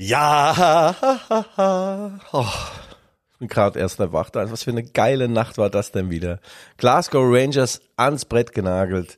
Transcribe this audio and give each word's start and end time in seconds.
Ja, 0.00 0.94
oh, 2.30 2.44
ich 3.32 3.38
bin 3.40 3.48
gerade 3.48 3.80
erst 3.80 3.98
erwacht. 3.98 4.36
Was 4.36 4.62
für 4.62 4.70
eine 4.70 4.84
geile 4.84 5.28
Nacht 5.28 5.58
war 5.58 5.70
das 5.70 5.90
denn 5.90 6.08
wieder? 6.08 6.38
Glasgow 6.76 7.24
Rangers 7.24 7.80
ans 7.96 8.24
Brett 8.24 8.52
genagelt. 8.52 9.16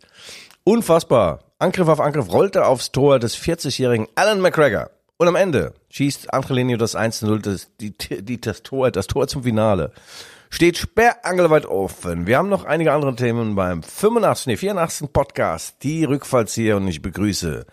Unfassbar. 0.65 1.41
Angriff 1.59 1.87
auf 1.87 2.01
Angriff 2.01 2.33
rollte 2.33 2.65
aufs 2.65 2.93
Tor 2.93 3.19
des 3.19 3.37
40-jährigen 3.37 4.09
Alan 4.15 4.41
McGregor. 4.41 4.89
Und 5.19 5.29
am 5.29 5.37
Ende 5.37 5.75
schießt 5.91 6.33
Angelino 6.33 6.79
das 6.79 6.97
1-0, 6.97 7.43
das, 7.43 7.69
die, 7.79 7.93
die, 8.23 8.41
das 8.41 8.63
Tor, 8.63 8.91
das 8.91 9.07
Tor 9.07 9.29
zum 9.29 9.43
Finale. 9.43 9.93
Steht 10.53 10.77
sperrangelweit 10.79 11.65
offen. 11.65 12.27
Wir 12.27 12.37
haben 12.37 12.49
noch 12.49 12.65
einige 12.65 12.93
andere 12.93 13.15
Themen 13.15 13.55
beim 13.55 13.83
85, 13.85 14.47
nee, 14.49 14.57
84. 14.57 15.13
Podcast, 15.13 15.77
die 15.85 16.05
Rückfallzieher 16.05 16.77
und 16.77 16.89
ich 16.89 17.01
begrüße 17.01 17.67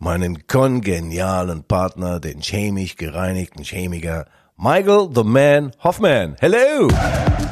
meinen 0.00 0.46
kongenialen 0.48 1.62
Partner, 1.64 2.18
den 2.18 2.40
chemisch 2.42 2.96
gereinigten 2.96 3.62
Chemiker, 3.62 4.26
Michael 4.56 5.08
the 5.14 5.22
Man 5.22 5.70
Hoffman. 5.84 6.36
Hello! 6.40 6.88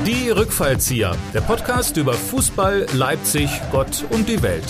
Die 0.05 0.31
Rückfallzieher, 0.31 1.15
der 1.33 1.41
Podcast 1.43 1.97
über 1.97 2.13
Fußball, 2.13 2.87
Leipzig, 2.95 3.49
Gott 3.71 4.05
und 4.11 4.29
die 4.29 4.43
Welt. 4.43 4.65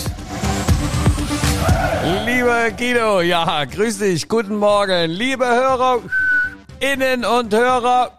Lieber 2.25 2.69
Guido, 2.71 3.21
ja, 3.21 3.65
grüß 3.65 3.97
dich, 3.97 4.29
guten 4.29 4.57
Morgen. 4.57 5.09
Liebe 5.09 5.45
Hörer 5.45 5.99
innen 6.79 7.25
und 7.25 7.53
Hörer 7.53 8.11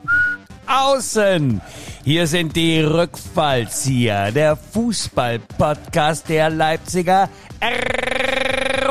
außen. 0.66 1.60
Hier 2.06 2.28
sind 2.28 2.54
die 2.54 2.78
Rückfallzieher, 2.82 4.30
der 4.30 4.54
Fußball-Podcast 4.54 6.28
der 6.28 6.50
Leipziger 6.50 7.28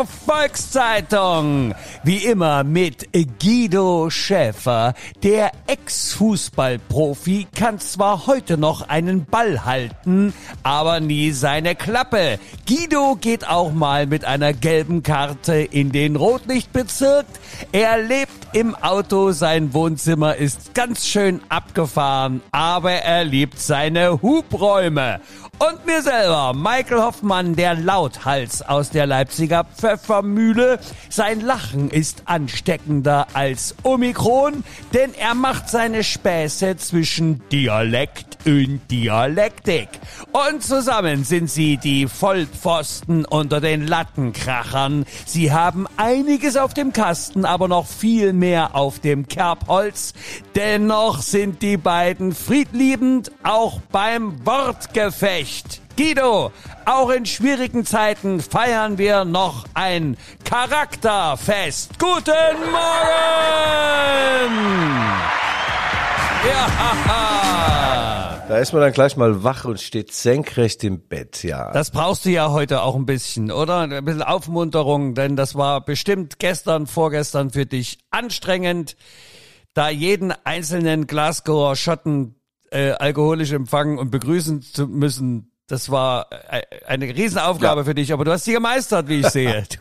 Volkszeitung. 0.04 1.74
Wie 2.04 2.18
immer 2.18 2.64
mit 2.64 3.08
Guido 3.40 4.10
Schäfer. 4.10 4.94
Der 5.24 5.52
Ex-Fußballprofi 5.68 7.48
kann 7.56 7.80
zwar 7.80 8.28
heute 8.28 8.58
noch 8.58 8.90
einen 8.90 9.26
Ball 9.26 9.64
halten, 9.64 10.34
aber 10.64 11.00
nie 11.00 11.32
seine 11.32 11.76
Klappe. 11.76 12.40
Guido 12.68 13.16
geht 13.16 13.48
auch 13.48 13.72
mal 13.72 14.08
mit 14.08 14.26
einer 14.26 14.52
gelben 14.52 15.04
Karte 15.04 15.56
in 15.56 15.92
den 15.92 16.18
Rotlichtbezirk. 16.18 17.26
Er 17.72 18.02
lebt 18.02 18.48
im 18.54 18.76
Auto, 18.76 19.32
sein 19.32 19.74
Wohnzimmer 19.74 20.36
ist 20.36 20.74
ganz 20.74 21.08
schön 21.08 21.42
abgefahren, 21.50 22.42
aber 22.52 22.92
er 22.92 23.24
liebt 23.24 23.60
seine 23.60 24.22
Hubräume. 24.22 25.22
Und 25.58 25.86
mir 25.86 26.02
selber, 26.02 26.54
Michael 26.54 27.02
Hoffmann, 27.02 27.56
der 27.56 27.76
Lauthals 27.76 28.62
aus 28.62 28.90
der 28.90 29.06
Leipziger 29.06 29.64
Pfeffermühle. 29.64 30.80
Sein 31.10 31.40
Lachen 31.40 31.90
ist 31.90 32.24
ansteckender 32.26 33.28
als 33.34 33.74
Omikron, 33.84 34.66
denn 34.94 35.14
er 35.14 35.34
macht 35.34 35.70
seine 35.70 36.04
Späße 36.04 36.76
zwischen 36.76 37.42
Dialekt 37.50 38.38
und 38.46 38.82
Dialektik. 38.92 39.88
Und 40.34 40.62
zusammen 40.62 41.24
sind 41.24 41.50
sie 41.50 41.78
die 41.78 42.08
Vollpfosten 42.08 43.24
unter 43.24 43.62
den 43.62 43.88
Lattenkrachern. 43.88 45.06
Sie 45.26 45.54
haben 45.54 45.88
einiges 45.96 46.58
auf 46.58 46.74
dem 46.74 46.92
Kasten, 46.92 47.46
aber 47.46 47.70
noch 47.70 47.88
viel 47.88 48.34
mehr 48.34 48.76
auf 48.76 49.00
dem 49.00 49.28
Kerbholz. 49.28 50.14
Dennoch 50.54 51.22
sind 51.22 51.62
die 51.62 51.78
beiden 51.78 52.34
friedliebend, 52.36 53.32
auch 53.44 53.80
beim 53.92 54.46
Wortgefecht. 54.46 55.45
Guido, 55.98 56.52
auch 56.86 57.10
in 57.10 57.26
schwierigen 57.26 57.86
Zeiten 57.86 58.42
feiern 58.42 58.98
wir 58.98 59.24
noch 59.24 59.66
ein 59.74 60.18
Charakterfest. 60.44 61.98
Guten 62.00 62.60
Morgen! 62.72 62.86
Ja, 66.48 66.68
Da 68.48 68.58
ist 68.60 68.74
man 68.74 68.82
dann 68.84 68.92
gleich 68.92 69.18
mal 69.18 69.44
wach 69.44 69.66
und 69.66 69.82
steht 69.82 70.12
senkrecht 70.14 70.84
im 70.84 71.08
Bett, 71.08 71.44
ja. 71.44 71.72
Das 71.72 71.90
brauchst 71.90 72.26
du 72.26 72.30
ja 72.30 72.52
heute 72.52 72.84
auch 72.84 72.96
ein 72.96 73.08
bisschen, 73.08 73.52
oder? 73.52 73.80
Ein 73.80 74.06
bisschen 74.06 74.22
Aufmunterung, 74.22 75.16
denn 75.16 75.36
das 75.36 75.56
war 75.56 75.84
bestimmt 75.84 76.38
gestern, 76.38 76.86
vorgestern 76.86 77.50
für 77.50 77.66
dich 77.66 77.98
anstrengend, 78.12 78.96
da 79.74 79.90
jeden 79.90 80.32
einzelnen 80.44 81.08
Glasgower 81.08 81.76
Schotten 81.76 82.36
äh, 82.76 82.92
alkoholisch 82.92 83.52
empfangen 83.52 83.98
und 83.98 84.12
begrüßen 84.12 84.62
zu 84.62 84.88
müssen. 84.88 85.52
Das 85.68 85.90
war 85.90 86.28
äh, 86.52 86.62
eine 86.86 87.06
Riesenaufgabe 87.06 87.82
Ja. 87.82 87.86
für 87.86 87.96
dich, 87.96 88.14
aber 88.14 88.24
du 88.26 88.32
hast 88.32 88.46
sie 88.46 88.54
gemeistert, 88.54 89.08
wie 89.10 89.22
ich 89.22 89.28
sehe. 89.30 89.64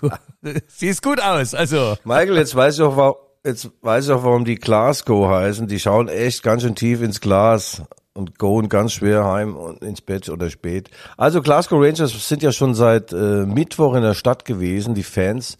Du 0.42 0.50
siehst 0.68 1.02
gut 1.02 1.20
aus, 1.22 1.54
also. 1.54 1.96
Michael, 2.04 2.36
jetzt 2.36 2.54
weiß 2.54 2.74
ich 2.76 2.82
auch, 2.82 2.96
wa- 2.96 3.16
jetzt 3.44 3.70
weiß 3.82 4.06
ich 4.06 4.12
auch, 4.12 4.24
warum 4.24 4.44
die 4.44 4.56
Glasgow 4.56 5.28
heißen. 5.28 5.66
Die 5.68 5.80
schauen 5.80 6.08
echt 6.08 6.42
ganz 6.42 6.62
schön 6.62 6.74
tief 6.74 7.00
ins 7.02 7.20
Glas 7.20 7.82
und 8.12 8.38
gehen 8.38 8.68
ganz 8.68 8.92
schwer 8.92 9.24
heim 9.24 9.56
und 9.56 9.82
ins 9.82 10.00
Bett 10.02 10.28
oder 10.28 10.48
spät. 10.50 10.90
Also 11.16 11.40
Glasgow 11.42 11.80
Rangers 11.82 12.28
sind 12.28 12.42
ja 12.42 12.52
schon 12.52 12.74
seit 12.74 13.12
äh, 13.12 13.44
Mittwoch 13.46 13.94
in 13.94 14.02
der 14.02 14.14
Stadt 14.14 14.44
gewesen, 14.44 14.94
die 14.94 15.02
Fans. 15.02 15.56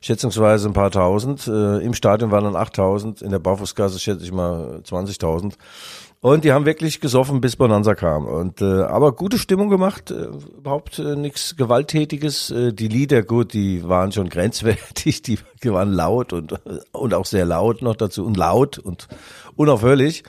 Schätzungsweise 0.00 0.68
ein 0.68 0.74
paar 0.74 0.90
tausend. 0.90 1.46
Äh, 1.48 1.78
Im 1.78 1.94
Stadion 1.94 2.30
waren 2.30 2.44
dann 2.44 2.56
8000, 2.56 3.22
in 3.22 3.30
der 3.30 3.38
Barfußgasse 3.38 3.98
schätze 3.98 4.22
ich 4.24 4.32
mal 4.32 4.80
20.000. 4.84 5.54
Und 6.24 6.44
die 6.44 6.52
haben 6.52 6.64
wirklich 6.64 7.00
gesoffen, 7.00 7.42
bis 7.42 7.56
Bonanza 7.56 7.94
kam. 7.94 8.24
Und 8.24 8.62
äh, 8.62 8.64
aber 8.64 9.12
gute 9.12 9.36
Stimmung 9.36 9.68
gemacht, 9.68 10.10
äh, 10.10 10.28
überhaupt 10.56 10.98
äh, 10.98 11.16
nichts 11.16 11.54
Gewalttätiges. 11.54 12.50
Äh, 12.50 12.72
die 12.72 12.88
Lieder, 12.88 13.22
gut, 13.22 13.52
die 13.52 13.86
waren 13.86 14.10
schon 14.10 14.28
grenzwertig, 14.30 15.20
die, 15.20 15.38
die 15.64 15.72
waren 15.72 15.92
laut 15.92 16.32
und 16.32 16.54
und 16.92 17.14
auch 17.14 17.26
sehr 17.26 17.44
laut 17.44 17.82
noch 17.82 17.96
dazu 17.96 18.24
und 18.24 18.36
laut 18.36 18.78
und 18.78 19.08
unaufhörlich. 19.56 20.24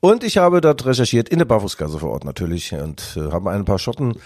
Und 0.00 0.24
ich 0.24 0.38
habe 0.38 0.60
dort 0.60 0.84
recherchiert 0.84 1.28
in 1.28 1.38
der 1.38 1.46
Barfußgasse 1.46 1.98
vor 1.98 2.10
Ort 2.10 2.24
natürlich 2.24 2.72
und 2.72 3.16
äh, 3.16 3.32
habe 3.32 3.50
ein 3.50 3.64
paar 3.64 3.78
Schotten 3.78 4.16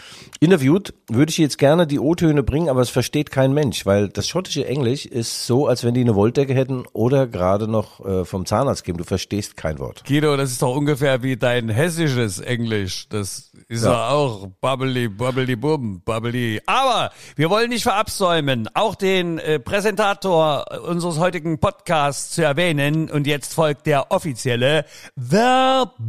interviewt. 0.41 0.94
Würde 1.09 1.31
ich 1.31 1.38
jetzt 1.38 1.59
gerne 1.59 1.87
die 1.87 1.99
O-Töne 1.99 2.43
bringen, 2.43 2.69
aber 2.69 2.81
es 2.81 2.91
versteht 2.91 3.31
kein 3.31 3.53
Mensch, 3.53 3.87
weil 3.87 4.09
das 4.09 4.26
schottische 4.26 4.66
Englisch 4.66 5.06
ist 5.06 5.47
so, 5.47 5.66
als 5.66 5.84
wenn 5.84 5.94
die 5.94 6.00
eine 6.00 6.15
Wolldecke 6.15 6.54
hätten 6.54 6.84
oder 6.93 7.26
gerade 7.26 7.69
noch 7.69 8.04
äh, 8.04 8.25
vom 8.25 8.47
Zahnarzt 8.47 8.84
geben. 8.84 8.99
Du 8.99 9.04
verstehst 9.04 9.56
kein 9.56 9.78
Wort. 9.78 10.04
Guido, 10.06 10.37
das 10.37 10.50
ist 10.50 10.62
doch 10.62 10.75
ungefähr 10.75 11.22
wie 11.22 11.37
dein 11.37 11.69
hessisches 11.69 12.41
Englisch. 12.41 13.09
Das 13.09 13.50
ist 13.69 13.84
ja, 13.84 14.10
auch 14.10 14.49
bubbly, 14.60 15.09
bubbly, 15.09 15.56
bum, 15.56 16.00
bubbly. 16.00 16.60
Aber 16.66 17.10
wir 17.37 17.50
wollen 17.50 17.69
nicht 17.69 17.82
verabsäumen, 17.82 18.69
auch 18.75 18.94
den 18.94 19.38
äh, 19.38 19.60
Präsentator 19.60 20.50
unseres 20.87 21.19
heutigen 21.19 21.59
Podcasts 21.59 22.34
zu 22.34 22.43
erwähnen. 22.43 23.11
Und 23.11 23.27
jetzt 23.27 23.55
folgt 23.55 23.87
der 23.87 24.11
offizielle 24.11 24.84
Werbeblock. 25.16 26.00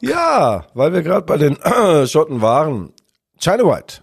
Ja, 0.00 0.66
weil 0.74 0.92
wir 0.92 1.02
gerade 1.02 1.26
bei 1.26 1.36
den 1.36 1.56
Schotten 2.06 2.40
waren. 2.40 2.92
China 3.38 3.64
White 3.64 4.02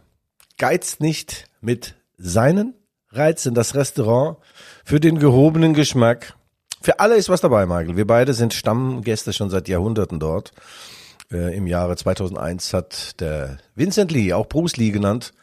geizt 0.57 1.01
nicht 1.01 1.45
mit 1.61 1.95
seinen 2.17 2.75
Reizen. 3.11 3.53
Das 3.53 3.75
Restaurant 3.75 4.37
für 4.85 4.99
den 4.99 5.19
gehobenen 5.19 5.73
Geschmack. 5.73 6.33
Für 6.81 6.99
alle 6.99 7.15
ist 7.15 7.29
was 7.29 7.41
dabei, 7.41 7.65
Michael. 7.65 7.95
Wir 7.95 8.07
beide 8.07 8.33
sind 8.33 8.53
Stammgäste 8.53 9.33
schon 9.33 9.49
seit 9.49 9.67
Jahrhunderten 9.67 10.19
dort. 10.19 10.51
Äh, 11.31 11.55
Im 11.55 11.67
Jahre 11.67 11.95
2001 11.95 12.73
hat 12.73 13.21
der 13.21 13.57
Vincent 13.75 14.11
Lee, 14.11 14.33
auch 14.33 14.47
Bruce 14.47 14.77
Lee 14.77 14.91
genannt, 14.91 15.33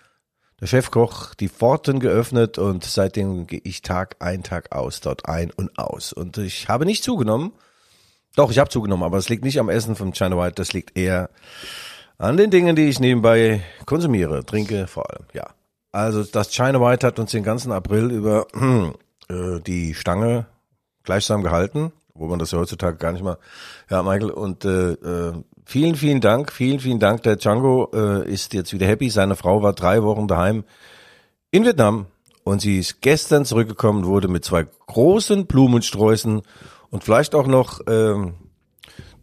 der 0.61 0.67
Chefkoch, 0.67 1.35
die 1.35 1.49
Pforten 1.49 2.01
geöffnet 2.01 2.59
und 2.59 2.85
seitdem 2.85 3.47
gehe 3.47 3.61
ich 3.63 3.83
Tag 3.83 4.17
ein, 4.19 4.43
Tag 4.43 4.73
aus 4.73 5.01
dort 5.01 5.29
ein 5.29 5.51
und 5.51 5.79
aus. 5.79 6.13
Und 6.13 6.39
ich 6.39 6.69
habe 6.69 6.85
nicht 6.85 7.05
zugenommen. 7.05 7.53
Doch, 8.35 8.51
ich 8.51 8.59
habe 8.59 8.71
zugenommen, 8.71 9.05
aber 9.05 9.19
es 9.19 9.29
liegt 9.29 9.45
nicht 9.45 9.59
am 9.59 9.69
Essen 9.69 9.97
vom 9.97 10.13
China 10.13 10.37
White, 10.37 10.55
das 10.57 10.73
liegt 10.73 10.97
eher 10.97 11.31
an 12.19 12.37
den 12.37 12.51
Dingen, 12.51 12.77
die 12.77 12.89
ich 12.89 13.01
nebenbei 13.01 13.63
konsumiere, 13.87 14.45
trinke 14.45 14.87
vor 14.87 15.11
allem, 15.11 15.25
ja. 15.33 15.47
Also 15.93 16.23
das 16.25 16.51
China 16.51 16.81
White 16.81 17.07
hat 17.07 17.19
uns 17.19 17.31
den 17.31 17.43
ganzen 17.43 17.73
April 17.73 18.11
über 18.11 18.47
äh, 19.29 19.61
die 19.61 19.95
Stange 19.95 20.47
gleichsam 21.03 21.43
gehalten, 21.43 21.93
wo 22.19 22.27
man 22.27 22.39
das 22.39 22.51
ja 22.51 22.59
heutzutage 22.59 22.97
gar 22.97 23.13
nicht 23.13 23.25
mal, 23.25 23.39
ja 23.91 24.03
Michael, 24.03 24.31
und 24.31 24.65
äh, 24.65 24.93
äh, 24.93 25.33
vielen, 25.65 25.95
vielen 25.95 26.21
Dank, 26.21 26.53
vielen, 26.53 26.81
vielen 26.81 26.99
Dank. 26.99 27.23
Der 27.23 27.37
Django 27.37 27.91
äh, 27.95 28.31
ist 28.31 28.55
jetzt 28.55 28.73
wieder 28.73 28.87
happy, 28.87 29.11
seine 29.11 29.37
Frau 29.37 29.63
war 29.63 29.73
drei 29.73 30.03
Wochen 30.03 30.29
daheim 30.29 30.65
in 31.51 31.65
Vietnam 31.65 32.07
und 32.45 32.61
sie 32.61 32.79
ist 32.79 33.01
gestern 33.01 33.45
zurückgekommen, 33.45 34.05
wurde 34.05 34.29
mit 34.29 34.45
zwei 34.45 34.67
großen 34.87 35.47
Blumensträußen 35.47 36.43
und 36.91 37.05
vielleicht 37.05 37.35
auch 37.35 37.47
noch 37.47 37.81
ähm, 37.87 38.35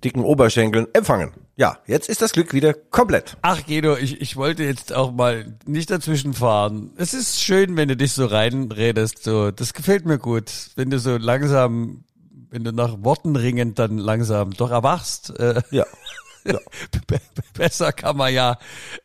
dicken 0.03 0.23
Oberschenkeln 0.23 0.87
empfangen. 0.93 1.31
Ja, 1.57 1.77
jetzt 1.87 2.09
ist 2.09 2.21
das 2.21 2.33
Glück 2.33 2.53
wieder 2.53 2.73
komplett. 2.73 3.37
Ach 3.41 3.65
Guido, 3.65 3.95
ich, 3.95 4.19
ich 4.19 4.35
wollte 4.35 4.63
jetzt 4.63 4.91
auch 4.91 5.13
mal 5.13 5.57
nicht 5.65 5.89
dazwischen 5.89 6.33
fahren. 6.33 6.91
Es 6.97 7.13
ist 7.13 7.41
schön, 7.41 7.77
wenn 7.77 7.87
du 7.87 7.95
dich 7.95 8.11
so 8.11 8.25
reinredest. 8.25 9.23
So, 9.23 9.51
das 9.51 9.73
gefällt 9.73 10.05
mir 10.05 10.17
gut, 10.17 10.51
wenn 10.75 10.89
du 10.89 10.99
so 10.99 11.15
langsam, 11.15 12.03
wenn 12.55 12.63
du 12.63 12.71
nach 12.71 13.03
Worten 13.03 13.35
ringend 13.35 13.79
dann 13.79 13.97
langsam 13.97 14.51
doch 14.51 14.71
erwachst. 14.71 15.37
Äh, 15.39 15.61
Ja. 15.69 15.85
Ja. 16.47 16.59
Besser 17.55 17.91
kann 17.91 18.17
man 18.17 18.31
ja 18.31 18.59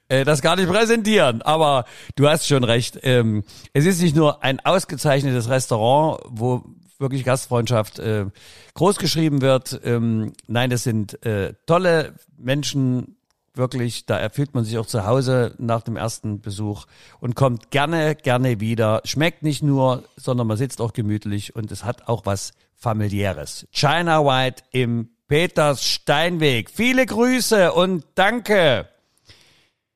äh, 0.09 0.27
das 0.27 0.43
gar 0.43 0.57
nicht 0.57 0.69
präsentieren. 0.69 1.41
Aber 1.41 1.87
du 2.15 2.29
hast 2.29 2.47
schon 2.47 2.65
recht. 2.65 2.99
Ähm, 3.03 3.45
es 3.73 3.87
ist 3.87 4.03
nicht 4.03 4.15
nur 4.15 4.45
ein 4.45 4.61
ausgezeichnetes 4.61 5.49
Restaurant, 5.49 6.21
wo 6.29 6.63
wirklich 6.99 7.25
Gastfreundschaft 7.25 7.99
äh, 7.99 8.27
groß 8.75 8.99
geschrieben 8.99 9.41
wird. 9.41 9.81
Ähm, 9.85 10.35
nein, 10.49 10.71
es 10.71 10.83
sind 10.83 11.25
äh, 11.25 11.55
tolle 11.65 12.13
Menschen, 12.37 13.17
wirklich, 13.55 14.05
da 14.05 14.29
fühlt 14.29 14.55
man 14.55 14.65
sich 14.65 14.77
auch 14.77 14.85
zu 14.85 15.07
Hause 15.07 15.55
nach 15.57 15.81
dem 15.81 15.97
ersten 15.97 16.43
Besuch 16.43 16.85
und 17.21 17.37
kommt 17.37 17.71
gerne, 17.71 18.17
gerne 18.17 18.61
wieder. 18.61 19.01
Schmeckt 19.05 19.43
nicht 19.43 19.63
nur, 19.63 20.05
sondern 20.17 20.47
man 20.47 20.59
sitzt 20.59 20.83
auch 20.83 20.93
gemütlich 20.93 21.57
und 21.57 21.73
es 21.73 21.85
hat 21.85 22.07
auch 22.07 22.27
was 22.27 22.53
familiäres. 22.81 23.67
China 23.71 24.25
White 24.25 24.63
im 24.73 25.11
Peters 25.29 25.85
Steinweg. 25.87 26.71
Viele 26.71 27.07
Grüße 27.07 27.73
und 27.73 28.05
danke. 28.17 28.89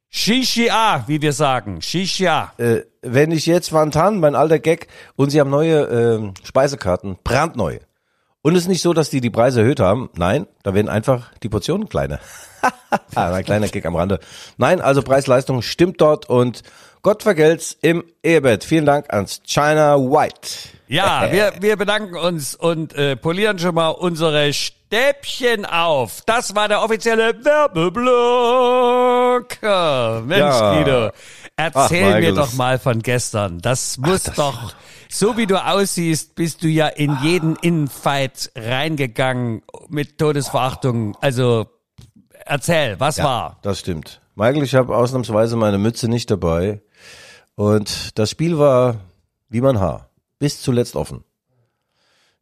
Shishia, 0.08 1.04
wie 1.08 1.20
wir 1.20 1.32
sagen. 1.32 1.82
Shishia. 1.82 2.52
Äh, 2.58 2.82
wenn 3.02 3.32
ich 3.32 3.46
jetzt 3.46 3.72
Vantan, 3.72 4.20
mein 4.20 4.36
alter 4.36 4.60
Gag, 4.60 4.86
und 5.16 5.30
sie 5.30 5.40
haben 5.40 5.50
neue 5.50 5.80
äh, 5.80 6.46
Speisekarten, 6.46 7.18
brandneu. 7.24 7.78
Und 8.44 8.56
es 8.56 8.64
ist 8.64 8.68
nicht 8.68 8.82
so, 8.82 8.92
dass 8.92 9.08
die 9.08 9.22
die 9.22 9.30
Preise 9.30 9.62
erhöht 9.62 9.80
haben. 9.80 10.10
Nein, 10.16 10.46
da 10.62 10.74
werden 10.74 10.90
einfach 10.90 11.30
die 11.42 11.48
Portionen 11.48 11.88
kleiner. 11.88 12.20
ein 13.14 13.42
kleiner 13.42 13.68
Gag 13.68 13.86
am 13.86 13.96
Rande. 13.96 14.20
Nein, 14.58 14.82
also 14.82 15.00
Preis-Leistung 15.00 15.62
stimmt 15.62 15.98
dort 16.02 16.28
und 16.28 16.62
Gott 17.00 17.22
vergelt's 17.22 17.74
im 17.80 18.04
Ehebett. 18.22 18.62
Vielen 18.62 18.84
Dank 18.84 19.10
ans 19.10 19.40
China 19.46 19.96
White. 19.96 20.68
Ja, 20.88 21.32
wir, 21.32 21.54
wir 21.60 21.78
bedanken 21.78 22.16
uns 22.16 22.54
und 22.54 22.94
äh, 22.94 23.16
polieren 23.16 23.58
schon 23.58 23.74
mal 23.74 23.88
unsere 23.88 24.52
Stäbchen 24.86 25.64
auf. 25.64 26.20
Das 26.26 26.54
war 26.54 26.68
der 26.68 26.82
offizielle 26.82 27.34
Werbeblock. 27.44 28.02
Mensch, 30.26 30.38
Ja. 30.38 30.74
Guido, 30.74 31.10
erzähl 31.56 32.12
Ach, 32.14 32.20
mir 32.20 32.32
doch 32.34 32.52
mal 32.54 32.78
von 32.78 33.00
gestern. 33.02 33.60
Das 33.60 33.98
muss 33.98 34.22
das- 34.24 34.36
doch, 34.36 34.74
so 35.10 35.36
wie 35.36 35.46
du 35.46 35.56
aussiehst, 35.64 36.34
bist 36.36 36.62
du 36.62 36.68
ja 36.68 36.86
in 36.88 37.16
jeden 37.22 37.56
Infight 37.56 38.50
reingegangen 38.56 39.62
mit 39.88 40.18
Todesverachtung. 40.18 41.16
Also 41.20 41.66
erzähl, 42.44 42.98
was 43.00 43.18
war? 43.18 43.58
Das 43.62 43.80
stimmt. 43.80 44.20
Michael, 44.36 44.62
ich 44.64 44.74
habe 44.74 44.96
ausnahmsweise 44.96 45.56
meine 45.56 45.78
Mütze 45.78 46.08
nicht 46.08 46.30
dabei. 46.30 46.82
Und 47.56 48.18
das 48.18 48.30
Spiel 48.30 48.58
war 48.58 48.96
wie 49.48 49.60
mein 49.60 49.78
Haar. 49.80 50.08
Bis 50.40 50.60
zuletzt 50.60 50.96
offen. 50.96 51.22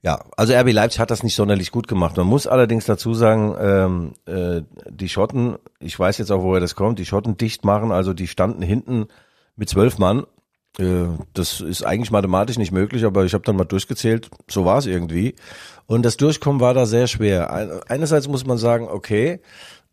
Ja, 0.04 0.24
also 0.36 0.52
RB 0.52 0.72
Leipzig 0.72 0.98
hat 0.98 1.12
das 1.12 1.22
nicht 1.22 1.36
sonderlich 1.36 1.70
gut 1.70 1.86
gemacht. 1.86 2.16
Man 2.16 2.26
muss 2.26 2.48
allerdings 2.48 2.86
dazu 2.86 3.14
sagen, 3.14 3.54
ähm, 3.60 4.12
äh, 4.26 4.62
die 4.90 5.08
Schotten, 5.08 5.56
ich 5.78 5.96
weiß 5.96 6.18
jetzt 6.18 6.32
auch, 6.32 6.42
woher 6.42 6.60
das 6.60 6.74
kommt, 6.74 6.98
die 6.98 7.06
Schotten 7.06 7.36
dicht 7.36 7.64
machen, 7.64 7.92
also 7.92 8.12
die 8.12 8.26
standen 8.26 8.62
hinten 8.62 9.06
mit 9.54 9.68
zwölf 9.68 9.98
Mann. 9.98 10.24
Äh, 10.78 11.04
das 11.34 11.60
ist 11.60 11.84
eigentlich 11.84 12.10
mathematisch 12.10 12.58
nicht 12.58 12.72
möglich, 12.72 13.04
aber 13.04 13.24
ich 13.24 13.32
habe 13.32 13.44
dann 13.44 13.54
mal 13.56 13.64
durchgezählt, 13.64 14.28
so 14.48 14.64
war 14.64 14.78
es 14.78 14.86
irgendwie. 14.86 15.36
Und 15.86 16.02
das 16.04 16.16
Durchkommen 16.16 16.60
war 16.60 16.74
da 16.74 16.84
sehr 16.84 17.06
schwer. 17.06 17.52
Ein- 17.52 17.70
Einerseits 17.86 18.26
muss 18.26 18.44
man 18.44 18.58
sagen, 18.58 18.88
okay, 18.88 19.40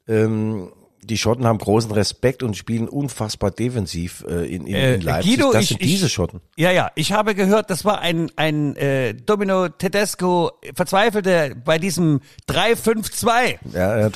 ähm, 0.08 0.72
die 1.10 1.18
Schotten 1.18 1.46
haben 1.46 1.58
großen 1.58 1.92
Respekt 1.92 2.44
und 2.44 2.56
spielen 2.56 2.88
unfassbar 2.88 3.52
defensiv 3.52 4.24
äh, 4.28 4.46
in, 4.46 4.66
in, 4.68 4.76
Äh, 4.76 4.96
in 4.96 5.02
Leipzig. 5.02 5.36
Guido, 5.38 5.52
das 5.52 5.64
ich- 5.64 5.68
sind 5.70 5.82
ich- 5.82 5.88
diese 5.92 6.10
Schotten. 6.10 6.42
Ja, 6.56 6.72
ja, 6.72 6.92
ich 6.96 7.12
habe 7.12 7.36
gehört, 7.36 7.70
das 7.70 7.84
war 7.86 8.00
ein, 8.00 8.32
ein 8.36 8.76
äh, 8.76 9.14
Domino 9.14 9.70
Tedesco 9.70 10.52
verzweifelte 10.76 11.56
bei 11.66 11.78
diesem 11.80 12.22
3-5-2. 12.50 13.58
Ja, 13.74 14.00
ja, 14.00 14.10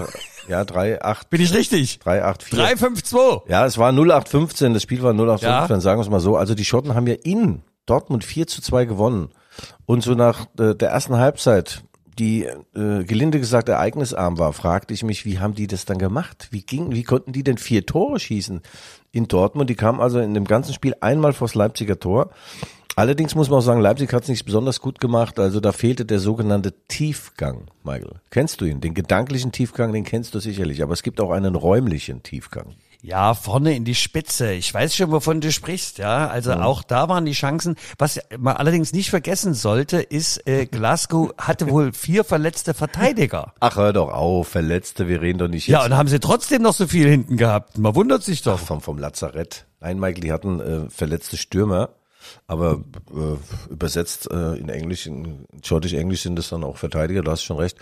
ja 0.48 0.66
3, 0.66 1.02
8, 1.02 1.30
Bin 1.30 1.42
ich 1.42 1.54
richtig? 1.54 2.00
3, 2.00 2.24
8, 2.24 2.44
4. 2.44 2.60
3-5-2. 2.60 3.50
Ja, 3.50 3.66
es 3.66 3.78
war 3.78 3.92
0815, 3.92 4.74
das 4.74 4.84
Spiel 4.84 5.02
war 5.04 5.14
0815, 5.14 5.76
Ja. 5.76 5.82
sagen 5.82 6.00
wir 6.00 6.04
es 6.04 6.10
mal 6.10 6.20
so. 6.20 6.38
Also 6.38 6.56
die 6.56 6.66
Schotten 6.66 6.96
haben 6.96 7.08
ja 7.08 7.16
in 7.24 7.62
Dortmund 7.86 8.24
4 8.24 8.48
zu 8.48 8.62
2 8.62 8.86
gewonnen. 8.86 9.30
Und 9.86 10.04
so 10.04 10.14
nach 10.16 10.48
äh, 10.60 10.74
der 10.76 10.90
ersten 10.90 11.18
Halbzeit, 11.18 11.84
die 12.20 12.44
äh, 12.44 13.04
gelinde 13.04 13.40
gesagt 13.40 13.70
ereignisarm 13.70 14.38
war, 14.38 14.54
fragte 14.54 14.94
ich 14.94 15.04
mich, 15.04 15.26
wie 15.26 15.40
haben 15.40 15.56
die 15.56 15.68
das 15.68 15.86
dann 15.86 15.98
gemacht? 15.98 16.48
Wie 16.52 16.62
ging, 16.62 16.92
wie 16.92 17.04
konnten 17.04 17.34
die 17.34 17.44
denn 17.44 17.58
vier 17.58 17.86
Tore 17.86 18.20
schießen 18.20 18.62
in 19.12 19.28
Dortmund? 19.28 19.70
Die 19.70 19.76
kamen 19.76 20.00
also 20.00 20.20
in 20.20 20.34
dem 20.34 20.46
ganzen 20.46 20.74
Spiel 20.74 20.96
einmal 21.02 21.34
vors 21.34 21.56
Leipziger 21.56 22.00
Tor. 22.00 22.30
Allerdings 22.96 23.34
muss 23.34 23.50
man 23.50 23.60
auch 23.60 23.64
sagen, 23.64 23.82
Leipzig 23.82 24.14
hat 24.14 24.24
es 24.24 24.30
nicht 24.30 24.46
besonders 24.46 24.80
gut 24.80 25.00
gemacht. 25.00 25.40
Also 25.40 25.60
da 25.60 25.72
fehlte 25.72 26.06
der 26.06 26.20
sogenannte 26.20 26.74
Tiefgang, 26.88 27.66
Michael. 27.84 28.22
Kennst 28.30 28.62
du 28.62 28.66
ihn? 28.66 28.82
Den 28.82 28.94
gedanklichen 28.94 29.52
Tiefgang, 29.52 29.92
den 29.94 30.04
kennst 30.04 30.36
du 30.36 30.40
sicherlich. 30.40 30.84
Aber 30.84 30.94
es 30.94 31.02
gibt 31.02 31.20
auch 31.20 31.32
einen 31.32 31.56
räumlichen 31.56 32.22
Tiefgang. 32.22 32.76
Ja, 33.06 33.34
vorne 33.34 33.76
in 33.76 33.84
die 33.84 33.96
Spitze. 33.96 34.54
Ich 34.54 34.74
weiß 34.74 34.96
schon, 34.96 35.12
wovon 35.12 35.42
du 35.42 35.52
sprichst, 35.52 35.98
ja. 35.98 36.30
Also 36.30 36.54
auch 36.54 36.84
da 36.84 37.10
waren 37.10 37.26
die 37.26 37.34
Chancen. 37.34 37.76
Was 37.98 38.18
man 38.40 38.56
allerdings 38.56 38.94
nicht 38.94 39.10
vergessen 39.10 39.54
sollte, 39.54 39.98
ist, 40.02 40.48
äh, 40.48 40.66
Glasgow 40.72 41.34
hatte 41.38 41.70
wohl 41.70 41.92
vier 41.92 42.24
verletzte 42.24 42.74
Verteidiger. 42.74 43.54
Ach, 43.60 43.76
hör 43.76 43.92
doch 43.92 44.10
auf, 44.10 44.48
Verletzte, 44.48 45.10
wir 45.10 45.22
reden 45.22 45.40
doch 45.40 45.50
nicht 45.50 45.68
jetzt 45.68 45.74
Ja, 45.74 45.84
und 45.84 45.98
haben 45.98 46.08
sie 46.08 46.22
trotzdem 46.22 46.62
noch 46.62 46.74
so 46.74 46.88
viel 46.88 47.10
hinten 47.10 47.36
gehabt. 47.36 47.78
Man 47.78 47.94
wundert 47.94 48.24
sich 48.24 48.42
doch. 48.42 48.58
vom, 48.58 48.80
vom 48.80 48.98
Lazarett. 48.98 49.66
Nein, 49.82 50.00
Michael, 50.00 50.22
die 50.22 50.32
hatten 50.32 50.62
äh, 50.62 50.90
verletzte 50.90 51.36
Stürmer, 51.36 51.90
aber 52.48 52.86
äh, 53.14 53.70
übersetzt 53.70 54.32
äh, 54.32 54.54
in 54.54 54.70
Englisch, 54.70 55.08
in 55.08 55.46
Schottisch-Englisch 55.62 56.22
sind 56.22 56.38
das 56.38 56.48
dann 56.48 56.64
auch 56.64 56.78
Verteidiger, 56.78 57.22
du 57.22 57.32
hast 57.32 57.44
schon 57.44 57.58
recht. 57.58 57.78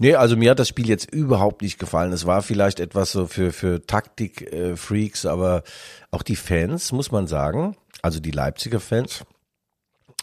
Nee, 0.00 0.14
also 0.14 0.34
mir 0.34 0.52
hat 0.52 0.58
das 0.58 0.68
Spiel 0.68 0.88
jetzt 0.88 1.12
überhaupt 1.12 1.60
nicht 1.60 1.78
gefallen. 1.78 2.14
Es 2.14 2.24
war 2.24 2.40
vielleicht 2.40 2.80
etwas 2.80 3.12
so 3.12 3.26
für, 3.26 3.52
für 3.52 3.86
Taktik-Freaks, 3.86 5.26
aber 5.26 5.62
auch 6.10 6.22
die 6.22 6.36
Fans, 6.36 6.90
muss 6.92 7.12
man 7.12 7.26
sagen, 7.26 7.76
also 8.00 8.18
die 8.18 8.30
Leipziger 8.30 8.80
Fans, 8.80 9.26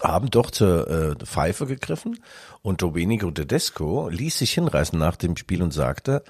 haben 0.01 0.31
doch 0.31 0.49
zur 0.49 0.89
äh, 0.89 1.15
Pfeife 1.23 1.67
gegriffen 1.67 2.19
und 2.63 2.81
Domenico 2.81 3.29
Tedesco 3.29 4.09
ließ 4.09 4.39
sich 4.39 4.53
hinreißen 4.53 4.97
nach 4.97 5.15
dem 5.15 5.37
Spiel 5.37 5.61
und 5.61 5.73
sagte, 5.73 6.23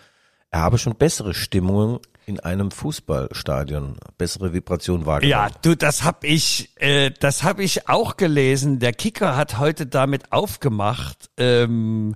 er 0.51 0.61
habe 0.61 0.77
schon 0.77 0.95
bessere 0.95 1.33
Stimmungen 1.33 1.99
in 2.25 2.41
einem 2.41 2.71
Fußballstadion, 2.71 3.97
bessere 4.17 4.51
Vibrationen 4.51 5.05
wahrgenommen. 5.05 5.49
Ja, 5.49 5.57
du, 5.61 5.77
das 5.77 6.03
hab 6.03 6.25
ich, 6.25 6.71
äh, 6.75 7.11
das 7.17 7.43
hab 7.43 7.59
ich 7.59 7.87
auch 7.87 8.17
gelesen. 8.17 8.79
Der 8.79 8.91
Kicker 8.91 9.37
hat 9.37 9.57
heute 9.57 9.85
damit 9.85 10.33
aufgemacht. 10.33 11.29
Ähm, 11.37 12.15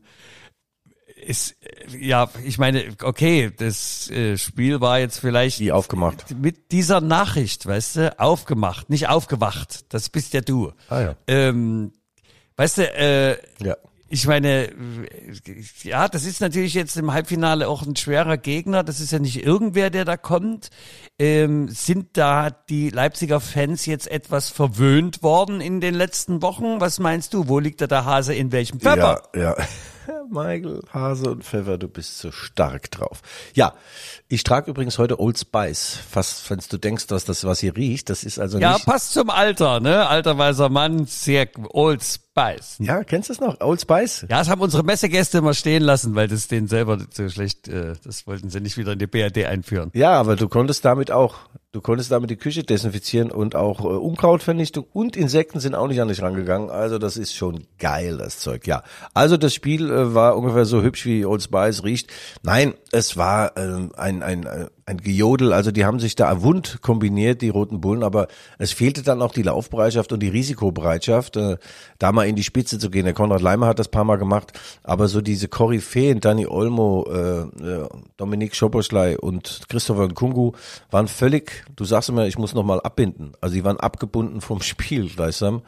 ist, 1.25 1.56
ja, 2.00 2.29
ich 2.44 2.57
meine, 2.57 2.83
okay, 3.03 3.51
das 3.56 4.09
äh, 4.09 4.38
Spiel 4.38 4.81
war 4.81 5.00
jetzt 5.00 5.19
vielleicht 5.19 5.59
Wie 5.59 5.71
aufgemacht. 5.71 6.35
mit 6.39 6.71
dieser 6.71 7.01
Nachricht, 7.01 7.65
weißt 7.65 7.95
du, 7.97 8.19
aufgemacht, 8.19 8.89
nicht 8.89 9.07
aufgewacht. 9.09 9.85
Das 9.89 10.09
bist 10.09 10.33
ja 10.33 10.41
du. 10.41 10.71
Ah 10.89 11.01
ja. 11.01 11.15
Ähm, 11.27 11.94
weißt 12.57 12.77
du, 12.79 12.94
äh, 12.94 13.38
Ja. 13.63 13.75
ich 14.10 14.27
meine, 14.27 14.69
ja, 15.84 16.07
das 16.10 16.25
ist 16.25 16.41
natürlich 16.41 16.74
jetzt 16.74 16.98
im 16.98 17.13
Halbfinale 17.13 17.67
auch 17.67 17.81
ein 17.84 17.95
schwerer 17.95 18.38
Gegner. 18.38 18.84
Das 18.84 19.00
ist 19.00 19.12
ja 19.12 19.19
nicht 19.19 19.43
irgendwer, 19.45 19.89
der 19.89 20.05
da 20.05 20.17
kommt. 20.17 20.69
Ähm, 21.19 21.69
sind 21.69 22.17
da 22.17 22.50
die 22.50 22.89
Leipziger 22.89 23.39
Fans 23.39 23.86
jetzt 23.86 24.10
etwas 24.10 24.50
verwöhnt 24.50 25.24
worden 25.24 25.62
in 25.62 25.79
den 25.81 25.93
letzten 25.93 26.41
Wochen? 26.41 26.79
Was 26.81 27.00
meinst 27.00 27.34
du? 27.34 27.48
Wo 27.48 27.60
liegt 27.60 27.79
da 27.81 27.88
der 27.88 28.05
Hase 28.05 28.34
in 28.34 28.51
welchem 28.51 28.79
Pfeffer? 28.79 29.24
Ja, 29.36 29.41
ja. 29.41 29.55
Michael, 30.29 30.81
Hase 30.93 31.29
und 31.29 31.43
Pfeffer, 31.43 31.77
du 31.77 31.88
bist 31.88 32.20
so 32.20 32.31
stark 32.31 32.91
drauf. 32.91 33.22
Ja, 33.53 33.74
ich 34.27 34.43
trage 34.43 34.70
übrigens 34.70 34.98
heute 34.98 35.20
Old 35.20 35.38
Spice. 35.38 35.98
Fast, 36.10 36.50
wenn 36.50 36.60
du 36.70 36.77
denkst, 36.77 37.08
dass 37.08 37.25
das, 37.25 37.43
was 37.43 37.60
hier 37.60 37.75
riecht, 37.75 38.10
das 38.10 38.24
ist 38.24 38.39
also 38.39 38.60
Ja, 38.60 38.74
nicht... 38.74 38.86
passt 38.86 39.13
zum 39.13 39.29
Alter, 39.29 39.79
ne? 39.79 40.08
Alter 40.08 40.38
weißer 40.38 40.70
Mann, 40.70 41.05
sehr 41.05 41.48
Old 41.70 42.03
Spice. 42.03 42.77
Ja, 42.79 43.03
kennst 43.03 43.29
du 43.29 43.34
es 43.34 43.39
noch? 43.39 43.60
Old 43.62 43.81
Spice? 43.81 44.22
Ja, 44.29 44.39
das 44.39 44.50
haben 44.50 44.62
unsere 44.62 44.84
Messegäste 44.84 45.39
immer 45.39 45.53
stehen 45.53 45.84
lassen, 45.84 46.15
weil 46.15 46.27
das 46.27 46.48
denen 46.48 46.67
selber 46.67 46.98
so 47.12 47.29
schlecht, 47.29 47.67
äh, 47.67 47.93
das 48.03 48.25
wollten 48.27 48.50
sie 48.50 48.62
nicht 48.62 48.77
wieder 48.77 48.93
in 48.93 49.00
die 49.00 49.08
BRD 49.08 49.46
einführen. 49.46 49.91
Ja, 49.93 50.13
aber 50.13 50.36
du 50.36 50.48
konntest 50.48 50.86
damit 50.86 51.12
auch, 51.12 51.36
du 51.71 51.79
konntest 51.79 52.11
damit 52.11 52.29
die 52.29 52.35
Küche 52.35 52.63
desinfizieren 52.63 53.31
und 53.31 53.55
auch 53.55 53.79
äh, 53.81 53.87
Unkrautvernichtung 53.87 54.85
und 54.91 55.15
Insekten 55.15 55.59
sind 55.59 55.75
auch 55.75 55.87
nicht 55.87 56.01
an 56.01 56.09
dich 56.09 56.21
rangegangen. 56.21 56.69
Also 56.69 56.97
das 56.97 57.17
ist 57.17 57.33
schon 57.33 57.65
geil, 57.79 58.17
das 58.17 58.39
Zeug. 58.39 58.67
Ja, 58.67 58.83
also 59.13 59.37
das 59.37 59.53
Spiel 59.53 59.89
äh, 59.89 60.13
war 60.13 60.37
ungefähr 60.37 60.65
so 60.65 60.81
hübsch 60.81 61.05
wie 61.05 61.25
Old 61.25 61.43
Spice 61.43 61.83
riecht. 61.83 62.11
Nein, 62.43 62.73
es 62.91 63.15
war 63.15 63.55
ähm, 63.57 63.91
ein, 63.95 64.21
ein, 64.21 64.45
äh, 64.45 64.67
ein 64.85 64.97
Gejodel. 64.97 65.53
Also 65.53 65.71
die 65.71 65.85
haben 65.85 66.00
sich 66.00 66.15
da 66.15 66.41
wund 66.41 66.81
kombiniert, 66.81 67.41
die 67.41 67.50
Roten 67.50 67.81
Bullen, 67.81 68.03
aber 68.03 68.27
es 68.57 68.71
fehlte 68.71 69.03
dann 69.03 69.21
auch 69.21 69.33
die 69.33 69.43
Laufbereitschaft 69.43 70.11
und 70.11 70.21
die 70.21 70.29
Risikobereitschaft, 70.29 71.38
äh, 71.38 71.57
da 72.00 72.11
mal 72.11 72.27
in 72.27 72.35
die 72.35 72.43
Spitze 72.43 72.79
zu 72.79 72.89
gehen. 72.89 73.05
Der 73.05 73.13
Konrad 73.13 73.41
Leimer 73.41 73.67
hat 73.67 73.79
das 73.79 73.88
paar 73.88 74.03
Mal 74.03 74.17
gemacht, 74.17 74.59
aber 74.83 75.07
so 75.07 75.21
diese 75.21 75.47
Koryphäen, 75.47 76.19
Dani 76.19 76.47
Olmo, 76.47 77.07
äh, 77.09 77.41
äh, 77.41 77.89
Dominik 78.17 78.55
Schoboschlei 78.55 79.17
und 79.17 79.61
Christopher 79.69 80.07
Nkungu 80.07 80.53
waren 80.89 81.07
völlig, 81.07 81.65
du 81.75 81.85
sagst 81.85 82.09
immer, 82.09 82.27
ich 82.27 82.38
muss 82.38 82.53
nochmal 82.53 82.81
abbinden. 82.81 83.33
Also 83.41 83.55
die 83.55 83.63
waren 83.63 83.79
abgebunden 83.79 84.41
vom 84.41 84.61
Spiel 84.61 85.09
gleichsam. 85.09 85.61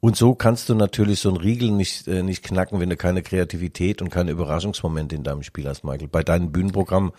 Und 0.00 0.16
so 0.16 0.34
kannst 0.34 0.68
du 0.68 0.74
natürlich 0.74 1.20
so 1.20 1.28
einen 1.28 1.38
Riegel 1.38 1.70
nicht, 1.70 2.08
äh, 2.08 2.22
nicht 2.22 2.42
knacken, 2.42 2.80
wenn 2.80 2.90
du 2.90 2.96
keine 2.96 3.22
Kreativität 3.22 4.02
und 4.02 4.10
keine 4.10 4.30
Überraschungsmomente 4.30 5.14
in 5.14 5.22
deinem 5.22 5.42
Spiel 5.42 5.68
hast, 5.68 5.84
Michael. 5.84 6.08
Bei 6.08 6.22
deinem 6.22 6.52
Bühnenprogramm 6.52 7.12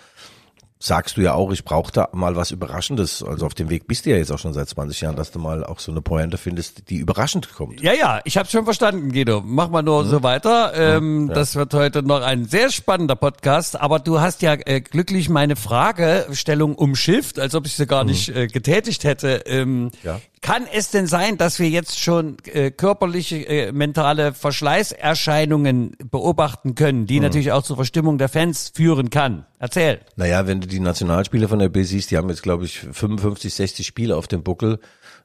sagst 0.80 1.18
du 1.18 1.22
ja 1.22 1.34
auch, 1.34 1.52
ich 1.52 1.64
brauche 1.64 1.92
da 1.92 2.10
mal 2.14 2.36
was 2.36 2.52
Überraschendes. 2.52 3.24
Also 3.24 3.46
auf 3.46 3.54
dem 3.56 3.70
Weg 3.70 3.88
bist 3.88 4.06
du 4.06 4.12
ja 4.12 4.18
jetzt 4.18 4.32
auch 4.32 4.38
schon 4.40 4.54
seit 4.54 4.70
20 4.70 5.02
Jahren, 5.02 5.16
dass 5.16 5.32
du 5.32 5.40
mal 5.40 5.64
auch 5.64 5.80
so 5.80 5.92
eine 5.92 6.02
Pointe 6.02 6.38
findest, 6.38 6.90
die 6.90 6.98
überraschend 6.98 7.52
kommt. 7.54 7.82
Ja, 7.82 7.94
ja, 7.94 8.22
ich 8.26 8.38
habe 8.38 8.48
schon 8.48 8.64
verstanden, 8.66 9.12
Guido. 9.12 9.42
Mach 9.44 9.70
mal 9.70 9.82
nur 9.82 10.06
so 10.06 10.22
weiter. 10.24 10.74
Ähm, 10.76 11.28
Ja. 11.30 11.34
Das 11.36 11.56
wird 11.56 11.74
heute 11.74 12.04
noch 12.04 12.22
ein 12.22 12.46
sehr 12.46 12.70
spannender 12.72 13.16
Podcast. 13.16 13.80
Aber 13.80 14.00
du 14.00 14.20
hast 14.22 14.42
ja 14.42 14.54
äh, 14.54 14.82
glücklich 14.82 15.30
meine 15.30 15.56
Fragestellung 15.56 16.76
umschifft, 16.76 17.40
als 17.40 17.56
ob 17.56 17.66
ich 17.66 17.74
sie 17.74 17.88
gar 17.88 18.04
nicht 18.04 18.30
äh, 18.30 18.48
getätigt 18.48 19.04
hätte. 19.04 19.44
Ähm, 19.46 19.92
Ja. 20.04 20.20
Kann 20.41 20.65
es 20.72 20.91
denn 20.91 21.08
sein, 21.08 21.38
dass 21.38 21.60
wir 21.60 21.70
jetzt 21.70 22.00
schon 22.00 22.38
äh, 22.46 22.72
körperliche, 22.72 23.38
äh, 23.48 23.72
mentale 23.72 24.34
Verschleißerscheinungen 24.34 25.98
beobachten 26.12 26.75
können, 26.75 27.08
die 27.08 27.20
natürlich 27.20 27.51
auch 27.51 27.63
zur 27.63 27.75
Verstimmung 27.75 28.17
der 28.17 28.29
Fans 28.29 28.72
führen 28.75 29.10
kann? 29.10 29.46
Erzähl. 29.60 30.00
Naja, 30.15 30.46
wenn 30.46 30.62
du 30.62 30.67
die 30.67 30.79
Nationalspieler 30.79 31.48
von 31.48 31.60
der 31.60 31.70
B 31.70 31.84
siehst, 31.84 32.12
die 32.12 32.17
haben 32.17 32.29
jetzt, 32.29 32.44
glaube 32.44 32.65
ich, 32.65 32.79
55, 32.79 33.53
60 33.53 33.88
Spiele 33.88 34.15
auf 34.15 34.27
dem 34.27 34.44
Buckel. 34.44 34.79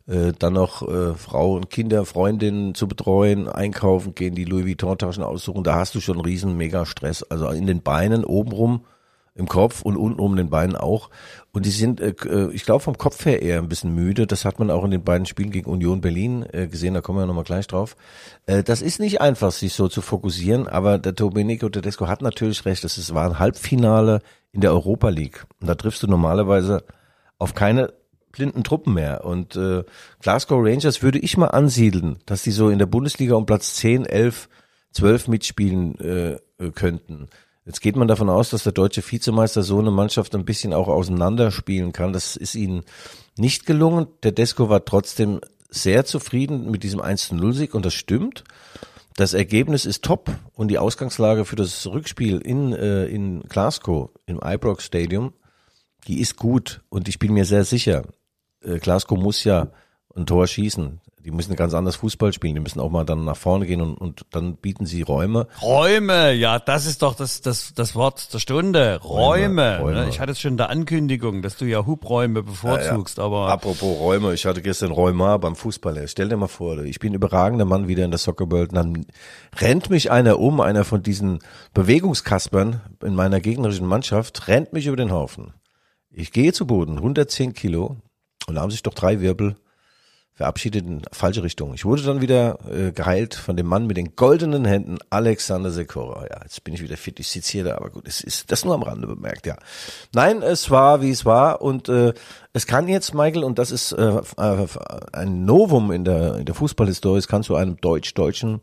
Äh, 0.08 0.32
dann 0.38 0.54
noch 0.54 0.82
äh, 0.88 1.14
Frau 1.14 1.54
und 1.54 1.70
Kinder, 1.70 2.04
Freundinnen 2.04 2.74
zu 2.74 2.88
betreuen, 2.88 3.48
einkaufen 3.48 4.14
gehen, 4.14 4.34
die 4.34 4.44
Louis 4.44 4.66
Vuitton-Taschen 4.66 5.22
aussuchen. 5.22 5.62
Da 5.62 5.76
hast 5.76 5.94
du 5.94 6.00
schon 6.00 6.16
einen 6.16 6.24
riesen 6.24 6.56
Mega-Stress. 6.56 7.22
Also 7.24 7.48
in 7.50 7.66
den 7.66 7.82
Beinen 7.82 8.24
obenrum, 8.24 8.84
im 9.34 9.48
Kopf 9.48 9.82
und 9.82 9.96
unten 9.96 10.20
um 10.20 10.36
den 10.36 10.50
Beinen 10.50 10.76
auch. 10.76 11.08
Und 11.52 11.64
die 11.64 11.70
sind, 11.70 12.00
äh, 12.00 12.14
äh, 12.26 12.50
ich 12.52 12.64
glaube, 12.64 12.80
vom 12.80 12.98
Kopf 12.98 13.24
her 13.24 13.42
eher 13.42 13.58
ein 13.58 13.68
bisschen 13.68 13.94
müde. 13.94 14.26
Das 14.26 14.44
hat 14.44 14.58
man 14.58 14.70
auch 14.70 14.84
in 14.84 14.90
den 14.90 15.04
beiden 15.04 15.26
Spielen 15.26 15.50
gegen 15.50 15.70
Union 15.70 16.00
Berlin 16.00 16.44
äh, 16.52 16.66
gesehen. 16.66 16.94
Da 16.94 17.00
kommen 17.00 17.18
wir 17.18 17.26
nochmal 17.26 17.44
gleich 17.44 17.66
drauf. 17.66 17.96
Äh, 18.46 18.62
das 18.62 18.82
ist 18.82 19.00
nicht 19.00 19.20
einfach, 19.20 19.52
sich 19.52 19.72
so 19.72 19.88
zu 19.88 20.02
fokussieren. 20.02 20.68
Aber 20.68 20.98
der 20.98 21.12
Domenico 21.12 21.68
Tedesco 21.68 22.08
hat 22.08 22.20
natürlich 22.20 22.64
recht. 22.66 22.84
Das 22.84 23.14
war 23.14 23.26
ein 23.26 23.38
Halbfinale 23.38 24.20
in 24.52 24.60
der 24.60 24.72
Europa 24.72 25.08
League. 25.08 25.46
Und 25.60 25.66
da 25.68 25.74
triffst 25.74 26.02
du 26.02 26.06
normalerweise 26.06 26.84
auf 27.38 27.54
keine 27.54 27.92
blinden 28.32 28.64
Truppen 28.64 28.94
mehr. 28.94 29.24
Und 29.24 29.56
äh, 29.56 29.84
Glasgow 30.20 30.60
Rangers 30.62 31.02
würde 31.02 31.18
ich 31.18 31.36
mal 31.36 31.48
ansiedeln, 31.48 32.18
dass 32.26 32.42
die 32.42 32.50
so 32.50 32.68
in 32.68 32.78
der 32.78 32.86
Bundesliga 32.86 33.34
um 33.34 33.46
Platz 33.46 33.74
10, 33.74 34.06
11, 34.06 34.48
12 34.92 35.28
mitspielen 35.28 35.98
äh, 36.00 36.32
äh, 36.58 36.70
könnten. 36.74 37.28
Jetzt 37.64 37.80
geht 37.80 37.96
man 37.96 38.08
davon 38.08 38.28
aus, 38.28 38.50
dass 38.50 38.64
der 38.64 38.72
deutsche 38.72 39.02
Vizemeister 39.08 39.62
so 39.62 39.78
eine 39.78 39.92
Mannschaft 39.92 40.34
ein 40.34 40.44
bisschen 40.44 40.72
auch 40.72 40.88
auseinanderspielen 40.88 41.92
kann. 41.92 42.12
Das 42.12 42.36
ist 42.36 42.56
ihnen 42.56 42.82
nicht 43.36 43.66
gelungen. 43.66 44.08
Der 44.24 44.32
Desko 44.32 44.68
war 44.68 44.84
trotzdem 44.84 45.40
sehr 45.70 46.04
zufrieden 46.04 46.70
mit 46.70 46.82
diesem 46.82 47.00
1-0-Sieg 47.00 47.74
und 47.74 47.86
das 47.86 47.94
stimmt. 47.94 48.44
Das 49.16 49.34
Ergebnis 49.34 49.84
ist 49.84 50.04
top 50.04 50.30
und 50.54 50.68
die 50.68 50.78
Ausgangslage 50.78 51.44
für 51.44 51.56
das 51.56 51.86
Rückspiel 51.86 52.38
in, 52.38 52.72
äh, 52.72 53.06
in 53.06 53.42
Glasgow 53.42 54.10
im 54.26 54.40
Ibrox 54.42 54.84
Stadium, 54.84 55.32
die 56.06 56.20
ist 56.20 56.36
gut 56.36 56.82
und 56.88 57.08
ich 57.08 57.18
bin 57.18 57.32
mir 57.32 57.44
sehr 57.44 57.64
sicher, 57.64 58.04
äh, 58.62 58.78
Glasgow 58.78 59.18
muss 59.18 59.44
ja 59.44 59.68
ein 60.16 60.26
Tor 60.26 60.46
schießen. 60.46 61.00
Die 61.24 61.30
müssen 61.30 61.54
ganz 61.54 61.72
anders 61.72 61.96
Fußball 61.96 62.32
spielen. 62.32 62.54
Die 62.54 62.60
müssen 62.60 62.80
auch 62.80 62.90
mal 62.90 63.04
dann 63.04 63.24
nach 63.24 63.36
vorne 63.36 63.64
gehen 63.66 63.80
und, 63.80 63.94
und 63.94 64.22
dann 64.32 64.56
bieten 64.56 64.86
sie 64.86 65.02
Räume. 65.02 65.46
Räume, 65.62 66.32
ja, 66.32 66.58
das 66.58 66.84
ist 66.84 67.02
doch 67.02 67.14
das, 67.14 67.40
das, 67.40 67.74
das 67.74 67.94
Wort 67.94 68.34
der 68.34 68.40
Stunde. 68.40 69.00
Räume. 69.02 69.78
Räume. 69.78 70.00
ne? 70.00 70.08
Ich 70.08 70.18
hatte 70.18 70.32
es 70.32 70.40
schon 70.40 70.52
in 70.52 70.56
der 70.56 70.70
Ankündigung, 70.70 71.42
dass 71.42 71.56
du 71.56 71.64
ja 71.64 71.86
Hubräume 71.86 72.42
bevorzugst, 72.42 73.20
aber 73.20 73.48
Apropos 73.48 74.00
Räume, 74.00 74.34
ich 74.34 74.46
hatte 74.46 74.62
gestern 74.62 74.90
Räuma 74.90 75.36
beim 75.36 75.54
Fußball. 75.54 76.08
Stell 76.08 76.28
dir 76.28 76.36
mal 76.36 76.48
vor, 76.48 76.78
ich 76.78 76.98
bin 76.98 77.12
ein 77.12 77.16
überragender 77.16 77.64
Mann 77.66 77.86
wieder 77.86 78.04
in 78.04 78.10
der 78.10 78.18
Soccer 78.18 78.50
World. 78.50 78.70
Und 78.70 78.76
dann 78.76 79.06
rennt 79.56 79.90
mich 79.90 80.10
einer 80.10 80.40
um, 80.40 80.60
einer 80.60 80.84
von 80.84 81.04
diesen 81.04 81.38
Bewegungskaspern 81.72 82.80
in 83.04 83.14
meiner 83.14 83.40
gegnerischen 83.40 83.86
Mannschaft, 83.86 84.48
rennt 84.48 84.72
mich 84.72 84.86
über 84.86 84.96
den 84.96 85.12
Haufen. 85.12 85.54
Ich 86.10 86.32
gehe 86.32 86.52
zu 86.52 86.66
Boden, 86.66 86.96
110 86.96 87.54
Kilo, 87.54 87.96
und 88.48 88.56
da 88.56 88.60
haben 88.60 88.70
sich 88.70 88.82
doch 88.82 88.92
drei 88.92 89.20
Wirbel 89.20 89.54
verabschiedet 90.42 90.84
in 90.84 91.02
falsche 91.12 91.44
Richtung. 91.44 91.72
Ich 91.72 91.84
wurde 91.84 92.02
dann 92.02 92.20
wieder 92.20 92.58
äh, 92.68 92.90
geheilt 92.90 93.34
von 93.36 93.56
dem 93.56 93.66
Mann 93.66 93.86
mit 93.86 93.96
den 93.96 94.16
goldenen 94.16 94.64
Händen, 94.64 94.98
Alexander 95.08 95.70
Sekora. 95.70 96.26
Ja, 96.28 96.40
jetzt 96.42 96.64
bin 96.64 96.74
ich 96.74 96.82
wieder 96.82 96.96
fit, 96.96 97.20
ich 97.20 97.28
sitze 97.28 97.52
hier 97.52 97.64
da, 97.64 97.76
aber 97.76 97.90
gut, 97.90 98.08
es 98.08 98.20
ist 98.20 98.50
das 98.50 98.64
nur 98.64 98.74
am 98.74 98.82
Rande 98.82 99.06
bemerkt, 99.06 99.46
ja. 99.46 99.56
Nein, 100.14 100.42
es 100.42 100.68
war, 100.70 101.00
wie 101.00 101.10
es 101.10 101.24
war 101.24 101.62
und 101.62 101.88
äh, 101.88 102.12
es 102.52 102.66
kann 102.66 102.88
jetzt, 102.88 103.14
Michael, 103.14 103.44
und 103.44 103.60
das 103.60 103.70
ist 103.70 103.92
äh, 103.92 104.20
äh, 104.36 104.66
ein 105.12 105.44
Novum 105.44 105.92
in 105.92 106.04
der, 106.04 106.34
in 106.38 106.44
der 106.44 106.56
Fußballhistorie, 106.56 107.18
es 107.18 107.28
kann 107.28 107.44
zu 107.44 107.54
einem 107.54 107.76
deutsch-deutschen 107.80 108.60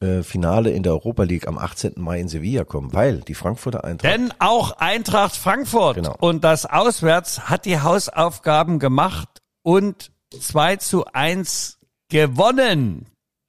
äh, 0.00 0.22
Finale 0.22 0.70
in 0.70 0.84
der 0.84 0.92
Europa 0.92 1.24
League 1.24 1.48
am 1.48 1.58
18. 1.58 1.94
Mai 1.96 2.20
in 2.20 2.28
Sevilla 2.28 2.62
kommen, 2.62 2.92
weil 2.92 3.18
die 3.22 3.34
Frankfurter 3.34 3.82
Eintracht 3.82 4.14
Denn 4.14 4.32
auch 4.38 4.76
Eintracht 4.78 5.34
Frankfurt 5.36 5.96
Genau. 5.96 6.14
und 6.20 6.44
das 6.44 6.66
Auswärts 6.66 7.48
hat 7.50 7.64
die 7.64 7.80
Hausaufgaben 7.80 8.78
gemacht 8.78 9.42
und 9.62 10.12
2 10.30 10.76
zu 10.76 11.04
1 11.06 11.78
gewonnen. 12.08 13.06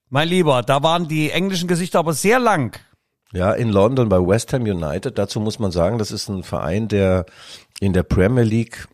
Mein 0.10 0.30
Lieber, 0.30 0.62
da 0.62 0.84
waren 0.84 1.08
die 1.08 1.32
englischen 1.32 1.68
Gesichter 1.68 2.00
aber 2.00 2.14
sehr 2.14 2.40
lang. 2.40 2.80
Ja, 3.34 3.52
in 3.52 3.70
London 3.70 4.08
bei 4.08 4.20
West 4.20 4.54
Ham 4.54 4.64
United. 4.64 5.18
Dazu 5.18 5.40
muss 5.40 5.60
man 5.60 5.72
sagen, 5.72 5.98
das 5.98 6.12
ist 6.12 6.30
ein 6.30 6.44
Verein, 6.44 6.88
der 6.88 7.26
in 7.80 7.94
der 7.94 8.04
Premier 8.04 8.44
League 8.44 8.88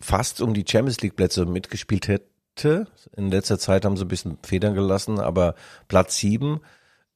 fast 0.00 0.40
um 0.40 0.52
die 0.52 0.64
Champions 0.68 1.00
League 1.00 1.16
Plätze 1.16 1.46
mitgespielt 1.46 2.08
hätte. 2.08 2.88
In 3.16 3.30
letzter 3.30 3.58
Zeit 3.58 3.84
haben 3.84 3.96
sie 3.96 4.04
ein 4.04 4.08
bisschen 4.08 4.38
Federn 4.42 4.74
gelassen, 4.74 5.20
aber 5.20 5.54
Platz 5.86 6.16
sieben, 6.16 6.60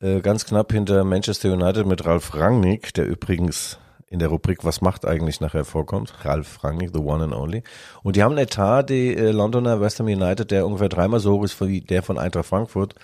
äh, 0.00 0.20
ganz 0.20 0.44
knapp 0.44 0.72
hinter 0.72 1.02
Manchester 1.04 1.52
United 1.52 1.86
mit 1.86 2.04
Ralf 2.04 2.34
Rangnick, 2.34 2.94
der 2.94 3.06
übrigens 3.06 3.78
in 4.12 4.18
der 4.18 4.28
Rubrik 4.28 4.64
Was 4.64 4.80
macht 4.80 5.06
eigentlich 5.06 5.40
nachher 5.40 5.64
vorkommt. 5.64 6.12
Ralf 6.24 6.62
Rangnick, 6.62 6.90
the 6.92 7.00
one 7.00 7.24
and 7.24 7.32
only. 7.32 7.62
Und 8.02 8.16
die 8.16 8.22
haben 8.22 8.32
einen 8.32 8.44
Etat, 8.44 8.84
die 8.84 9.16
äh, 9.16 9.30
Londoner 9.30 9.80
West 9.80 9.98
Ham 9.98 10.06
United, 10.06 10.50
der 10.50 10.66
ungefähr 10.66 10.88
dreimal 10.88 11.18
so 11.18 11.32
hoch 11.32 11.44
ist 11.44 11.60
wie 11.62 11.80
der 11.80 12.02
von 12.02 12.18
Eintracht 12.18 12.46
Frankfurt. 12.46 12.94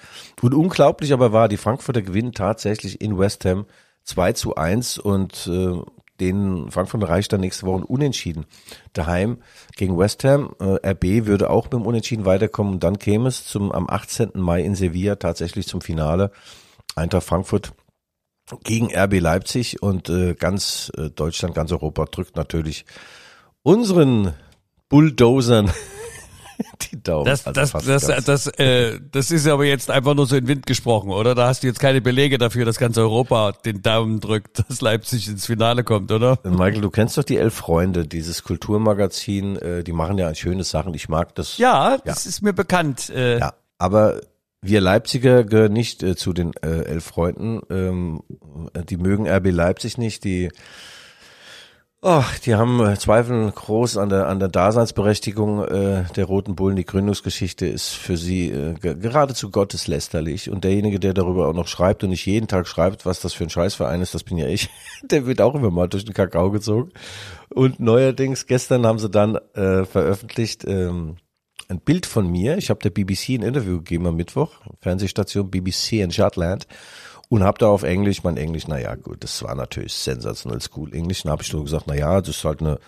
Und 0.42 0.54
unglaublich 0.54 1.12
aber 1.12 1.32
war, 1.32 1.48
die 1.48 1.56
Frankfurter 1.56 2.02
gewinnen 2.02 2.32
tatsächlich 2.32 3.00
in 3.00 3.18
West 3.18 3.44
Ham 3.46 3.64
2 4.04 4.32
zu 4.34 4.54
1 4.56 4.98
und 4.98 5.46
äh, 5.46 5.80
den 6.20 6.70
Frankfurt 6.70 7.08
reicht 7.08 7.32
dann 7.32 7.40
nächste 7.40 7.66
Woche 7.66 7.86
Unentschieden. 7.86 8.46
Daheim 8.92 9.38
gegen 9.76 9.98
West 9.98 10.24
Ham. 10.24 10.54
Äh, 10.60 10.90
RB 10.90 11.26
würde 11.26 11.50
auch 11.50 11.64
mit 11.64 11.74
dem 11.74 11.86
Unentschieden 11.86 12.24
weiterkommen. 12.24 12.74
Und 12.74 12.84
dann 12.84 12.98
käme 12.98 13.28
es 13.28 13.46
zum, 13.46 13.70
am 13.72 13.88
18. 13.88 14.32
Mai 14.34 14.62
in 14.62 14.74
Sevilla 14.74 15.16
tatsächlich 15.16 15.68
zum 15.68 15.80
Finale. 15.80 16.32
Eintracht 16.96 17.24
Frankfurt 17.24 17.72
gegen 18.64 18.94
RB 18.94 19.20
Leipzig 19.20 19.82
und 19.82 20.08
äh, 20.08 20.34
ganz 20.34 20.90
äh, 20.96 21.10
Deutschland, 21.10 21.54
ganz 21.54 21.72
Europa 21.72 22.04
drückt 22.06 22.36
natürlich 22.36 22.84
unseren 23.62 24.34
Bulldozern 24.88 25.70
die 26.90 27.02
Daumen. 27.02 27.26
Das, 27.26 27.46
Also 27.46 27.60
das, 27.90 28.06
das, 28.06 28.24
das, 28.24 28.46
äh, 28.58 28.98
das 29.12 29.30
ist 29.30 29.46
aber 29.46 29.64
jetzt 29.64 29.90
einfach 29.90 30.14
nur 30.14 30.26
so 30.26 30.36
in 30.36 30.44
den 30.44 30.48
Wind 30.48 30.66
gesprochen, 30.66 31.10
oder? 31.10 31.34
Da 31.34 31.46
hast 31.46 31.62
du 31.62 31.66
jetzt 31.66 31.80
keine 31.80 32.00
Belege 32.00 32.38
dafür, 32.38 32.64
dass 32.64 32.78
ganz 32.78 32.98
Europa 32.98 33.52
den 33.52 33.82
Daumen 33.82 34.20
drückt, 34.20 34.64
dass 34.68 34.80
Leipzig 34.80 35.28
ins 35.28 35.46
Finale 35.46 35.84
kommt, 35.84 36.10
oder? 36.10 36.38
Michael, 36.44 36.80
du 36.80 36.90
kennst 36.90 37.16
doch 37.18 37.24
die 37.24 37.36
Elf 37.36 37.54
Freunde, 37.54 38.06
dieses 38.06 38.42
Kulturmagazin, 38.42 39.56
äh, 39.56 39.84
die 39.84 39.92
machen 39.92 40.18
ja 40.18 40.34
schöne 40.34 40.64
Sachen. 40.64 40.94
Ich 40.94 41.08
mag 41.08 41.34
das. 41.34 41.58
Ja, 41.58 41.98
das 42.04 42.26
ist 42.26 42.42
mir 42.42 42.52
bekannt. 42.52 43.10
Äh, 43.10 43.38
Ja, 43.38 43.54
aber 43.78 44.20
wir 44.60 44.80
Leipziger 44.80 45.44
gehören 45.44 45.72
nicht 45.72 46.02
äh, 46.02 46.16
zu 46.16 46.32
den 46.32 46.52
äh, 46.62 46.82
elf 46.82 47.04
Freunden. 47.04 47.60
Ähm, 47.70 48.22
die 48.88 48.96
mögen 48.96 49.28
RB 49.28 49.50
Leipzig 49.52 49.98
nicht. 49.98 50.24
Die, 50.24 50.50
oh, 52.02 52.24
die 52.44 52.56
haben 52.56 52.84
äh, 52.84 52.96
Zweifel 52.98 53.50
groß 53.52 53.98
an 53.98 54.08
der 54.08 54.26
an 54.26 54.40
der 54.40 54.48
Daseinsberechtigung 54.48 55.64
äh, 55.64 56.04
der 56.16 56.24
Roten 56.24 56.56
Bullen. 56.56 56.74
Die 56.76 56.84
Gründungsgeschichte 56.84 57.66
ist 57.66 57.90
für 57.90 58.16
sie 58.16 58.50
äh, 58.50 58.74
ge- 58.74 58.96
geradezu 58.96 59.50
gotteslästerlich. 59.50 60.50
Und 60.50 60.64
derjenige, 60.64 60.98
der 60.98 61.14
darüber 61.14 61.46
auch 61.48 61.54
noch 61.54 61.68
schreibt 61.68 62.02
und 62.02 62.10
nicht 62.10 62.26
jeden 62.26 62.48
Tag 62.48 62.66
schreibt, 62.66 63.06
was 63.06 63.20
das 63.20 63.34
für 63.34 63.44
ein 63.44 63.50
Scheißverein 63.50 64.02
ist, 64.02 64.14
das 64.14 64.24
bin 64.24 64.38
ja 64.38 64.48
ich. 64.48 64.68
Der 65.04 65.26
wird 65.26 65.40
auch 65.40 65.54
immer 65.54 65.70
mal 65.70 65.88
durch 65.88 66.04
den 66.04 66.14
Kakao 66.14 66.50
gezogen. 66.50 66.90
Und 67.54 67.78
neuerdings 67.78 68.46
gestern 68.46 68.84
haben 68.84 68.98
sie 68.98 69.08
dann 69.08 69.36
äh, 69.54 69.84
veröffentlicht. 69.84 70.64
Ähm, 70.66 71.16
ein 71.68 71.80
Bild 71.80 72.06
von 72.06 72.30
mir. 72.30 72.56
Ich 72.56 72.70
habe 72.70 72.80
der 72.80 72.90
BBC 72.90 73.30
ein 73.30 73.42
Interview 73.42 73.78
gegeben 73.78 74.06
am 74.06 74.16
Mittwoch, 74.16 74.52
Fernsehstation 74.80 75.50
BBC 75.50 75.92
in 75.94 76.10
Schottland 76.10 76.66
und 77.28 77.44
habe 77.44 77.58
da 77.58 77.68
auf 77.68 77.82
Englisch, 77.82 78.24
mein 78.24 78.38
Englisch, 78.38 78.66
naja 78.68 78.94
gut, 78.94 79.22
das 79.22 79.42
war 79.42 79.54
natürlich 79.54 79.92
sensationell 79.92 80.60
School 80.62 80.94
Englisch. 80.94 81.24
Und 81.24 81.30
habe 81.30 81.42
ich 81.42 81.48
so 81.48 81.62
gesagt, 81.62 81.86
naja, 81.86 82.20
das 82.20 82.36
ist 82.36 82.44
halt 82.44 82.60
eine, 82.60 82.78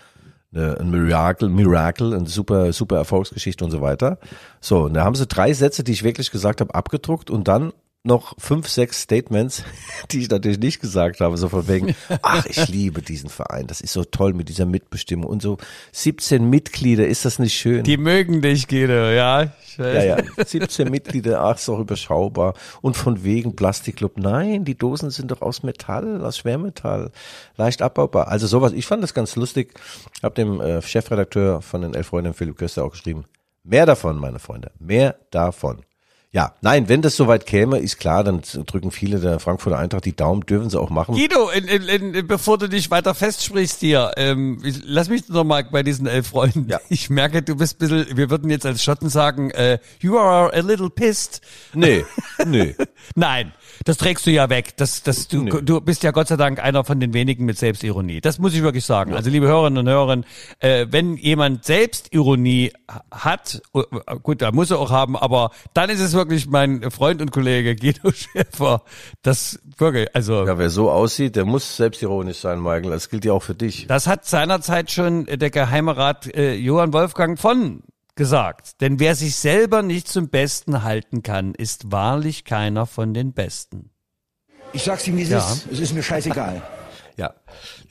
eine, 0.53 0.79
ein 0.79 0.89
Miracle, 0.89 1.47
Miracle, 1.47 2.15
eine 2.15 2.27
super, 2.27 2.73
super 2.73 2.97
Erfolgsgeschichte 2.97 3.63
und 3.63 3.71
so 3.71 3.81
weiter. 3.81 4.17
So, 4.59 4.85
und 4.85 4.95
da 4.95 5.03
haben 5.03 5.15
sie 5.15 5.27
drei 5.27 5.53
Sätze, 5.53 5.83
die 5.83 5.91
ich 5.91 6.03
wirklich 6.03 6.31
gesagt 6.31 6.59
habe, 6.59 6.73
abgedruckt 6.73 7.29
und 7.29 7.47
dann 7.47 7.71
noch 8.03 8.33
fünf, 8.39 8.67
sechs 8.67 9.01
Statements, 9.01 9.63
die 10.11 10.21
ich 10.21 10.29
natürlich 10.29 10.59
nicht 10.59 10.81
gesagt 10.81 11.19
habe, 11.19 11.37
so 11.37 11.49
von 11.49 11.67
wegen, 11.67 11.95
ach, 12.21 12.45
ich 12.45 12.67
liebe 12.67 13.01
diesen 13.01 13.29
Verein, 13.29 13.67
das 13.67 13.81
ist 13.81 13.93
so 13.93 14.03
toll 14.03 14.33
mit 14.33 14.49
dieser 14.49 14.65
Mitbestimmung 14.65 15.29
und 15.29 15.41
so 15.41 15.57
17 15.91 16.49
Mitglieder, 16.49 17.07
ist 17.07 17.25
das 17.25 17.37
nicht 17.37 17.53
schön? 17.53 17.83
Die 17.83 17.97
mögen 17.97 18.41
dich, 18.41 18.67
Guido, 18.67 19.11
ja. 19.11 19.51
Ja, 19.77 20.03
ja, 20.03 20.17
17 20.43 20.89
Mitglieder, 20.89 21.41
ach, 21.41 21.55
ist 21.55 21.67
doch 21.67 21.79
überschaubar. 21.79 22.55
Und 22.81 22.97
von 22.97 23.23
wegen 23.23 23.55
Plastikclub, 23.55 24.17
nein, 24.17 24.65
die 24.65 24.77
Dosen 24.77 25.11
sind 25.11 25.31
doch 25.31 25.41
aus 25.41 25.63
Metall, 25.63 26.23
aus 26.25 26.39
Schwermetall, 26.39 27.11
leicht 27.55 27.81
abbaubar. 27.81 28.27
Also 28.27 28.47
sowas, 28.47 28.73
ich 28.73 28.85
fand 28.85 29.01
das 29.01 29.13
ganz 29.13 29.35
lustig, 29.35 29.73
hab 30.21 30.35
dem 30.35 30.59
äh, 30.59 30.81
Chefredakteur 30.81 31.61
von 31.61 31.81
den 31.81 31.93
Elf 31.93 32.07
Freunden, 32.07 32.33
Philipp 32.33 32.57
Köster, 32.57 32.83
auch 32.83 32.91
geschrieben, 32.91 33.25
mehr 33.63 33.85
davon, 33.85 34.17
meine 34.17 34.39
Freunde, 34.39 34.71
mehr 34.79 35.15
davon. 35.29 35.83
Ja, 36.33 36.55
nein, 36.61 36.87
wenn 36.87 37.01
das 37.01 37.17
soweit 37.17 37.45
käme, 37.45 37.79
ist 37.79 37.99
klar, 37.99 38.23
dann 38.23 38.41
drücken 38.65 38.91
viele 38.91 39.19
der 39.19 39.41
Frankfurter 39.41 39.77
Eintracht 39.77 40.05
die 40.05 40.15
Daumen, 40.15 40.45
dürfen 40.45 40.69
sie 40.69 40.79
auch 40.79 40.89
machen. 40.89 41.15
Guido, 41.15 41.49
in, 41.49 41.67
in, 41.67 42.13
in, 42.13 42.25
bevor 42.25 42.57
du 42.57 42.69
dich 42.69 42.89
weiter 42.89 43.13
festsprichst 43.13 43.81
hier, 43.81 44.13
ähm, 44.15 44.61
ich, 44.63 44.79
lass 44.85 45.09
mich 45.09 45.27
noch 45.27 45.43
mal 45.43 45.65
bei 45.65 45.83
diesen 45.83 46.07
elf 46.07 46.27
Freunden. 46.27 46.69
Ja. 46.69 46.79
Ich 46.87 47.09
merke, 47.09 47.41
du 47.41 47.57
bist 47.57 47.75
ein 47.75 47.79
bisschen, 47.79 48.17
wir 48.17 48.29
würden 48.29 48.49
jetzt 48.49 48.65
als 48.65 48.81
Schotten 48.81 49.09
sagen, 49.09 49.51
äh, 49.51 49.79
you 49.99 50.17
are 50.17 50.53
a 50.53 50.59
little 50.59 50.89
pissed. 50.89 51.41
Nee, 51.73 52.05
nee. 52.45 52.77
Nein, 53.15 53.51
das 53.83 53.97
trägst 53.97 54.25
du 54.25 54.31
ja 54.31 54.49
weg. 54.49 54.77
Das, 54.77 55.03
das, 55.03 55.27
du, 55.27 55.41
Nee. 55.43 55.51
du 55.61 55.81
bist 55.81 56.01
ja 56.03 56.11
Gott 56.11 56.29
sei 56.29 56.37
Dank 56.37 56.63
einer 56.63 56.85
von 56.85 57.01
den 57.01 57.13
wenigen 57.13 57.43
mit 57.43 57.57
Selbstironie. 57.57 58.21
Das 58.21 58.39
muss 58.39 58.53
ich 58.53 58.61
wirklich 58.61 58.85
sagen. 58.85 59.13
Also 59.13 59.29
liebe 59.29 59.47
Hörerinnen 59.47 59.79
und 59.79 59.89
Hörer, 59.89 60.21
äh, 60.59 60.87
wenn 60.91 61.17
jemand 61.17 61.65
Selbstironie 61.65 62.71
hat, 63.11 63.61
äh, 63.73 63.81
gut, 64.23 64.41
da 64.41 64.53
muss 64.53 64.71
er 64.71 64.79
auch 64.79 64.91
haben, 64.91 65.17
aber 65.17 65.51
dann 65.73 65.89
ist 65.89 65.99
es 65.99 66.13
wirklich 66.21 66.47
mein 66.47 66.89
Freund 66.91 67.21
und 67.21 67.31
Kollege 67.31 67.75
Guido 67.75 68.11
Schäfer. 68.13 68.83
Das 69.21 69.59
wirklich, 69.77 70.07
also 70.15 70.45
Ja, 70.45 70.57
wer 70.57 70.69
so 70.69 70.89
aussieht, 70.91 71.35
der 71.35 71.45
muss 71.45 71.75
selbstironisch 71.77 72.37
sein, 72.39 72.59
Michael. 72.61 72.91
Das 72.91 73.09
gilt 73.09 73.25
ja 73.25 73.33
auch 73.33 73.43
für 73.43 73.55
dich. 73.55 73.87
das 73.87 74.07
hat 74.07 74.25
seinerzeit 74.25 74.91
schon 74.91 75.25
der 75.25 75.49
Geheime 75.49 75.97
Rat 75.97 76.27
äh, 76.35 76.53
Johann 76.55 76.93
Wolfgang 76.93 77.39
von 77.39 77.83
gesagt. 78.15 78.81
Denn 78.81 78.99
wer 78.99 79.15
sich 79.15 79.35
selber 79.35 79.81
nicht 79.81 80.07
zum 80.07 80.29
Besten 80.29 80.83
halten 80.83 81.23
kann, 81.23 81.53
ist 81.55 81.91
wahrlich 81.91 82.43
keiner 82.45 82.85
von 82.85 83.13
den 83.13 83.33
Besten. 83.33 83.89
Ich 84.73 84.83
sag's 84.83 85.07
ihm, 85.07 85.17
wie 85.17 85.23
es 85.23 85.29
Ja. 85.29 85.39
ist. 85.39 85.67
Es 85.71 85.79
ist 85.79 85.93
mir 85.93 86.03
scheißegal. 86.03 86.61
Ja, 87.21 87.35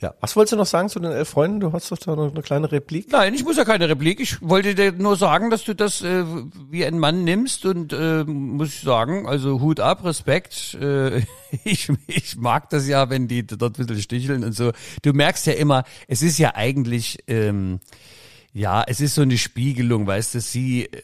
ja. 0.01 0.13
Was 0.19 0.35
wolltest 0.35 0.51
du 0.51 0.57
noch 0.57 0.65
sagen 0.65 0.89
zu 0.89 0.99
den 0.99 1.13
elf 1.13 1.29
Freunden? 1.29 1.61
Du 1.61 1.71
hast 1.71 1.89
doch 1.89 1.97
da 1.97 2.17
noch 2.17 2.33
eine 2.33 2.41
kleine 2.41 2.69
Replik. 2.69 3.09
Nein, 3.13 3.33
ich 3.33 3.45
muss 3.45 3.55
ja 3.55 3.63
keine 3.63 3.87
Replik. 3.87 4.19
Ich 4.19 4.41
wollte 4.41 4.75
dir 4.75 4.91
nur 4.91 5.15
sagen, 5.15 5.49
dass 5.49 5.63
du 5.63 5.73
das 5.73 6.01
äh, 6.01 6.25
wie 6.69 6.85
ein 6.85 6.99
Mann 6.99 7.23
nimmst 7.23 7.65
und 7.65 7.93
äh, 7.93 8.25
muss 8.25 8.67
ich 8.67 8.81
sagen, 8.81 9.29
also 9.29 9.61
Hut 9.61 9.79
ab, 9.79 10.03
Respekt. 10.03 10.73
Äh, 10.81 11.19
ich, 11.63 11.87
ich 12.07 12.35
mag 12.35 12.69
das 12.71 12.89
ja, 12.89 13.09
wenn 13.09 13.29
die 13.29 13.47
dort 13.47 13.79
ein 13.79 13.85
bisschen 13.85 14.01
sticheln 14.01 14.43
und 14.43 14.51
so. 14.51 14.73
Du 15.01 15.13
merkst 15.13 15.47
ja 15.47 15.53
immer, 15.53 15.85
es 16.09 16.21
ist 16.21 16.37
ja 16.37 16.53
eigentlich, 16.55 17.19
ähm, 17.27 17.79
ja, 18.51 18.83
es 18.85 18.99
ist 18.99 19.15
so 19.15 19.21
eine 19.21 19.37
Spiegelung, 19.37 20.07
weißt 20.07 20.35
du, 20.35 20.41
sie, 20.41 20.87
äh, 20.87 20.99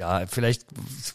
ja, 0.00 0.22
vielleicht 0.26 0.64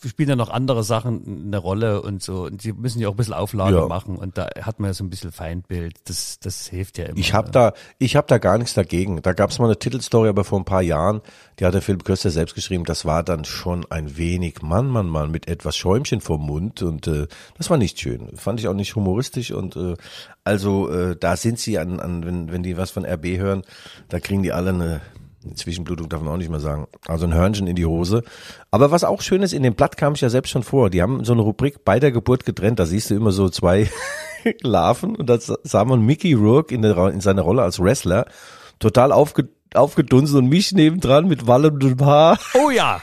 spielen 0.08 0.30
ja 0.30 0.36
noch 0.36 0.52
andere 0.52 0.84
Sachen 0.84 1.46
eine 1.48 1.58
Rolle 1.58 2.04
und 2.04 2.22
so. 2.22 2.44
Und 2.44 2.64
die 2.64 2.72
müssen 2.72 3.00
ja 3.00 3.08
auch 3.10 3.14
ein 3.14 3.18
bisschen 3.18 3.34
Auflage 3.34 3.78
Ja. 3.78 3.88
machen 3.88 4.16
und 4.16 4.38
da 4.38 4.48
hat 4.62 4.80
man 4.80 4.92
ja 4.92 4.94
so 4.94 5.04
ein 5.04 5.10
bisschen 5.10 5.32
Feindbild. 5.32 5.98
Das, 6.06 6.38
das 6.40 6.68
hilft 6.68 7.00
ja 7.00 7.06
immer. 7.06 7.18
Ich 7.18 7.34
habe 7.34 7.50
da, 7.50 7.74
ich 7.98 8.16
habe 8.16 8.28
da 8.28 8.38
gar 8.38 8.60
nichts 8.60 8.76
dagegen. 8.76 9.20
Da 9.24 9.34
gab 9.34 9.50
es 9.50 9.58
mal 9.58 9.66
eine 9.66 9.80
Titelstory, 9.80 10.30
aber 10.30 10.44
vor 10.44 10.60
ein 10.60 10.66
paar 10.66 10.84
Jahren, 10.84 11.22
die 11.60 11.66
hat 11.66 11.74
der 11.74 11.82
Philipp 11.82 12.06
Köster 12.06 12.30
selbst 12.30 12.54
geschrieben. 12.54 12.84
Das 12.86 13.06
war 13.06 13.24
dann 13.24 13.44
schon 13.44 13.86
ein 13.90 14.18
wenig 14.18 14.62
Mann, 14.62 14.88
Mann, 14.88 15.10
Mann 15.10 15.32
mit 15.32 15.48
etwas 15.48 15.76
Schäumchen 15.76 16.22
vom 16.22 16.46
Mund 16.46 16.84
und 16.84 17.08
äh, 17.08 17.26
das 17.58 17.72
war 17.72 17.78
nicht 17.78 18.00
schön. 18.00 18.38
Fand 18.38 18.60
ich 18.60 18.68
auch 18.68 18.76
nicht 18.76 18.96
humoristisch 18.96 19.52
und 19.52 19.76
äh, 19.76 19.96
also 20.44 20.92
äh, 20.92 21.16
da 21.20 21.38
sind 21.38 21.58
sie 21.58 21.80
an, 21.80 22.00
an 22.00 22.24
wenn, 22.24 22.52
wenn 22.52 22.62
die 22.62 22.78
was 22.78 22.92
von 22.92 23.04
RB 23.04 23.26
hören, 23.38 23.64
da 24.10 24.20
kriegen 24.20 24.44
die 24.44 24.52
alle 24.52 24.70
eine 24.70 25.02
Zwischenblutung 25.54 26.10
darf 26.10 26.22
man 26.22 26.34
auch 26.34 26.38
nicht 26.38 26.50
mehr 26.50 26.60
sagen. 26.60 26.88
Also 27.08 27.26
ein 27.26 27.34
Hörnchen 27.34 27.68
in 27.68 27.76
die 27.76 27.86
Hose. 27.86 28.24
Aber 28.72 28.92
was 28.92 29.04
auch 29.04 29.22
schön 29.22 29.44
ist, 29.44 29.54
in 29.54 29.64
dem 29.64 29.76
Blatt 29.76 29.98
kam 29.98 30.14
ich 30.14 30.22
ja 30.22 30.30
selbst 30.30 30.50
schon 30.50 30.64
vor. 30.64 30.90
Die 30.90 31.02
haben 31.02 31.24
so 31.24 31.34
eine 31.34 31.42
Rubrik 31.42 31.86
bei 31.86 32.00
der 32.00 32.12
Geburt 32.12 32.46
getrennt. 32.46 32.80
Da 32.80 32.86
siehst 32.86 33.10
du 33.10 33.16
immer 33.16 33.32
so 33.32 33.50
zwei 33.50 33.90
Larven 34.62 35.16
und 35.16 35.30
da 35.30 35.38
sah 35.40 35.86
man 35.86 36.02
Mickey 36.02 36.34
Rourke 36.34 36.74
in, 36.74 36.82
der, 36.82 36.98
in 37.10 37.22
seiner 37.22 37.44
Rolle 37.44 37.62
als 37.62 37.80
Wrestler 37.80 38.26
total 38.80 39.12
aufge, 39.12 39.50
aufgedunsen 39.74 40.38
und 40.38 40.48
mich 40.48 40.72
nebendran 40.72 41.28
mit 41.28 41.48
wallendem 41.48 42.00
Haar. 42.04 42.40
Oh 42.54 42.70
ja. 42.70 43.02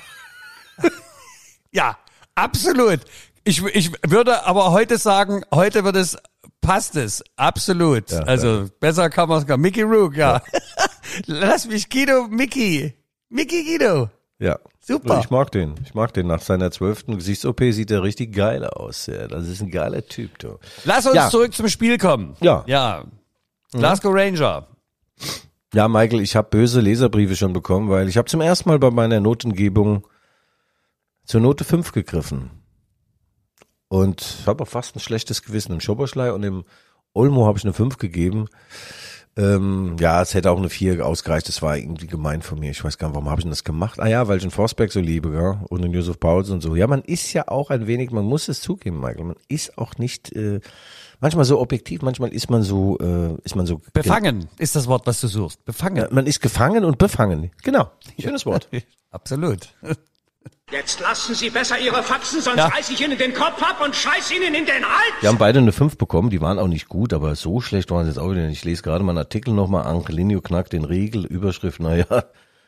ja, 1.71 1.97
absolut. 2.35 3.01
Ich, 3.45 3.65
ich 3.65 3.93
würde 4.07 4.47
aber 4.47 4.71
heute 4.73 4.99
sagen, 4.99 5.43
heute 5.53 5.85
wird 5.85 5.97
es, 5.97 6.17
passt 6.61 6.97
es, 6.97 7.25
absolut. 7.37 8.13
also 8.13 8.69
besser 8.79 9.11
kann 9.11 9.29
man 9.29 9.39
es 9.39 9.47
gar. 9.47 9.57
Mickey 9.57 9.83
Rook, 9.83 10.17
ja. 10.17 10.41
Lass 11.27 11.67
mich 11.67 11.89
Guido, 11.91 12.29
Mickey. 12.29 12.95
Mickey 13.29 13.65
Guido. 13.65 14.11
Ja. 14.39 14.59
Super. 14.81 15.21
Ich 15.21 15.31
mag 15.31 15.53
den. 15.53 15.75
Ich 15.85 15.95
mag 15.95 16.13
den. 16.13 16.27
Nach 16.27 16.41
seiner 16.43 16.71
zwölften 16.73 17.17
Gesichts-OP 17.17 17.61
sieht 17.71 17.91
er 17.93 18.03
richtig 18.03 18.35
geil 18.35 18.65
aus. 18.65 19.07
Ja, 19.07 19.29
das 19.29 19.47
ist 19.47 19.63
ein 19.63 19.71
geiler 19.71 20.05
Typ, 20.05 20.39
du. 20.41 20.59
Lass 20.85 21.07
uns 21.07 21.15
Ja. 21.15 21.31
zurück 21.31 21.55
zum 21.55 21.69
Spiel 21.69 21.99
kommen. 21.99 22.37
Ja. 22.41 22.65
Ja. 22.67 23.05
Glasgow 23.71 24.13
Ranger. 24.13 24.67
Ja, 25.73 25.89
Michael, 25.89 26.21
ich 26.21 26.35
habe 26.37 26.49
böse 26.51 26.81
Leserbriefe 26.81 27.37
schon 27.37 27.53
bekommen, 27.53 27.89
weil 27.89 28.09
ich 28.09 28.17
habe 28.17 28.29
zum 28.29 28.41
ersten 28.41 28.69
Mal 28.69 28.79
bei 28.79 28.91
meiner 28.91 29.21
Notengebung 29.21 30.07
zur 31.25 31.41
Note 31.41 31.65
5 31.65 31.93
gegriffen. 31.93 32.51
Und 33.89 34.39
habe 34.47 34.65
auch 34.65 34.69
fast 34.69 34.97
ein 34.97 35.01
schlechtes 35.01 35.43
Gewissen. 35.43 35.73
Im 35.73 35.81
Schoberschlei 35.81 36.33
und 36.33 36.43
im 36.43 36.65
Olmo 37.15 37.47
habe 37.47 37.59
ich 37.59 37.65
eine 37.65 37.73
5 37.73 37.99
gegeben. 37.99 38.49
Ähm, 39.37 39.97
ja, 39.99 40.21
es 40.21 40.35
hätte 40.35 40.51
auch 40.51 40.59
eine 40.59 40.69
4 40.69 41.07
ausgereicht. 41.07 41.49
Das 41.49 41.63
war 41.63 41.77
irgendwie 41.77 42.07
gemein 42.07 42.43
von 42.43 42.61
mir. 42.61 42.71
Ich 42.71 42.85
weiß 42.85 42.99
gar 42.99 43.09
nicht, 43.09 43.15
warum 43.15 43.31
habe 43.31 43.41
ich 43.41 43.45
denn 43.45 43.51
das 43.51 43.65
gemacht? 43.65 43.99
Ah 43.99 44.07
ja, 44.07 44.29
weil 44.29 44.37
ich 44.37 44.43
den 44.43 44.51
Forsberg 44.51 44.93
so 44.93 45.01
liebe, 45.01 45.31
gell? 45.31 45.59
Und 45.69 45.83
den 45.83 45.93
Josef 45.93 46.21
Pauls 46.21 46.51
und 46.51 46.61
so. 46.61 46.77
Ja, 46.77 46.87
man 46.87 47.03
ist 47.03 47.33
ja 47.33 47.49
auch 47.49 47.71
ein 47.71 47.87
wenig, 47.87 48.11
man 48.11 48.25
muss 48.25 48.49
es 48.49 48.61
zugeben, 48.61 49.01
Michael. 49.01 49.25
Man 49.25 49.37
ist 49.49 49.79
auch 49.79 49.97
nicht 49.97 50.33
äh, 50.33 50.61
manchmal 51.21 51.47
so 51.47 51.61
objektiv, 51.61 52.03
manchmal 52.03 52.33
ist 52.35 52.51
man 52.51 52.63
so, 52.63 52.99
äh, 52.99 53.35
ist 53.43 53.57
man 53.57 53.65
so 53.65 53.81
Befangen 53.95 54.49
ist 54.59 54.77
das 54.77 54.87
Wort, 54.87 55.07
was 55.07 55.21
du 55.23 55.29
suchst. 55.29 55.65
Befangen. 55.65 56.07
man 56.11 56.27
ist 56.27 56.41
gefangen 56.41 56.85
und 56.85 56.99
befangen. 56.99 57.51
Genau. 57.63 57.91
Schönes 58.19 58.45
Wort. 58.45 58.69
Absolut. 59.11 59.69
Jetzt 60.73 61.01
lassen 61.01 61.35
Sie 61.35 61.51
besser 61.51 61.79
Ihre 61.79 62.03
Faxen, 62.03 62.41
sonst 62.41 62.57
Ja. 62.57 62.67
reiß 62.69 62.89
ich 62.91 63.01
Ihnen 63.03 63.19
den 63.19 63.35
Kopf 63.35 63.63
ab 63.63 63.83
und 63.85 63.95
scheiß 63.95 64.31
Ihnen 64.33 64.55
in 64.55 64.65
den 64.65 64.83
Hals! 64.83 65.13
Wir 65.21 65.29
haben 65.29 65.37
beide 65.37 65.59
eine 65.59 65.71
5 65.73 65.99
bekommen, 65.99 66.31
die 66.31 66.41
waren 66.41 66.59
auch 66.59 66.67
nicht 66.67 66.89
gut, 66.89 67.13
aber 67.13 67.37
so 67.37 67.61
schlecht 67.61 67.91
waren 67.91 68.05
sie 68.05 68.11
jetzt 68.11 68.19
auch 68.19 68.31
wieder 68.31 68.47
nicht. 68.47 68.59
Ich 68.61 68.65
lese 68.65 68.83
gerade 68.83 69.05
mal 69.05 69.13
einen 69.13 69.19
Artikel 69.19 69.53
nochmal, 69.53 69.85
Angelino 69.87 70.41
knackt 70.41 70.73
den 70.73 70.85
Riegel, 70.85 71.27
Überschrift, 71.27 71.79
naja, 71.81 72.07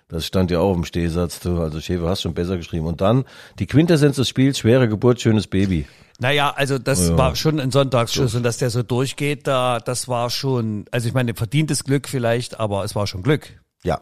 das 0.09 0.27
stand 0.27 0.51
ja 0.51 0.59
auch 0.59 0.75
im 0.75 0.85
Stehsatz, 0.85 1.41
du, 1.41 1.63
also 1.63 1.81
Schäfer 1.81 2.07
hast 2.09 2.21
schon 2.21 2.35
besser 2.35 2.59
geschrieben. 2.59 2.87
Und 2.87 3.01
dann 3.01 3.25
die 3.59 3.67
Quintessenz 3.67 4.17
des 4.17 4.29
Spiels, 4.29 4.59
schwere 4.59 4.87
Geburt, 4.87 5.23
schönes 5.23 5.47
Baby. 5.47 5.87
Naja, 6.19 6.53
also 6.55 6.79
das 6.79 7.09
Ja. 7.09 7.17
war 7.17 7.35
schon 7.37 7.59
ein 7.59 7.71
Sonntagsschuss 7.71 8.35
und 8.35 8.43
dass 8.43 8.59
der 8.59 8.69
so 8.69 8.83
durchgeht, 8.83 9.47
da, 9.47 9.81
das 9.81 10.09
war 10.09 10.29
schon, 10.29 10.85
also 10.91 11.09
ich 11.09 11.15
meine, 11.15 11.35
verdientes 11.35 11.85
Glück 11.85 12.07
vielleicht, 12.09 12.61
aber 12.61 12.85
es 12.85 12.95
war 12.95 13.07
schon 13.07 13.23
Glück. 13.23 13.49
Ja. 13.83 14.01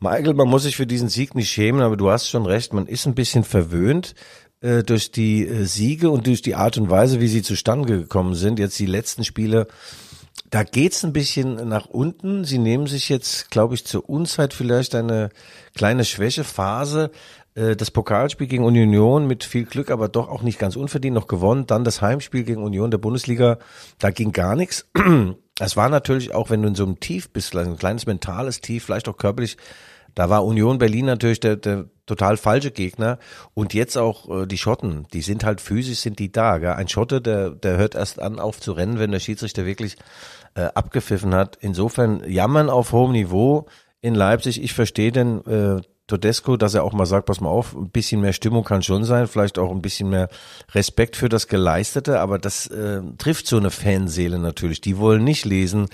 Michael, 0.00 0.34
man 0.34 0.48
muss 0.48 0.64
sich 0.64 0.76
für 0.76 0.86
diesen 0.86 1.08
Sieg 1.08 1.34
nicht 1.34 1.50
schämen, 1.50 1.80
aber 1.80 1.96
du 1.96 2.10
hast 2.10 2.28
schon 2.28 2.46
recht, 2.46 2.72
man 2.72 2.86
ist 2.86 3.06
ein 3.06 3.14
bisschen 3.14 3.44
verwöhnt 3.44 4.14
äh, 4.60 4.82
durch 4.82 5.10
die 5.10 5.46
äh, 5.46 5.64
Siege 5.64 6.10
und 6.10 6.26
durch 6.26 6.42
die 6.42 6.54
Art 6.54 6.76
und 6.78 6.90
Weise, 6.90 7.20
wie 7.20 7.28
sie 7.28 7.42
zustande 7.42 8.00
gekommen 8.00 8.34
sind. 8.34 8.58
Jetzt 8.58 8.78
die 8.78 8.86
letzten 8.86 9.24
Spiele, 9.24 9.66
da 10.50 10.64
geht's 10.64 11.04
ein 11.04 11.12
bisschen 11.12 11.68
nach 11.68 11.86
unten. 11.86 12.44
Sie 12.44 12.58
nehmen 12.58 12.86
sich 12.86 13.08
jetzt, 13.08 13.50
glaube 13.50 13.74
ich, 13.74 13.84
zur 13.84 14.08
Unzeit 14.08 14.54
vielleicht 14.54 14.94
eine 14.94 15.30
kleine 15.74 16.04
Schwächephase. 16.04 17.10
Äh, 17.54 17.76
Das 17.76 17.90
Pokalspiel 17.90 18.46
gegen 18.46 18.64
Union 18.64 19.26
mit 19.26 19.44
viel 19.44 19.64
Glück, 19.64 19.90
aber 19.90 20.08
doch 20.08 20.28
auch 20.28 20.42
nicht 20.42 20.58
ganz 20.58 20.76
unverdient 20.76 21.14
noch 21.14 21.26
gewonnen. 21.26 21.66
Dann 21.66 21.84
das 21.84 22.02
Heimspiel 22.02 22.44
gegen 22.44 22.62
Union 22.62 22.90
der 22.90 22.98
Bundesliga, 22.98 23.58
da 23.98 24.10
ging 24.10 24.32
gar 24.32 24.56
nichts. 24.56 24.86
Es 25.58 25.76
war 25.76 25.88
natürlich 25.88 26.34
auch, 26.34 26.50
wenn 26.50 26.62
du 26.62 26.68
in 26.68 26.74
so 26.74 26.84
einem 26.84 27.00
Tief 27.00 27.30
bist, 27.30 27.56
ein 27.56 27.78
kleines 27.78 28.06
mentales 28.06 28.60
Tief, 28.60 28.84
vielleicht 28.84 29.08
auch 29.08 29.16
körperlich, 29.16 29.56
da 30.14 30.30
war 30.30 30.44
Union 30.44 30.78
Berlin 30.78 31.04
natürlich 31.04 31.40
der, 31.40 31.56
der 31.56 31.86
total 32.06 32.38
falsche 32.38 32.70
Gegner. 32.70 33.18
Und 33.52 33.74
jetzt 33.74 33.98
auch 33.98 34.42
äh, 34.42 34.46
die 34.46 34.56
Schotten, 34.56 35.06
die 35.12 35.20
sind 35.20 35.44
halt 35.44 35.60
physisch, 35.60 35.98
sind 35.98 36.18
die 36.18 36.32
da. 36.32 36.58
Gell? 36.58 36.72
Ein 36.72 36.88
Schotte, 36.88 37.20
der, 37.20 37.50
der 37.50 37.76
hört 37.76 37.94
erst 37.94 38.18
an, 38.20 38.38
auf 38.38 38.58
zu 38.58 38.72
rennen, 38.72 38.98
wenn 38.98 39.12
der 39.12 39.20
Schiedsrichter 39.20 39.66
wirklich 39.66 39.96
äh, 40.54 40.62
abgepfiffen 40.74 41.34
hat. 41.34 41.58
Insofern 41.60 42.22
jammern 42.26 42.70
auf 42.70 42.92
hohem 42.92 43.12
Niveau 43.12 43.66
in 44.00 44.14
Leipzig. 44.14 44.62
Ich 44.62 44.72
verstehe 44.72 45.12
den, 45.12 45.44
äh, 45.44 45.82
Todesco, 46.06 46.56
dass 46.56 46.74
er 46.74 46.84
auch 46.84 46.92
mal 46.92 47.06
sagt, 47.06 47.26
pass 47.26 47.40
mal 47.40 47.48
auf, 47.48 47.74
ein 47.74 47.90
bisschen 47.90 48.20
mehr 48.20 48.32
Stimmung 48.32 48.64
kann 48.64 48.82
schon 48.82 49.04
sein, 49.04 49.26
vielleicht 49.26 49.58
auch 49.58 49.70
ein 49.70 49.82
bisschen 49.82 50.08
mehr 50.08 50.28
Respekt 50.72 51.16
für 51.16 51.28
das 51.28 51.48
Geleistete, 51.48 52.20
aber 52.20 52.38
das 52.38 52.68
äh, 52.68 53.00
trifft 53.18 53.46
so 53.46 53.56
eine 53.56 53.70
Fanseele 53.70 54.38
natürlich. 54.38 54.80
Die 54.80 54.98
wollen 54.98 55.24
nicht 55.24 55.44
lesen, 55.44 55.88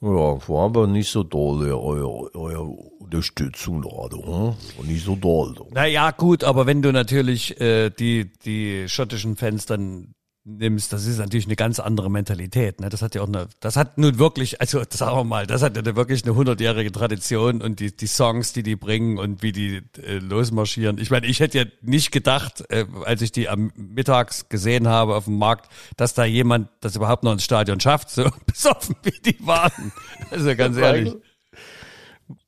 ja, 0.00 0.08
war 0.08 0.64
aber 0.66 0.86
nicht 0.86 1.10
so 1.10 1.22
doll, 1.22 1.70
euer, 1.70 2.30
euer 2.34 2.68
Unterstützung 3.00 3.82
gerade, 3.82 4.16
hm? 4.16 4.54
Nicht 4.86 5.04
so 5.04 5.16
doll. 5.16 5.54
Naja, 5.72 6.10
gut, 6.10 6.44
aber 6.44 6.66
wenn 6.66 6.82
du 6.82 6.92
natürlich 6.92 7.60
äh, 7.60 7.90
die, 7.90 8.30
die 8.44 8.88
schottischen 8.88 9.36
Fans 9.36 9.66
dann 9.66 10.15
nimmst, 10.46 10.92
das 10.92 11.06
ist 11.06 11.18
natürlich 11.18 11.46
eine 11.46 11.56
ganz 11.56 11.80
andere 11.80 12.10
Mentalität. 12.10 12.80
Ne? 12.80 12.88
Das 12.88 13.02
hat 13.02 13.14
ja 13.16 13.22
auch 13.22 13.26
eine, 13.26 13.48
das 13.60 13.76
hat 13.76 13.98
nun 13.98 14.18
wirklich, 14.18 14.60
also 14.60 14.82
sagen 14.88 15.16
wir 15.16 15.24
mal, 15.24 15.46
das 15.46 15.62
hat 15.62 15.76
ja 15.76 15.96
wirklich 15.96 16.24
eine 16.24 16.36
hundertjährige 16.36 16.92
Tradition 16.92 17.60
und 17.60 17.80
die, 17.80 17.94
die 17.94 18.06
Songs, 18.06 18.52
die 18.52 18.62
die 18.62 18.76
bringen 18.76 19.18
und 19.18 19.42
wie 19.42 19.50
die 19.50 19.82
äh, 20.02 20.18
losmarschieren. 20.18 20.98
Ich 20.98 21.10
meine, 21.10 21.26
ich 21.26 21.40
hätte 21.40 21.58
ja 21.58 21.64
nicht 21.82 22.12
gedacht, 22.12 22.64
äh, 22.70 22.86
als 23.04 23.22
ich 23.22 23.32
die 23.32 23.48
am 23.48 23.72
Mittags 23.74 24.48
gesehen 24.48 24.86
habe 24.86 25.16
auf 25.16 25.24
dem 25.24 25.36
Markt, 25.36 25.68
dass 25.96 26.14
da 26.14 26.24
jemand 26.24 26.68
das 26.80 26.94
überhaupt 26.94 27.24
noch 27.24 27.32
ins 27.32 27.44
Stadion 27.44 27.80
schafft, 27.80 28.10
so 28.10 28.30
besoffen 28.46 28.94
wie 29.02 29.32
die 29.32 29.46
waren. 29.46 29.92
Also 30.30 30.54
ganz 30.54 30.76
ehrlich. 30.76 31.14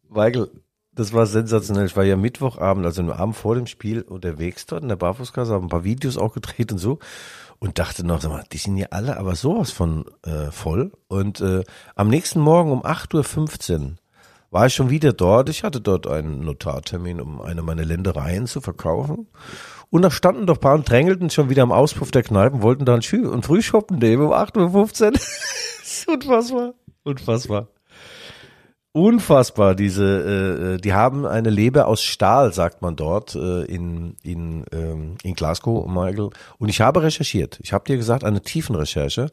Weigel, 0.09 0.51
das 0.99 1.13
war 1.13 1.27
sensationell. 1.27 1.87
Ich 1.87 1.97
war 1.97 2.03
ja 2.03 2.17
Mittwochabend, 2.17 2.85
also 2.85 3.03
am 3.03 3.11
Abend 3.11 3.37
vor 3.37 3.55
dem 3.55 3.69
Spiel 3.69 4.03
unterwegs 4.03 4.67
dort 4.67 4.83
in 4.83 4.89
der 4.89 4.97
Barfußkasse, 4.97 5.53
habe 5.53 5.65
ein 5.65 5.69
paar 5.69 5.85
Videos 5.85 6.19
auch 6.19 6.35
gedreht 6.35 6.73
und 6.73 6.79
so 6.79 6.99
und 7.61 7.79
dachte 7.79 8.05
noch, 8.05 8.21
sag 8.21 8.33
mal, 8.33 8.45
die 8.53 8.59
sind 8.59 8.77
ja 8.77 8.89
alle 8.91 9.17
aber 9.17 9.37
sowas 9.37 9.71
von 9.71 10.07
äh, 10.25 10.51
voll. 10.51 10.91
Und 11.07 11.41
äh, 11.41 11.63
am 11.95 12.09
nächsten 12.09 12.41
Morgen 12.41 12.73
um 12.73 12.83
8.15 12.83 13.81
Uhr 13.81 13.93
war 14.51 14.67
ich 14.67 14.75
schon 14.75 14.91
wieder 14.91 15.13
dort. 15.13 15.49
Ich 15.51 15.63
hatte 15.63 15.81
dort 15.81 16.09
einen 16.09 16.41
Notartermin, 16.41 17.21
um 17.21 17.41
eine 17.41 17.63
meiner 17.63 17.85
Ländereien 17.85 18.49
zu 18.49 18.61
verkaufen. 18.61 19.29
Und 19.91 20.03
da 20.03 20.11
standen 20.11 20.47
doch 20.47 20.57
ein 20.57 20.61
paar 20.61 20.75
und 20.75 20.91
drängelten 20.91 21.31
schon 21.31 21.49
wieder 21.49 21.63
am 21.63 21.71
Auspuff 21.71 22.11
der 22.11 22.25
Kneipen, 22.25 22.63
wollten 22.63 22.85
da 22.85 22.95
ein, 22.95 23.03
Schü 23.03 23.33
ein 23.33 23.45
Frühschoppen 23.45 23.99
nehmen 23.99 24.27
um 24.27 24.33
8.15 24.33 25.13
Uhr. 25.13 26.15
Unfassbar. 26.15 26.75
Unfassbar. 27.05 27.69
Unfassbar, 28.99 29.77
diese, 29.77 30.03
äh, 30.03 30.75
äh, 30.75 30.77
die 30.79 30.93
haben 30.93 31.25
eine 31.25 31.51
Leber 31.51 31.87
aus 31.87 32.03
Stahl, 32.03 32.53
sagt 32.53 32.83
man 32.83 32.97
dort 32.97 33.37
äh, 33.37 33.63
in, 33.63 34.17
in, 34.25 34.65
ähm, 34.73 35.15
in 35.23 35.35
Glasgow, 35.35 35.87
Michael. 35.87 36.31
Und 36.59 36.69
ich 36.69 36.81
habe 36.81 37.05
recherchiert. 37.05 37.61
Ich 37.63 37.73
habe 37.73 37.85
dir 37.85 37.97
gesagt, 37.97 38.25
eine 38.25 38.43
Tiefenrecherche. 38.43 39.31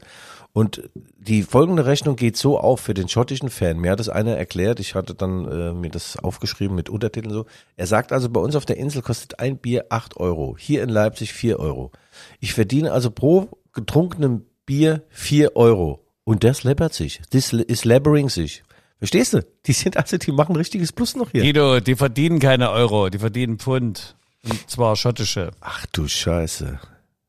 Und 0.52 0.88
die 1.18 1.42
folgende 1.42 1.84
Rechnung 1.84 2.14
geht 2.14 2.36
so 2.36 2.60
auf 2.60 2.78
für 2.78 2.94
den 2.94 3.08
schottischen 3.08 3.50
Fan. 3.50 3.78
Mir 3.78 3.90
hat 3.90 3.98
es 3.98 4.08
einer 4.08 4.36
erklärt, 4.36 4.78
ich 4.78 4.94
hatte 4.94 5.16
dann 5.16 5.50
äh, 5.50 5.72
mir 5.72 5.90
das 5.90 6.16
aufgeschrieben 6.16 6.76
mit 6.76 6.88
Untertiteln 6.88 7.34
so. 7.34 7.46
Er 7.76 7.88
sagt 7.88 8.12
also, 8.12 8.30
bei 8.30 8.40
uns 8.40 8.54
auf 8.54 8.66
der 8.66 8.76
Insel 8.76 9.02
kostet 9.02 9.40
ein 9.40 9.58
Bier 9.58 9.86
acht 9.88 10.16
Euro, 10.16 10.54
hier 10.56 10.84
in 10.84 10.90
Leipzig 10.90 11.32
vier 11.32 11.58
Euro. 11.58 11.90
Ich 12.38 12.54
verdiene 12.54 12.92
also 12.92 13.10
pro 13.10 13.48
getrunkenem 13.72 14.44
Bier 14.64 15.02
vier 15.08 15.56
Euro. 15.56 16.04
Und 16.22 16.44
das 16.44 16.62
läppert 16.62 16.94
sich. 16.94 17.20
Das 17.30 17.52
ist 17.52 17.84
labbering 17.84 18.28
sich. 18.28 18.62
Verstehst 18.98 19.34
du? 19.34 19.44
Die 19.66 19.72
sind 19.72 19.96
also, 19.96 20.16
die 20.16 20.32
machen 20.32 20.56
richtiges 20.56 20.92
Plus 20.92 21.16
noch 21.16 21.30
hier. 21.30 21.42
Guido, 21.42 21.80
die 21.80 21.96
verdienen 21.96 22.38
keine 22.38 22.70
Euro, 22.70 23.10
die 23.10 23.18
verdienen 23.18 23.58
Pfund. 23.58 24.16
Und 24.44 24.70
zwar 24.70 24.96
schottische. 24.96 25.50
Ach 25.60 25.84
du 25.92 26.08
Scheiße. 26.08 26.78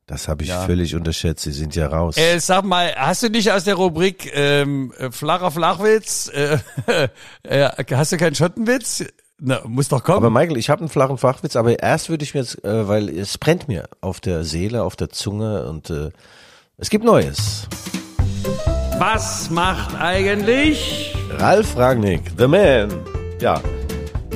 Das 0.06 0.26
habe 0.26 0.42
ich 0.42 0.48
ja. 0.48 0.62
völlig 0.64 0.94
unterschätzt. 0.94 1.44
Sie 1.44 1.52
sind 1.52 1.76
ja 1.76 1.86
raus. 1.86 2.16
Äh, 2.16 2.38
sag 2.38 2.64
mal, 2.64 2.94
hast 2.96 3.22
du 3.22 3.28
nicht 3.28 3.52
aus 3.52 3.64
der 3.64 3.74
Rubrik 3.74 4.30
ähm, 4.34 4.92
flacher 5.10 5.50
Flachwitz, 5.50 6.30
äh, 6.32 6.58
äh, 7.42 7.68
hast 7.90 8.12
du 8.12 8.16
keinen 8.16 8.34
Schottenwitz? 8.34 9.04
Na, 9.38 9.60
muss 9.66 9.88
doch 9.88 10.02
kommen. 10.02 10.16
Aber 10.16 10.30
Michael, 10.30 10.56
ich 10.56 10.70
habe 10.70 10.80
einen 10.80 10.88
flachen 10.88 11.18
Flachwitz, 11.18 11.56
aber 11.56 11.78
erst 11.78 12.08
würde 12.08 12.24
ich 12.24 12.32
mir 12.32 12.40
jetzt, 12.40 12.64
äh, 12.64 12.88
weil 12.88 13.10
es 13.10 13.36
brennt 13.36 13.68
mir 13.68 13.88
auf 14.00 14.20
der 14.20 14.44
Seele, 14.44 14.82
auf 14.82 14.96
der 14.96 15.10
Zunge 15.10 15.68
und 15.68 15.90
äh, 15.90 16.10
es 16.78 16.88
gibt 16.88 17.04
Neues. 17.04 17.68
Was 18.98 19.50
macht 19.50 19.94
eigentlich 19.94 21.07
Ralf 21.30 21.76
Rangnick, 21.76 22.22
the 22.36 22.48
man. 22.48 22.90
Ja. 23.40 23.60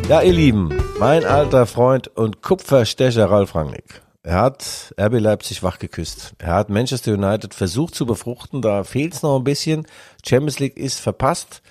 Ja, 0.09 0.21
ihr 0.21 0.33
Lieben, 0.33 0.69
mein 1.01 1.25
alter 1.25 1.67
Freund 1.67 2.09
und 2.09 2.43
Kupferstecher 2.43 3.31
Ralf 3.31 3.55
Rangnick. 3.55 4.03
Er 4.23 4.41
hat 4.41 4.95
RB 5.01 5.19
Leipzig 5.19 5.63
wach 5.63 5.79
geküsst. 5.79 6.35
Er 6.39 6.55
hat 6.55 6.71
Manchester 6.71 7.15
United 7.15 7.55
versucht 7.55 7.95
zu 7.95 8.07
befruchten, 8.07 8.63
da 8.63 8.85
fehlt 8.85 9.15
es 9.15 9.23
noch 9.23 9.37
ein 9.37 9.45
bisschen. 9.45 9.87
Champions 10.25 10.61
League 10.61 10.77
ist 10.77 11.01
verpasst, 11.01 11.63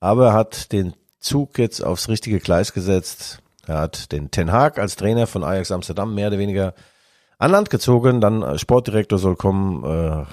aber 0.00 0.28
er 0.28 0.32
hat 0.32 0.72
den 0.72 0.94
Zug 1.18 1.58
jetzt 1.58 1.84
aufs 1.84 2.08
richtige 2.08 2.38
Gleis 2.38 2.72
gesetzt. 2.72 3.40
Er 3.66 3.80
hat 3.80 4.12
den 4.12 4.30
Ten 4.30 4.52
Hag 4.52 4.78
als 4.78 4.96
Trainer 4.96 5.26
von 5.26 5.44
Ajax 5.44 5.70
Amsterdam 5.70 6.14
mehr 6.14 6.28
oder 6.28 6.38
weniger 6.38 6.74
an 7.38 7.50
Land 7.50 7.68
gezogen. 7.68 8.20
Dann 8.20 8.42
äh, 8.42 8.58
Sportdirektor 8.58 9.18
soll 9.18 9.36
kommen, 9.36 9.84
äh, 9.84 9.88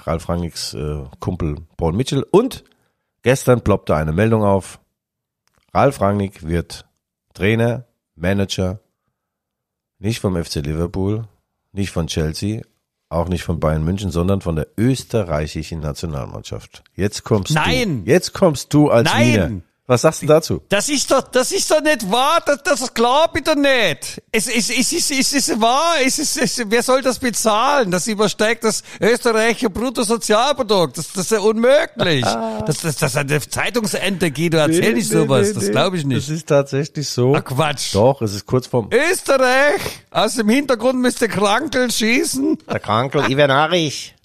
Ralf 0.08 0.28
Rangnicks 0.28 0.72
äh, 0.74 1.02
Kumpel 1.20 1.56
Paul 1.76 1.92
Mitchell 1.92 2.24
und 2.30 2.64
Gestern 3.26 3.60
ploppte 3.60 3.96
eine 3.96 4.12
Meldung 4.12 4.44
auf. 4.44 4.78
Ralf 5.74 6.00
Rangnick 6.00 6.46
wird 6.46 6.86
Trainer, 7.34 7.84
Manager, 8.14 8.78
nicht 9.98 10.20
vom 10.20 10.36
FC 10.36 10.64
Liverpool, 10.64 11.26
nicht 11.72 11.90
von 11.90 12.06
Chelsea, 12.06 12.62
auch 13.08 13.28
nicht 13.28 13.42
von 13.42 13.58
Bayern 13.58 13.84
München, 13.84 14.12
sondern 14.12 14.42
von 14.42 14.54
der 14.54 14.68
österreichischen 14.78 15.80
Nationalmannschaft. 15.80 16.84
Jetzt 16.94 17.24
kommst 17.24 17.52
Nein. 17.52 18.04
du. 18.04 18.10
Jetzt 18.12 18.32
kommst 18.32 18.72
du 18.72 18.90
als 18.90 19.12
Nein. 19.12 19.26
Wiener. 19.26 19.60
Was 19.88 20.02
sagst 20.02 20.22
du 20.22 20.26
dazu? 20.26 20.62
Das 20.68 20.88
ist 20.88 21.08
doch, 21.12 21.22
das 21.22 21.52
ist 21.52 21.70
doch 21.70 21.80
nicht 21.80 22.10
wahr, 22.10 22.42
das, 22.44 22.60
das 22.64 22.92
glaubt 22.92 23.34
bitte 23.34 23.54
nicht. 23.56 24.20
Es, 24.32 24.48
es, 24.48 24.68
es, 24.68 24.92
ist, 24.92 25.12
es 25.12 25.32
ist 25.32 25.60
wahr, 25.60 25.94
es 26.04 26.18
ist, 26.18 26.36
es, 26.38 26.60
wer 26.66 26.82
soll 26.82 27.02
das 27.02 27.20
bezahlen? 27.20 27.92
Das 27.92 28.08
übersteigt 28.08 28.64
das 28.64 28.82
österreichische 29.00 29.70
Bruttosozialprodukt. 29.70 30.98
Das, 30.98 31.12
das 31.12 31.26
ist 31.26 31.30
ja 31.30 31.38
unmöglich. 31.38 32.24
das, 32.66 32.80
das, 32.80 32.96
das 32.96 33.12
ist 33.12 33.16
eine 33.16 33.40
Zeitungsende, 33.40 34.32
Guido, 34.32 34.58
erzähl 34.58 34.94
nicht 34.94 35.08
sowas, 35.08 35.52
das 35.52 35.70
glaube 35.70 35.98
ich 35.98 36.04
nicht. 36.04 36.18
Das 36.18 36.30
ist 36.30 36.48
tatsächlich 36.48 37.08
so. 37.08 37.36
Ach 37.36 37.44
Quatsch. 37.44 37.94
Doch, 37.94 38.20
es 38.22 38.34
ist 38.34 38.44
kurz 38.44 38.66
vorm... 38.66 38.90
Österreich! 38.90 39.80
Aus 40.10 40.34
dem 40.34 40.48
Hintergrund 40.48 40.98
müsste 40.98 41.28
Krankel 41.28 41.92
schießen. 41.92 42.58
Der 42.68 42.80
Krankel, 42.80 43.30
Ivan 43.30 43.52
Harich. 43.52 44.15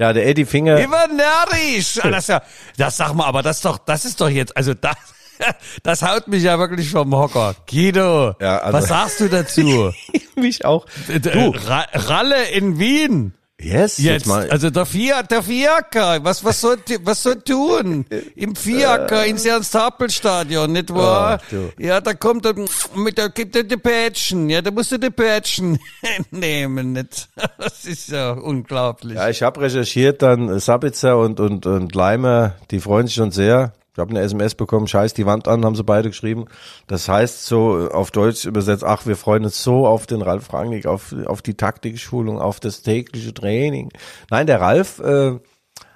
Ja, 0.00 0.14
der 0.14 0.26
Eddie 0.26 0.46
Finger. 0.46 0.78
Immer 0.78 1.06
närrisch. 1.08 2.00
Ah, 2.02 2.10
Das, 2.10 2.26
ja, 2.26 2.40
das 2.78 2.96
sag 2.96 3.12
mal, 3.12 3.26
aber 3.26 3.42
das 3.42 3.56
ist 3.56 3.64
doch, 3.66 3.76
das 3.76 4.06
ist 4.06 4.18
doch 4.20 4.30
jetzt, 4.30 4.56
also 4.56 4.72
das, 4.72 4.96
das 5.82 6.02
haut 6.02 6.26
mich 6.26 6.42
ja 6.42 6.58
wirklich 6.58 6.90
vom 6.90 7.14
Hocker. 7.14 7.54
Guido, 7.70 8.34
Ja, 8.40 8.58
also- 8.58 8.78
was 8.78 8.88
sagst 8.88 9.20
du 9.20 9.28
dazu? 9.28 9.92
Mich 10.36 10.64
auch. 10.64 10.86
Du. 11.06 11.50
Ra 11.50 11.84
Ralle 11.92 12.44
in 12.46 12.78
Wien. 12.78 13.34
Yes, 13.62 13.98
jetzt, 13.98 13.98
Jetzt, 13.98 14.26
mal. 14.26 14.48
also 14.50 14.70
der 14.70 14.86
Fiat, 14.86 15.30
der 15.30 15.42
Fiaker, 15.42 16.24
was, 16.24 16.42
was 16.42 16.60
soll, 16.60 16.78
was 17.02 17.22
soll 17.22 17.36
tun? 17.42 18.06
Im 18.34 18.56
Fiaker, 18.56 19.26
ins 19.26 19.44
Ernst-Happel-Stadion, 19.44 20.72
nicht 20.72 20.94
wahr? 20.94 21.40
Du. 21.50 21.70
ja, 21.78 22.00
da 22.00 22.14
kommt 22.14 22.46
er, 22.46 22.54
mit 22.94 23.18
der, 23.18 23.28
gibt 23.28 23.54
er 23.56 23.64
die 23.64 23.76
Patchen, 23.76 24.48
ja, 24.48 24.62
da 24.62 24.70
musst 24.70 24.92
du 24.92 24.98
die 24.98 25.10
Patchen 25.10 25.78
nehmen, 26.30 26.92
nicht? 26.92 27.28
Das 27.58 27.84
ist 27.84 28.08
ja 28.10 28.32
unglaublich. 28.32 29.16
Ja, 29.16 29.28
ich 29.28 29.42
habe 29.42 29.60
recherchiert, 29.60 30.22
dann 30.22 30.58
Sabitzer 30.58 31.18
und, 31.18 31.40
und, 31.40 31.66
und 31.66 31.94
Leimer, 31.94 32.54
die 32.70 32.80
freuen 32.80 33.06
sich 33.06 33.16
schon 33.16 33.30
sehr. 33.30 33.72
Ich 34.00 34.02
habe 34.02 34.16
eine 34.16 34.24
SMS 34.24 34.54
bekommen, 34.54 34.86
scheiß 34.86 35.12
die 35.12 35.26
Wand 35.26 35.46
an, 35.46 35.62
haben 35.62 35.74
sie 35.74 35.84
beide 35.84 36.08
geschrieben. 36.08 36.46
Das 36.86 37.06
heißt 37.06 37.44
so 37.44 37.90
auf 37.92 38.10
Deutsch 38.10 38.46
übersetzt, 38.46 38.82
ach, 38.82 39.04
wir 39.04 39.14
freuen 39.14 39.44
uns 39.44 39.62
so 39.62 39.86
auf 39.86 40.06
den 40.06 40.22
Ralf 40.22 40.54
Rangnick, 40.54 40.86
auf, 40.86 41.14
auf 41.26 41.42
die 41.42 41.52
Taktikschulung, 41.52 42.40
auf 42.40 42.60
das 42.60 42.80
tägliche 42.80 43.34
Training. 43.34 43.90
Nein, 44.30 44.46
der 44.46 44.62
Ralf 44.62 45.00
äh, 45.00 45.38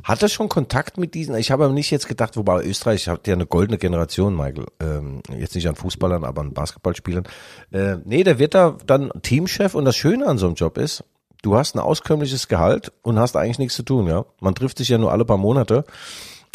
hatte 0.02 0.28
schon 0.28 0.50
Kontakt 0.50 0.98
mit 0.98 1.14
diesen, 1.14 1.34
ich 1.36 1.50
habe 1.50 1.64
aber 1.64 1.72
nicht 1.72 1.90
jetzt 1.90 2.08
gedacht, 2.08 2.36
wobei 2.36 2.62
Österreich 2.62 3.08
hat 3.08 3.26
ja 3.26 3.32
eine 3.32 3.46
goldene 3.46 3.78
Generation, 3.78 4.36
Michael. 4.36 4.66
Ähm, 4.80 5.22
jetzt 5.34 5.54
nicht 5.54 5.66
an 5.66 5.76
Fußballern, 5.76 6.24
aber 6.24 6.42
an 6.42 6.52
Basketballspielern. 6.52 7.24
Äh, 7.72 7.96
nee, 8.04 8.22
der 8.22 8.38
wird 8.38 8.54
da 8.54 8.76
dann 8.84 9.10
Teamchef 9.22 9.74
und 9.74 9.86
das 9.86 9.96
Schöne 9.96 10.26
an 10.26 10.36
so 10.36 10.44
einem 10.44 10.56
Job 10.56 10.76
ist, 10.76 11.04
du 11.40 11.56
hast 11.56 11.74
ein 11.74 11.78
auskömmliches 11.78 12.48
Gehalt 12.48 12.92
und 13.00 13.18
hast 13.18 13.34
eigentlich 13.34 13.58
nichts 13.58 13.76
zu 13.76 13.82
tun, 13.82 14.06
ja. 14.06 14.26
Man 14.40 14.54
trifft 14.54 14.76
sich 14.76 14.90
ja 14.90 14.98
nur 14.98 15.10
alle 15.10 15.24
paar 15.24 15.38
Monate. 15.38 15.84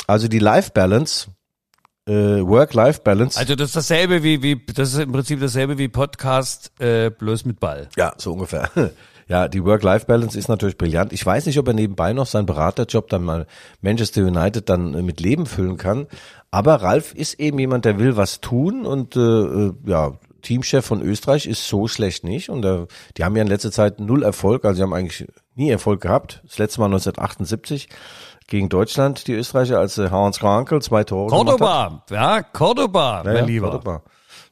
Also 0.10 0.28
die 0.28 0.40
Life-Balance, 0.40 1.28
äh, 2.10 2.46
Work-Life-Balance. 2.46 3.40
Also 3.40 3.56
das 3.56 3.68
ist 3.70 3.76
dasselbe 3.76 4.24
wie, 4.24 4.42
wie 4.42 4.62
das 4.74 4.94
ist 4.94 5.00
im 5.00 5.12
Prinzip 5.12 5.40
dasselbe 5.40 5.78
wie 5.78 5.88
Podcast, 5.88 6.72
äh, 6.80 7.12
bloß 7.12 7.46
mit 7.46 7.60
Ball. 7.60 7.88
Ja, 7.96 8.14
so 8.18 8.34
ungefähr. 8.34 8.70
Ja, 9.32 9.48
die 9.48 9.64
Work-Life-Balance 9.64 10.36
ist 10.40 10.48
natürlich 10.48 10.76
brillant. 10.76 11.14
Ich 11.14 11.24
weiß 11.24 11.46
nicht, 11.46 11.60
ob 11.60 11.68
er 11.68 11.76
nebenbei 11.76 12.14
noch 12.14 12.26
seinen 12.26 12.48
Beraterjob 12.48 13.10
dann 13.10 13.24
mal 13.24 13.46
Manchester 13.80 14.24
United 14.24 14.68
dann 14.70 14.96
äh, 14.96 15.04
mit 15.04 15.20
Leben 15.20 15.46
füllen 15.46 15.78
kann. 15.78 16.08
Aber 16.50 16.82
Ralf 16.82 17.14
ist 17.14 17.40
eben 17.40 17.60
jemand, 17.60 17.86
der 17.86 18.00
will 18.00 18.18
was 18.18 18.42
tun 18.42 18.88
und 18.88 19.16
äh, 19.16 19.20
äh, 19.20 19.74
ja, 19.86 20.14
Teamchef 20.42 20.84
von 20.84 21.04
Österreich 21.04 21.46
ist 21.46 21.68
so 21.68 21.88
schlecht 21.88 22.24
nicht. 22.24 22.50
Und 22.50 22.66
äh, 22.66 22.88
die 23.18 23.24
haben 23.24 23.36
ja 23.36 23.44
in 23.44 23.48
letzter 23.48 23.72
Zeit 23.72 24.00
null 24.00 24.24
Erfolg, 24.24 24.66
also 24.66 24.78
sie 24.78 24.82
haben 24.82 24.96
eigentlich 24.96 25.28
nie 25.54 25.70
Erfolg 25.70 26.02
gehabt. 26.02 26.42
Das 26.46 26.58
letzte 26.58 26.80
Mal 26.80 26.88
1978 26.88 27.88
gegen 28.50 28.70
Deutschland, 28.70 29.28
die 29.28 29.34
Österreicher, 29.34 29.80
als 29.80 29.98
äh, 29.98 30.10
Hans 30.10 30.40
Krankel 30.40 30.82
zwei 30.82 31.04
Tore. 31.04 31.30
Cordoba, 31.30 32.04
ja, 32.10 32.42
Cordoba, 32.44 33.24
Ja, 33.26 33.34
mein 33.34 33.46
Lieber. 33.48 33.70
Cordoba. 33.72 34.04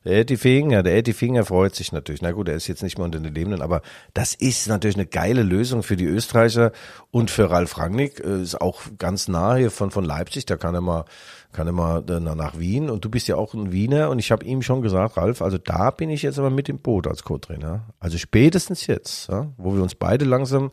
Der 0.06 0.20
Eddie 0.20 0.38
Finger, 0.38 0.84
der 0.84 0.96
Eddie 0.96 1.12
Finger 1.12 1.44
freut 1.44 1.76
sich 1.76 1.92
natürlich. 1.92 2.22
Na 2.22 2.32
gut, 2.32 2.48
er 2.48 2.56
ist 2.56 2.68
jetzt 2.68 2.82
nicht 2.82 2.98
mehr 2.98 3.04
unter 3.04 3.20
den 3.20 3.34
Lebenden, 3.34 3.62
aber 3.62 3.82
das 4.14 4.36
ist 4.36 4.68
natürlich 4.70 4.96
eine 4.96 5.06
geile 5.06 5.44
Lösung 5.44 5.84
für 5.84 5.98
die 5.98 6.06
Österreicher 6.06 6.72
und 7.12 7.30
für 7.30 7.50
Ralf 7.52 7.78
Rangnick. 7.78 8.22
Äh, 8.24 8.42
Ist 8.42 8.62
auch 8.62 8.84
ganz 8.98 9.28
nah 9.28 9.56
hier 9.56 9.70
von, 9.70 9.92
von 9.92 10.06
Leipzig, 10.06 10.46
da 10.46 10.56
kann 10.56 10.76
er 10.76 10.80
mal, 10.82 11.04
kann 11.52 11.68
er 11.68 11.74
mal 11.74 12.06
äh, 12.10 12.20
nach 12.22 12.58
Wien. 12.58 12.90
Und 12.90 13.04
du 13.04 13.10
bist 13.10 13.28
ja 13.28 13.36
auch 13.36 13.54
ein 13.54 13.74
Wiener 13.74 14.10
und 14.10 14.20
ich 14.20 14.32
habe 14.32 14.46
ihm 14.46 14.62
schon 14.62 14.82
gesagt, 14.82 15.18
Ralf, 15.18 15.42
also 15.42 15.58
da 15.58 15.92
bin 15.92 16.10
ich 16.10 16.22
jetzt 16.22 16.40
aber 16.40 16.52
mit 16.52 16.70
im 16.70 16.80
Boot 16.80 17.06
als 17.06 17.24
Co-Trainer. 17.24 17.90
Also 18.00 18.18
spätestens 18.18 18.88
jetzt, 18.88 19.28
ja, 19.30 19.48
wo 19.58 19.76
wir 19.76 19.82
uns 19.84 19.96
beide 19.96 20.24
langsam 20.24 20.72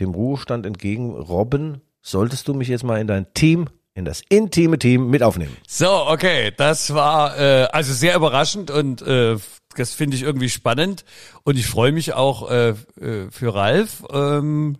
dem 0.00 0.10
Ruhestand 0.10 0.66
entgegenrobben, 0.66 1.82
solltest 2.02 2.48
du 2.48 2.54
mich 2.54 2.68
jetzt 2.68 2.84
mal 2.84 3.00
in 3.00 3.06
dein 3.06 3.32
Team, 3.32 3.68
in 3.94 4.04
das 4.04 4.22
intime 4.28 4.78
Team 4.78 5.08
mit 5.08 5.22
aufnehmen. 5.22 5.56
So, 5.66 5.90
okay, 6.08 6.52
das 6.56 6.92
war 6.94 7.38
äh, 7.38 7.64
also 7.72 7.92
sehr 7.92 8.16
überraschend 8.16 8.70
und 8.70 9.02
äh, 9.02 9.36
das 9.76 9.94
finde 9.94 10.16
ich 10.16 10.22
irgendwie 10.22 10.50
spannend 10.50 11.04
und 11.44 11.56
ich 11.56 11.66
freue 11.66 11.92
mich 11.92 12.12
auch 12.12 12.50
äh, 12.50 12.70
äh, 13.00 13.30
für 13.30 13.54
Ralf. 13.54 14.04
Ähm, 14.12 14.76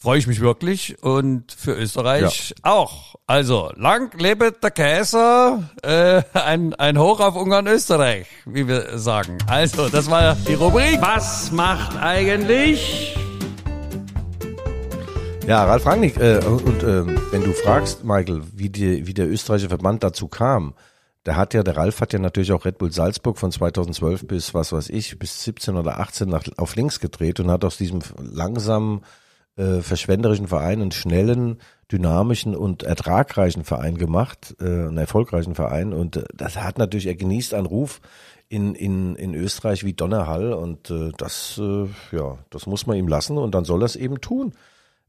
freue 0.00 0.18
ich 0.18 0.26
mich 0.26 0.40
wirklich 0.40 1.02
und 1.02 1.50
für 1.52 1.72
Österreich 1.72 2.54
auch. 2.62 3.16
Also 3.26 3.72
lang 3.74 4.16
lebe 4.18 4.52
der 4.52 4.70
Kaiser, 4.70 5.68
äh, 5.82 6.22
ein, 6.34 6.74
ein 6.74 6.98
Hoch 6.98 7.20
auf 7.20 7.34
Ungarn 7.34 7.66
Österreich, 7.66 8.26
wie 8.46 8.68
wir 8.68 8.98
sagen. 8.98 9.38
Also, 9.48 9.88
das 9.88 10.08
war 10.10 10.36
die 10.36 10.54
Rubrik. 10.54 11.00
Was 11.00 11.50
macht 11.50 11.96
eigentlich? 11.96 13.16
Ja, 15.48 15.64
Ralf 15.64 15.86
Rangnick, 15.86 16.18
äh, 16.18 16.44
und 16.44 16.82
äh, 16.82 17.06
wenn 17.32 17.42
du 17.42 17.54
fragst, 17.54 18.04
Michael, 18.04 18.42
wie, 18.54 18.68
die, 18.68 19.06
wie 19.06 19.14
der 19.14 19.30
österreichische 19.30 19.70
Verband 19.70 20.04
dazu 20.04 20.28
kam, 20.28 20.74
der 21.24 21.36
hat 21.36 21.54
ja, 21.54 21.62
der 21.62 21.74
Ralf 21.74 22.02
hat 22.02 22.12
ja 22.12 22.18
natürlich 22.18 22.52
auch 22.52 22.66
Red 22.66 22.76
Bull 22.76 22.92
Salzburg 22.92 23.38
von 23.38 23.50
2012 23.50 24.26
bis, 24.26 24.52
was 24.52 24.72
weiß 24.72 24.90
ich, 24.90 25.18
bis 25.18 25.44
17 25.44 25.76
oder 25.76 26.00
18 26.00 26.28
nach, 26.28 26.44
auf 26.58 26.76
links 26.76 27.00
gedreht 27.00 27.40
und 27.40 27.50
hat 27.50 27.64
aus 27.64 27.78
diesem 27.78 28.00
langsamen, 28.18 29.00
äh, 29.56 29.80
verschwenderischen 29.80 30.48
Verein 30.48 30.82
einen 30.82 30.92
schnellen, 30.92 31.62
dynamischen 31.90 32.54
und 32.54 32.82
ertragreichen 32.82 33.64
Verein 33.64 33.96
gemacht, 33.96 34.54
äh, 34.60 34.64
einen 34.66 34.98
erfolgreichen 34.98 35.54
Verein. 35.54 35.94
Und 35.94 36.18
äh, 36.18 36.24
das 36.34 36.58
hat 36.58 36.76
natürlich, 36.76 37.06
er 37.06 37.14
genießt 37.14 37.54
einen 37.54 37.64
Ruf 37.64 38.02
in, 38.50 38.74
in, 38.74 39.16
in 39.16 39.34
Österreich 39.34 39.82
wie 39.82 39.94
Donnerhall. 39.94 40.52
Und 40.52 40.90
äh, 40.90 41.10
das, 41.16 41.58
äh, 41.58 41.86
ja, 42.14 42.36
das 42.50 42.66
muss 42.66 42.86
man 42.86 42.98
ihm 42.98 43.08
lassen. 43.08 43.38
Und 43.38 43.54
dann 43.54 43.64
soll 43.64 43.82
er 43.82 43.86
es 43.86 43.96
eben 43.96 44.20
tun. 44.20 44.52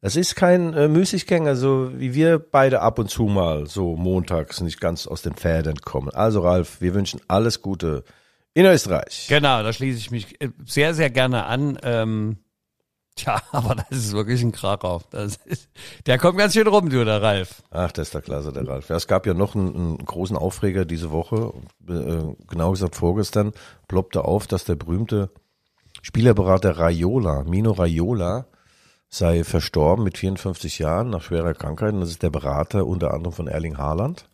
Es 0.01 0.15
ist 0.15 0.35
kein 0.35 0.73
äh, 0.73 0.87
Müßiggänger, 0.87 1.55
so 1.55 1.91
wie 1.99 2.13
wir 2.13 2.39
beide 2.39 2.81
ab 2.81 2.99
und 2.99 3.09
zu 3.09 3.23
mal 3.23 3.67
so 3.67 3.97
montags 3.97 4.61
nicht 4.61 4.79
ganz 4.79 5.07
aus 5.07 5.21
den 5.21 5.33
Pferden 5.33 5.81
kommen. 5.81 6.09
Also 6.09 6.41
Ralf, 6.41 6.79
wir 6.79 6.93
wünschen 6.93 7.19
alles 7.27 7.61
Gute 7.61 8.05
in 8.53 8.65
Österreich. 8.65 9.27
Genau, 9.27 9.61
da 9.61 9.73
schließe 9.73 9.97
ich 9.97 10.11
mich 10.11 10.41
äh, 10.41 10.49
sehr, 10.65 10.93
sehr 10.93 11.09
gerne 11.09 11.45
an. 11.45 11.77
Ähm, 11.83 12.37
tja, 13.15 13.41
aber 13.51 13.75
das 13.75 13.97
ist 13.97 14.13
wirklich 14.13 14.41
ein. 14.41 14.53
Das 15.11 15.35
ist, 15.45 15.69
der 16.05 16.17
kommt 16.17 16.37
ganz 16.37 16.53
schön 16.53 16.67
rum, 16.67 16.89
du, 16.89 17.03
der 17.03 17.21
Ralf. 17.21 17.61
Ach, 17.69 17.91
das 17.91 18.07
ist 18.07 18.13
der 18.13 18.21
Klasse, 18.21 18.53
der 18.53 18.67
Ralf. 18.67 18.87
Ja, 18.87 18.95
es 18.95 19.07
gab 19.07 19.27
ja 19.27 19.33
noch 19.33 19.53
einen, 19.53 19.75
einen 19.75 19.97
großen 19.97 20.37
Aufreger 20.37 20.85
diese 20.85 21.11
Woche, 21.11 21.51
äh, 21.89 22.35
genau 22.47 22.71
gesagt 22.71 22.95
vorgestern, 22.95 23.51
ploppte 23.89 24.23
auf, 24.23 24.47
dass 24.47 24.63
der 24.63 24.75
berühmte 24.75 25.29
Spielerberater 26.01 26.77
Raiola, 26.77 27.43
Mino 27.43 27.71
Raiola, 27.71 28.47
sei 29.09 29.43
verstorben 29.43 30.03
mit 30.03 30.17
54 30.17 30.79
Jahren 30.79 31.09
nach 31.09 31.21
schwerer 31.21 31.53
Krankheit. 31.53 31.93
Und 31.93 32.01
das 32.01 32.11
ist 32.11 32.23
der 32.23 32.29
Berater 32.29 32.85
unter 32.85 33.13
anderem 33.13 33.33
von 33.33 33.47
Erling 33.47 33.77
Haaland. 33.77 34.25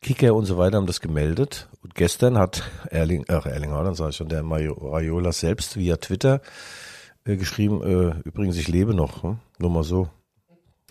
Kicker 0.00 0.34
und 0.34 0.44
so 0.44 0.58
weiter 0.58 0.76
haben 0.76 0.86
das 0.86 1.00
gemeldet. 1.00 1.68
Und 1.82 1.94
gestern 1.94 2.38
hat 2.38 2.62
Erling, 2.90 3.24
ach, 3.28 3.46
Erling 3.46 3.72
Haaland, 3.72 3.96
sage 3.96 4.10
ich 4.10 4.16
schon, 4.16 4.28
der 4.28 4.44
Raiola 4.44 5.32
selbst 5.32 5.76
via 5.76 5.96
Twitter 5.96 6.40
äh, 7.24 7.36
geschrieben, 7.36 7.82
äh, 7.82 8.20
übrigens, 8.24 8.56
ich 8.56 8.68
lebe 8.68 8.94
noch. 8.94 9.22
Hm? 9.22 9.38
Nur 9.58 9.70
mal 9.70 9.84
so. 9.84 10.08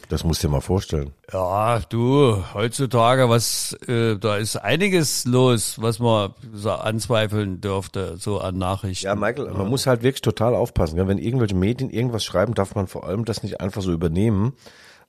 Das 0.10 0.24
musst 0.24 0.42
du 0.42 0.48
dir 0.48 0.54
mal 0.54 0.62
vorstellen. 0.62 1.12
Ja, 1.34 1.82
du, 1.90 2.42
heutzutage, 2.54 3.30
was, 3.30 3.74
äh, 3.88 4.16
da 4.18 4.38
ist 4.38 4.56
einiges 4.56 5.26
los, 5.26 5.82
was 5.82 6.00
man 6.00 6.34
so 6.54 6.72
anzweifeln 6.72 7.60
dürfte, 7.60 8.16
so 8.18 8.40
an 8.40 8.58
Nachrichten. 8.58 9.08
Ja, 9.08 9.16
Michael, 9.16 9.52
man 9.52 9.68
muss 9.68 9.86
halt 9.86 10.04
wirklich 10.04 10.22
total 10.22 10.56
aufpassen. 10.56 10.98
Ja? 10.98 11.08
Wenn 11.08 11.18
irgendwelche 11.18 11.56
Medien 11.56 11.90
irgendwas 11.90 12.24
schreiben, 12.24 12.54
darf 12.54 12.74
man 12.74 12.88
vor 12.88 13.04
allem 13.06 13.26
das 13.26 13.44
nicht 13.44 13.60
einfach 13.60 13.82
so 13.82 13.92
übernehmen. 13.92 14.54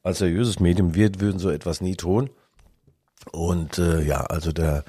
Als 0.03 0.19
seriöses 0.19 0.59
Medium, 0.59 0.95
wir 0.97 1.21
würden 1.21 1.39
so 1.39 1.51
etwas 1.51 1.81
nie 1.81 1.95
tun. 1.95 2.31
Und 3.31 3.79
äh, 3.79 4.03
ja, 4.03 4.23
also 4.23 4.53
der 4.53 4.85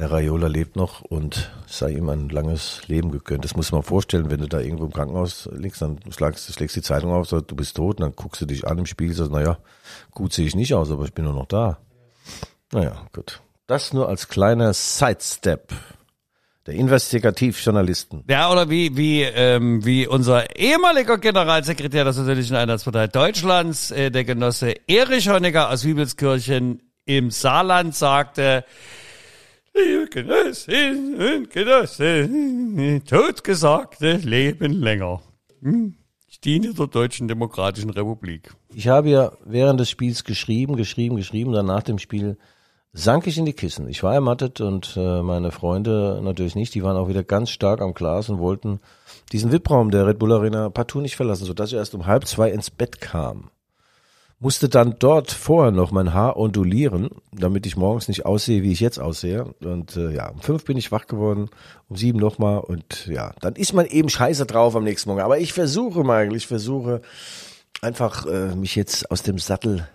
Herr 0.00 0.12
Raiola 0.12 0.46
lebt 0.46 0.76
noch 0.76 1.02
und 1.02 1.50
sei 1.66 1.90
ihm 1.90 2.08
ein 2.08 2.30
langes 2.30 2.88
Leben 2.88 3.10
gegönnt. 3.10 3.44
Das 3.44 3.54
muss 3.54 3.70
man 3.70 3.82
vorstellen, 3.82 4.30
wenn 4.30 4.40
du 4.40 4.48
da 4.48 4.58
irgendwo 4.58 4.86
im 4.86 4.92
Krankenhaus 4.92 5.48
liegst, 5.52 5.82
dann 5.82 6.00
schlägst, 6.10 6.52
schlägst 6.54 6.74
die 6.74 6.82
Zeitung 6.82 7.12
auf, 7.12 7.28
sagst, 7.28 7.50
du 7.50 7.54
bist 7.54 7.76
tot, 7.76 7.98
und 7.98 8.04
dann 8.04 8.16
guckst 8.16 8.40
du 8.40 8.46
dich 8.46 8.66
an 8.66 8.78
im 8.78 8.86
Spiegel, 8.86 9.14
sagst, 9.14 9.30
naja, 9.30 9.58
gut 10.10 10.32
sehe 10.32 10.46
ich 10.46 10.54
nicht 10.54 10.72
aus, 10.72 10.90
aber 10.90 11.04
ich 11.04 11.12
bin 11.12 11.26
nur 11.26 11.34
noch 11.34 11.46
da. 11.46 11.78
Naja, 12.72 13.06
gut. 13.12 13.42
Das 13.66 13.92
nur 13.92 14.08
als 14.08 14.28
kleiner 14.28 14.72
Sidestep 14.72 15.72
der 16.66 16.74
Investigativjournalisten. 16.74 18.24
Ja, 18.28 18.50
oder 18.50 18.70
wie, 18.70 18.96
wie, 18.96 19.22
ähm, 19.22 19.84
wie 19.84 20.06
unser 20.06 20.56
ehemaliger 20.56 21.18
Generalsekretär 21.18 22.04
der 22.04 22.12
Sozialistischen 22.14 22.56
Einheitspartei 22.56 23.06
Deutschlands, 23.06 23.90
äh, 23.90 24.10
der 24.10 24.24
Genosse 24.24 24.74
Erich 24.86 25.28
Honecker 25.28 25.70
aus 25.70 25.84
Wiebelskirchen 25.84 26.82
im 27.04 27.30
Saarland 27.30 27.94
sagte, 27.94 28.64
liebe 29.74 30.08
leben 34.18 34.72
länger. 34.72 35.22
Hm? 35.62 35.94
Ich 36.28 36.40
diene 36.40 36.74
der 36.74 36.86
Deutschen 36.86 37.28
Demokratischen 37.28 37.90
Republik. 37.90 38.54
Ich 38.74 38.88
habe 38.88 39.10
ja 39.10 39.32
während 39.44 39.80
des 39.80 39.90
Spiels 39.90 40.24
geschrieben, 40.24 40.76
geschrieben, 40.76 41.16
geschrieben, 41.16 41.52
dann 41.52 41.66
nach 41.66 41.82
dem 41.82 41.98
Spiel 41.98 42.36
sank 42.92 43.26
ich 43.26 43.38
in 43.38 43.44
die 43.44 43.52
Kissen. 43.52 43.88
Ich 43.88 44.02
war 44.02 44.14
ermattet 44.14 44.60
und 44.60 44.96
äh, 44.96 45.22
meine 45.22 45.50
Freunde 45.50 46.20
natürlich 46.22 46.54
nicht. 46.54 46.74
Die 46.74 46.82
waren 46.82 46.96
auch 46.96 47.08
wieder 47.08 47.22
ganz 47.22 47.50
stark 47.50 47.80
am 47.80 47.94
Glas 47.94 48.28
und 48.28 48.38
wollten 48.38 48.80
diesen 49.32 49.52
VIP-Raum 49.52 49.90
der 49.90 50.06
Red 50.06 50.18
Bull 50.18 50.32
Arena 50.32 50.70
partout 50.70 51.00
nicht 51.00 51.16
verlassen, 51.16 51.44
sodass 51.44 51.70
ich 51.70 51.76
erst 51.76 51.94
um 51.94 52.06
halb 52.06 52.26
zwei 52.26 52.50
ins 52.50 52.70
Bett 52.70 53.00
kam. 53.00 53.50
Musste 54.42 54.70
dann 54.70 54.96
dort 54.98 55.30
vorher 55.30 55.70
noch 55.70 55.92
mein 55.92 56.14
Haar 56.14 56.38
ondulieren, 56.38 57.10
damit 57.30 57.66
ich 57.66 57.76
morgens 57.76 58.08
nicht 58.08 58.24
aussehe, 58.24 58.62
wie 58.62 58.72
ich 58.72 58.80
jetzt 58.80 58.98
aussehe. 58.98 59.44
Und 59.60 59.96
äh, 59.96 60.14
ja, 60.14 60.30
um 60.30 60.40
fünf 60.40 60.64
bin 60.64 60.78
ich 60.78 60.90
wach 60.90 61.06
geworden, 61.06 61.50
um 61.90 61.96
sieben 61.96 62.18
nochmal 62.18 62.60
und 62.60 63.06
ja, 63.06 63.34
dann 63.42 63.54
ist 63.54 63.74
man 63.74 63.84
eben 63.84 64.08
scheiße 64.08 64.46
drauf 64.46 64.74
am 64.74 64.84
nächsten 64.84 65.10
Morgen. 65.10 65.20
Aber 65.20 65.38
ich 65.38 65.52
versuche 65.52 66.04
mal, 66.04 66.34
ich 66.34 66.46
versuche 66.46 67.02
einfach 67.82 68.24
äh, 68.24 68.54
mich 68.56 68.76
jetzt 68.76 69.10
aus 69.10 69.22
dem 69.22 69.38
Sattel 69.38 69.86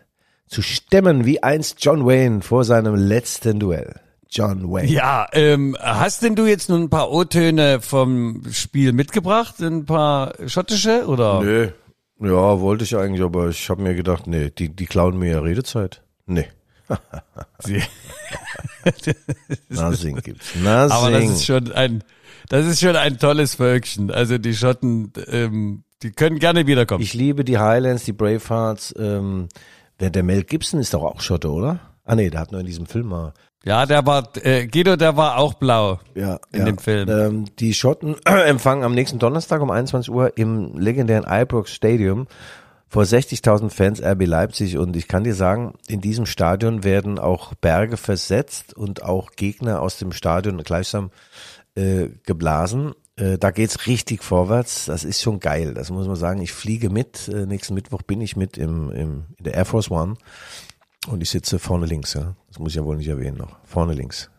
zu 0.48 0.62
stemmen, 0.62 1.26
wie 1.26 1.42
einst 1.42 1.84
John 1.84 2.06
Wayne 2.06 2.42
vor 2.42 2.64
seinem 2.64 2.94
letzten 2.94 3.60
Duell. 3.60 3.96
John 4.30 4.72
Wayne. 4.72 4.92
Ja, 4.92 5.28
ähm, 5.34 5.78
hast 5.80 6.22
denn 6.22 6.36
du 6.36 6.46
jetzt 6.46 6.70
nun 6.70 6.84
ein 6.84 6.90
paar 6.90 7.12
O-Töne 7.12 7.82
vom 7.82 8.44
Spiel 8.52 8.92
mitgebracht? 8.92 9.60
Ein 9.60 9.86
paar 9.86 10.34
schottische 10.46 11.08
oder? 11.08 11.42
Nö. 11.42 11.70
Ja, 12.19 12.60
wollte 12.62 12.84
ich 12.84 12.95
eigentlich, 12.95 13.23
aber 13.23 13.49
ich 13.49 13.69
habe 13.69 13.82
mir 13.82 13.93
gedacht, 13.93 14.28
nee, 14.28 14.49
die, 14.49 14.69
die 14.69 14.86
klauen 14.86 15.17
mir 15.17 15.32
ja 15.32 15.39
Redezeit. 15.39 16.01
Nee. 16.25 16.47
Nothing 19.69 20.17
gibt's. 20.17 20.56
Nothing. 20.56 20.91
Aber 20.91 21.12
das 21.12 21.23
ist 21.23 21.45
schon 21.45 21.71
ein, 21.71 22.04
das 22.49 22.65
ist 22.67 22.80
schon 22.80 22.95
ein 22.95 23.17
tolles 23.17 23.56
Völkchen. 23.56 24.12
Also 24.12 24.38
die 24.38 24.54
Schotten, 24.54 25.12
ähm, 25.28 25.84
die 26.04 26.12
können 26.12 26.39
gerne 26.39 26.67
wiederkommen. 26.67 27.04
ich 27.04 27.13
liebe 27.13 27.43
die 27.43 27.58
Highlands, 27.58 28.06
die 28.06 28.13
Bravehearts. 28.13 28.93
Ähm, 28.97 29.49
der, 29.99 30.10
der 30.10 30.23
Mel 30.23 30.43
Gibson 30.43 30.80
ist 30.80 30.93
doch 30.93 31.04
auch 31.04 31.21
Schotte, 31.21 31.51
oder? 31.51 31.80
Ah 32.06 32.15
nee, 32.15 32.30
der 32.30 32.39
hat 32.39 32.52
nur 32.52 32.62
in 32.62 32.68
diesem 32.68 32.86
Film 32.86 33.08
mal. 33.08 33.34
ja, 33.63 33.86
der 33.86 34.06
war, 34.06 34.30
äh, 34.44 34.68
Guido, 34.68 34.96
der 34.96 35.18
war 35.18 35.38
auch 35.38 35.56
blau. 35.56 36.00
Ja, 36.13 36.39
In 36.52 36.60
ja. 36.60 36.65
dem 36.65 36.78
Film. 36.78 37.10
Ähm, 37.10 37.46
die 37.60 37.74
Schotten 37.74 38.15
empfangen 38.26 38.84
am 38.84 38.94
nächsten 38.94 39.20
Donnerstag 39.20 39.62
um 39.62 39.72
21 39.72 40.13
Uhr 40.13 40.38
im 40.38 40.78
legendären 40.78 41.26
Ibrox 41.28 41.74
Stadium 41.74 42.28
vor 42.88 43.04
60.000 43.04 43.72
Fans 43.72 44.02
RB 44.02 44.26
Leipzig 44.26 44.78
und 44.78 44.96
ich 44.96 45.08
kann 45.08 45.24
dir 45.24 45.34
sagen, 45.34 45.74
in 45.88 46.00
diesem 46.00 46.28
Stadion 46.28 46.84
werden 46.84 47.18
auch 47.18 47.56
Berge 47.56 47.98
versetzt 47.98 48.76
und 48.76 49.04
auch 49.04 49.32
Gegner 49.32 49.82
aus 49.82 49.98
dem 49.98 50.12
Stadion 50.12 50.60
gleichsam 50.60 51.10
äh, 51.74 52.10
geblasen. 52.24 52.94
Äh, 53.18 53.38
da 53.38 53.52
geht's 53.52 53.88
richtig 53.88 54.24
vorwärts. 54.24 54.86
Das 54.86 55.04
ist 55.04 55.22
schon 55.22 55.39
geil. 55.39 55.74
Das 55.74 55.89
muss 55.89 56.08
man 56.08 56.15
sagen. 56.15 56.41
Ich 56.41 56.54
fliege 56.54 56.89
mit. 56.89 57.28
Äh, 57.28 57.46
nächsten 57.46 57.74
Mittwoch 57.74 58.02
bin 58.02 58.22
ich 58.22 58.36
mit 58.36 58.58
im, 58.58 58.91
im 58.91 59.26
in 59.38 59.44
der 59.44 59.56
Air 59.56 59.65
Force 59.65 59.89
One 59.89 60.15
und 61.08 61.22
ich 61.22 61.30
sitze 61.30 61.60
vorne 61.60 61.86
links. 61.86 62.13
Ja, 62.13 62.36
das 62.48 62.60
muss 62.60 62.72
ich 62.72 62.76
ja 62.76 62.84
wohl 62.86 62.98
nicht 62.98 63.08
erwähnen 63.08 63.38
noch. 63.38 63.58
Vorne 63.63 63.94
links. 63.94 64.30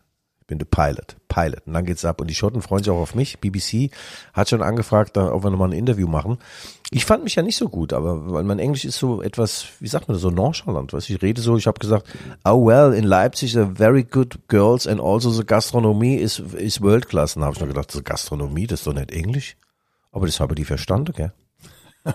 bin 0.47 0.59
der 0.59 0.65
Pilot, 0.65 1.17
Pilot. 1.27 1.67
Und 1.67 1.73
dann 1.73 1.85
geht's 1.85 2.05
ab. 2.05 2.21
Und 2.21 2.27
die 2.27 2.35
Schotten 2.35 2.61
freuen 2.61 2.83
sich 2.83 2.91
auch 2.91 2.99
auf 2.99 3.15
mich. 3.15 3.39
BBC 3.39 3.91
hat 4.33 4.49
schon 4.49 4.61
angefragt, 4.61 5.17
ob 5.17 5.43
wir 5.43 5.49
nochmal 5.49 5.69
ein 5.69 5.77
Interview 5.77 6.07
machen. 6.07 6.37
Ich 6.89 7.05
fand 7.05 7.23
mich 7.25 7.35
ja 7.35 7.43
nicht 7.43 7.57
so 7.57 7.67
gut, 7.67 7.91
aber 7.91 8.31
weil 8.31 8.45
mein 8.45 8.59
Englisch 8.59 8.85
ist 8.85 8.97
so 8.97 9.21
etwas, 9.21 9.65
wie 9.81 9.89
sagt 9.89 10.07
man 10.07 10.15
das, 10.15 10.21
so 10.21 10.29
nonchalant. 10.29 10.93
Weißt, 10.93 11.09
ich 11.09 11.21
rede 11.21 11.41
so, 11.41 11.57
ich 11.57 11.67
habe 11.67 11.79
gesagt, 11.79 12.07
oh 12.45 12.65
well, 12.65 12.93
in 12.93 13.03
Leipzig 13.03 13.57
are 13.57 13.69
very 13.75 14.03
good 14.03 14.39
girls 14.47 14.87
and 14.87 15.01
also 15.01 15.29
the 15.29 15.45
gastronomy 15.45 16.15
is, 16.15 16.39
is 16.39 16.81
world 16.81 17.09
class. 17.09 17.35
Und 17.35 17.43
habe 17.43 17.53
ich 17.55 17.59
noch 17.59 17.67
gedacht, 17.67 17.91
so 17.91 18.01
Gastronomie, 18.01 18.67
das 18.67 18.79
ist 18.79 18.87
doch 18.87 18.93
nicht 18.93 19.11
Englisch. 19.11 19.57
Aber 20.13 20.25
das 20.25 20.39
habe 20.39 20.55
die 20.55 20.65
verstanden, 20.65 21.11
gell? 21.13 21.33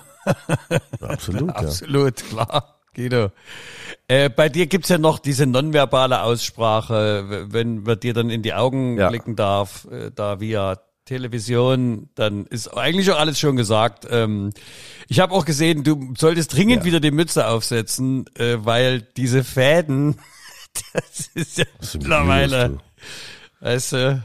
Absolut, 1.00 1.48
ja. 1.48 1.54
Absolut, 1.54 2.16
klar. 2.16 2.71
Guido. 2.94 3.30
Äh, 4.08 4.28
bei 4.28 4.48
dir 4.48 4.66
gibt's 4.66 4.88
ja 4.90 4.98
noch 4.98 5.18
diese 5.18 5.46
nonverbale 5.46 6.22
Aussprache, 6.22 7.46
wenn 7.50 7.82
man 7.82 7.98
dir 7.98 8.12
dann 8.14 8.28
in 8.30 8.42
die 8.42 8.52
Augen 8.54 8.98
Ja. 8.98 9.08
blicken 9.08 9.34
darf, 9.36 9.86
äh, 9.90 10.10
da 10.14 10.40
via 10.40 10.78
Television, 11.04 12.08
dann 12.14 12.46
ist 12.46 12.68
eigentlich 12.68 13.10
auch 13.10 13.18
alles 13.18 13.38
schon 13.40 13.56
gesagt. 13.56 14.06
Ähm, 14.10 14.52
ich 15.08 15.20
habe 15.20 15.32
auch 15.32 15.44
gesehen, 15.44 15.82
du 15.84 16.14
solltest 16.16 16.54
dringend 16.54 16.80
Ja. 16.80 16.84
wieder 16.84 17.00
die 17.00 17.10
Mütze 17.10 17.48
aufsetzen, 17.48 18.26
äh, 18.36 18.56
weil 18.58 19.02
diese 19.16 19.42
Fäden, 19.42 20.16
das 20.92 21.28
ist 21.34 21.58
ja 21.58 21.64
mittlerweile, 21.94 22.78
weißt 23.60 23.92
du, 23.92 24.22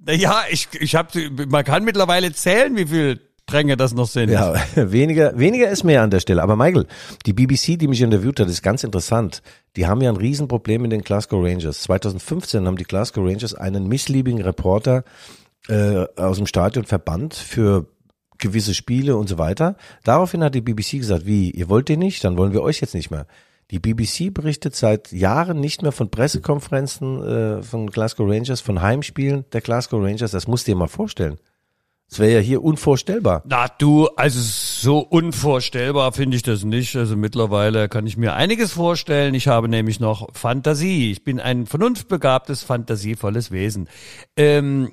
naja, 0.00 0.42
ich, 0.50 0.68
ich 0.78 0.94
hab, 0.94 1.12
man 1.48 1.64
kann 1.64 1.84
mittlerweile 1.84 2.32
zählen, 2.32 2.76
wie 2.76 2.86
viel 2.86 3.20
Stränge 3.48 3.78
das 3.78 3.94
noch 3.94 4.06
sind. 4.06 4.28
Ja, 4.28 4.54
weniger, 4.74 5.38
weniger 5.38 5.70
ist 5.70 5.82
mehr 5.82 6.02
an 6.02 6.10
der 6.10 6.20
Stelle. 6.20 6.42
Aber 6.42 6.54
Michael, 6.54 6.86
die 7.24 7.32
BBC, 7.32 7.78
die 7.78 7.88
mich 7.88 8.02
interviewt 8.02 8.40
hat, 8.40 8.48
ist 8.48 8.62
ganz 8.62 8.84
interessant. 8.84 9.42
Die 9.74 9.86
haben 9.86 10.02
ja 10.02 10.10
ein 10.10 10.16
Riesenproblem 10.16 10.82
mit 10.82 10.92
den 10.92 11.00
Glasgow 11.00 11.42
Rangers. 11.42 11.80
2015 11.82 12.66
haben 12.66 12.76
die 12.76 12.84
Glasgow 12.84 13.26
Rangers 13.26 13.54
einen 13.54 13.88
missliebigen 13.88 14.42
Reporter 14.42 15.02
äh, 15.68 16.04
aus 16.16 16.36
dem 16.36 16.46
Stadion 16.46 16.84
verbannt 16.84 17.32
für 17.32 17.86
gewisse 18.36 18.74
Spiele 18.74 19.16
und 19.16 19.30
so 19.30 19.38
weiter. 19.38 19.76
Daraufhin 20.04 20.44
hat 20.44 20.54
die 20.54 20.60
BBC 20.60 20.98
gesagt, 20.98 21.24
wie, 21.24 21.50
ihr 21.50 21.70
wollt 21.70 21.88
den 21.88 22.00
nicht, 22.00 22.22
dann 22.24 22.36
wollen 22.36 22.52
wir 22.52 22.62
euch 22.62 22.82
jetzt 22.82 22.94
nicht 22.94 23.10
mehr. 23.10 23.26
Die 23.70 23.78
BBC 23.78 24.32
berichtet 24.32 24.76
seit 24.76 25.10
Jahren 25.10 25.58
nicht 25.58 25.82
mehr 25.82 25.92
von 25.92 26.10
Pressekonferenzen 26.10 27.22
äh, 27.22 27.62
von 27.62 27.86
Glasgow 27.88 28.28
Rangers, 28.30 28.60
von 28.60 28.82
Heimspielen 28.82 29.46
der 29.52 29.62
Glasgow 29.62 30.02
Rangers. 30.02 30.32
Das 30.32 30.46
musst 30.46 30.66
du 30.66 30.72
dir 30.72 30.76
mal 30.76 30.86
vorstellen. 30.86 31.38
Das 32.08 32.20
wäre 32.20 32.32
ja 32.32 32.40
hier 32.40 32.62
unvorstellbar. 32.62 33.42
Na 33.44 33.68
du, 33.68 34.08
also 34.16 34.40
so 34.40 34.98
unvorstellbar 34.98 36.12
finde 36.12 36.36
ich 36.36 36.42
das 36.42 36.64
nicht. 36.64 36.96
Also 36.96 37.16
mittlerweile 37.16 37.88
kann 37.88 38.06
ich 38.06 38.16
mir 38.16 38.32
einiges 38.34 38.72
vorstellen. 38.72 39.34
Ich 39.34 39.46
habe 39.46 39.68
nämlich 39.68 40.00
noch 40.00 40.28
Fantasie. 40.32 41.10
Ich 41.12 41.22
bin 41.22 41.38
ein 41.38 41.66
vernunftbegabtes, 41.66 42.62
fantasievolles 42.62 43.50
Wesen. 43.50 43.88
Ähm, 44.36 44.90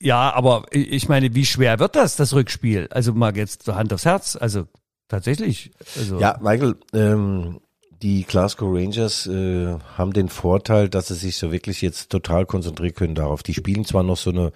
ja, 0.00 0.34
aber 0.34 0.66
ich 0.70 1.08
meine, 1.08 1.34
wie 1.34 1.46
schwer 1.46 1.78
wird 1.78 1.96
das, 1.96 2.16
das 2.16 2.34
Rückspiel? 2.34 2.88
Also 2.90 3.14
mal 3.14 3.34
jetzt 3.34 3.66
Hand 3.68 3.92
aufs 3.94 4.04
Herz. 4.04 4.36
Also 4.38 4.66
tatsächlich. 5.08 5.70
Also, 5.96 6.20
Ja, 6.20 6.38
Michael, 6.42 6.76
ähm, 6.92 7.60
die 8.02 8.24
Glasgow 8.24 8.68
Rangers 8.70 9.26
äh, 9.26 9.78
haben 9.96 10.12
den 10.12 10.28
Vorteil, 10.28 10.90
dass 10.90 11.08
sie 11.08 11.14
sich 11.14 11.38
so 11.38 11.52
wirklich 11.52 11.80
jetzt 11.80 12.10
total 12.10 12.44
konzentrieren 12.44 12.94
können 12.94 13.14
darauf. 13.14 13.42
Die 13.42 13.54
spielen 13.54 13.86
zwar 13.86 14.02
noch 14.02 14.18
so 14.18 14.28
eine 14.28 14.52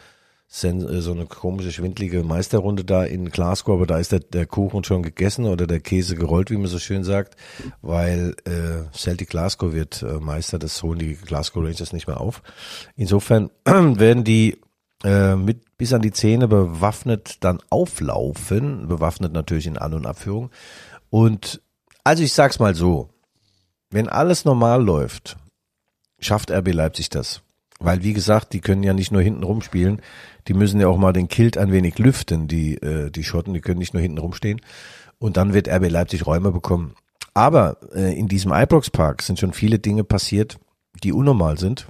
so 0.50 1.12
eine 1.12 1.26
komische, 1.26 1.72
schwindlige 1.72 2.24
Meisterrunde 2.24 2.82
da 2.82 3.04
in 3.04 3.30
Glasgow, 3.30 3.74
aber 3.74 3.86
da 3.86 3.98
ist 3.98 4.12
der, 4.12 4.20
der 4.20 4.46
Kuchen 4.46 4.82
schon 4.82 5.02
gegessen 5.02 5.44
oder 5.44 5.66
der 5.66 5.80
Käse 5.80 6.16
gerollt, 6.16 6.50
wie 6.50 6.56
man 6.56 6.68
so 6.68 6.78
schön 6.78 7.04
sagt, 7.04 7.36
weil 7.82 8.34
äh, 8.44 8.90
Celtic 8.96 9.28
Glasgow 9.28 9.74
wird 9.74 10.02
äh, 10.02 10.20
Meister, 10.20 10.58
das 10.58 10.82
holen 10.82 10.98
die 10.98 11.16
Glasgow 11.16 11.62
Rangers 11.62 11.92
nicht 11.92 12.06
mehr 12.06 12.20
auf. 12.20 12.42
Insofern 12.96 13.50
werden 13.64 14.24
die 14.24 14.58
äh, 15.04 15.36
mit 15.36 15.76
bis 15.76 15.92
an 15.92 16.02
die 16.02 16.12
Zähne 16.12 16.48
bewaffnet 16.48 17.44
dann 17.44 17.60
auflaufen, 17.70 18.88
bewaffnet 18.88 19.32
natürlich 19.32 19.66
in 19.66 19.78
An- 19.78 19.94
und 19.94 20.06
Abführung. 20.06 20.50
Und 21.10 21.60
also 22.04 22.22
ich 22.22 22.32
sag's 22.32 22.58
mal 22.58 22.74
so, 22.74 23.10
wenn 23.90 24.08
alles 24.08 24.44
normal 24.44 24.82
läuft, 24.82 25.36
schafft 26.18 26.50
RB 26.50 26.72
Leipzig 26.72 27.10
das. 27.10 27.42
Weil 27.78 28.02
wie 28.02 28.12
gesagt, 28.12 28.52
die 28.54 28.60
können 28.60 28.82
ja 28.82 28.92
nicht 28.92 29.12
nur 29.12 29.22
hinten 29.22 29.44
rumspielen, 29.44 30.02
die 30.48 30.54
müssen 30.54 30.80
ja 30.80 30.88
auch 30.88 30.96
mal 30.96 31.12
den 31.12 31.28
Kilt 31.28 31.58
ein 31.58 31.70
wenig 31.70 31.98
lüften, 31.98 32.48
die, 32.48 32.76
äh, 32.76 33.10
die 33.10 33.24
Schotten, 33.24 33.54
die 33.54 33.60
können 33.60 33.78
nicht 33.78 33.92
nur 33.94 34.02
hinten 34.02 34.18
rumstehen. 34.18 34.60
Und 35.18 35.36
dann 35.36 35.52
wird 35.52 35.68
RB 35.68 35.90
Leipzig 35.90 36.26
Räume 36.26 36.50
bekommen. 36.50 36.94
Aber 37.34 37.76
äh, 37.94 38.18
in 38.18 38.28
diesem 38.28 38.52
Ibrox 38.52 38.90
Park 38.90 39.22
sind 39.22 39.38
schon 39.38 39.52
viele 39.52 39.78
Dinge 39.78 40.04
passiert, 40.04 40.58
die 41.04 41.12
unnormal 41.12 41.58
sind. 41.58 41.86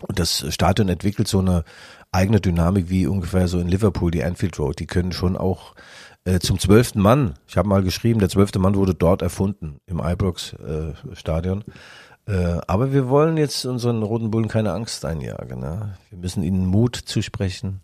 Und 0.00 0.18
das 0.18 0.52
Stadion 0.52 0.88
entwickelt 0.88 1.28
so 1.28 1.38
eine 1.38 1.64
eigene 2.10 2.40
Dynamik 2.40 2.88
wie 2.88 3.06
ungefähr 3.06 3.48
so 3.48 3.60
in 3.60 3.68
Liverpool, 3.68 4.10
die 4.10 4.24
Anfield 4.24 4.58
Road. 4.58 4.78
Die 4.78 4.86
können 4.86 5.12
schon 5.12 5.36
auch 5.36 5.74
äh, 6.24 6.38
zum 6.38 6.58
zwölften 6.58 7.00
Mann, 7.00 7.34
ich 7.46 7.56
habe 7.56 7.68
mal 7.68 7.82
geschrieben, 7.82 8.18
der 8.18 8.28
zwölfte 8.28 8.58
Mann 8.58 8.76
wurde 8.76 8.94
dort 8.94 9.20
erfunden, 9.20 9.78
im 9.86 10.00
Ibrox 10.00 10.54
äh, 10.54 10.94
Stadion. 11.14 11.64
Äh, 12.26 12.58
aber 12.66 12.92
wir 12.92 13.08
wollen 13.08 13.36
jetzt 13.36 13.64
unseren 13.66 14.02
Roten 14.02 14.30
Bullen 14.30 14.48
keine 14.48 14.72
Angst 14.72 15.04
einjagen. 15.04 15.60
Ne? 15.60 15.96
Wir 16.10 16.18
müssen 16.18 16.42
ihnen 16.42 16.66
Mut 16.66 16.96
zusprechen. 16.96 17.80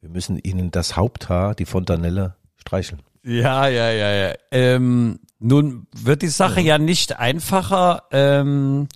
Wir 0.00 0.10
müssen 0.10 0.38
ihnen 0.38 0.70
das 0.70 0.96
Haupthaar, 0.96 1.54
die 1.54 1.64
Fontanelle, 1.64 2.34
streicheln. 2.56 3.02
Ja, 3.24 3.66
ja, 3.68 3.90
ja, 3.90 4.10
ja. 4.12 4.34
Ähm, 4.50 5.20
nun 5.38 5.86
wird 5.94 6.22
die 6.22 6.28
Sache 6.28 6.60
ja 6.60 6.78
nicht 6.78 7.18
einfacher, 7.18 8.04
ähm, 8.10 8.88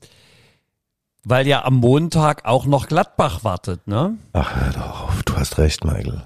weil 1.25 1.47
ja 1.47 1.64
am 1.64 1.75
Montag 1.75 2.45
auch 2.45 2.66
noch 2.66 2.88
Gladbach 2.88 3.45
wartet, 3.45 3.87
ne? 3.87 4.16
Ach, 4.33 4.57
hör 4.57 4.73
doch 4.73 5.03
auf, 5.09 5.23
du 5.25 5.37
hast 5.37 5.59
recht, 5.59 5.85
Michael. 5.85 6.23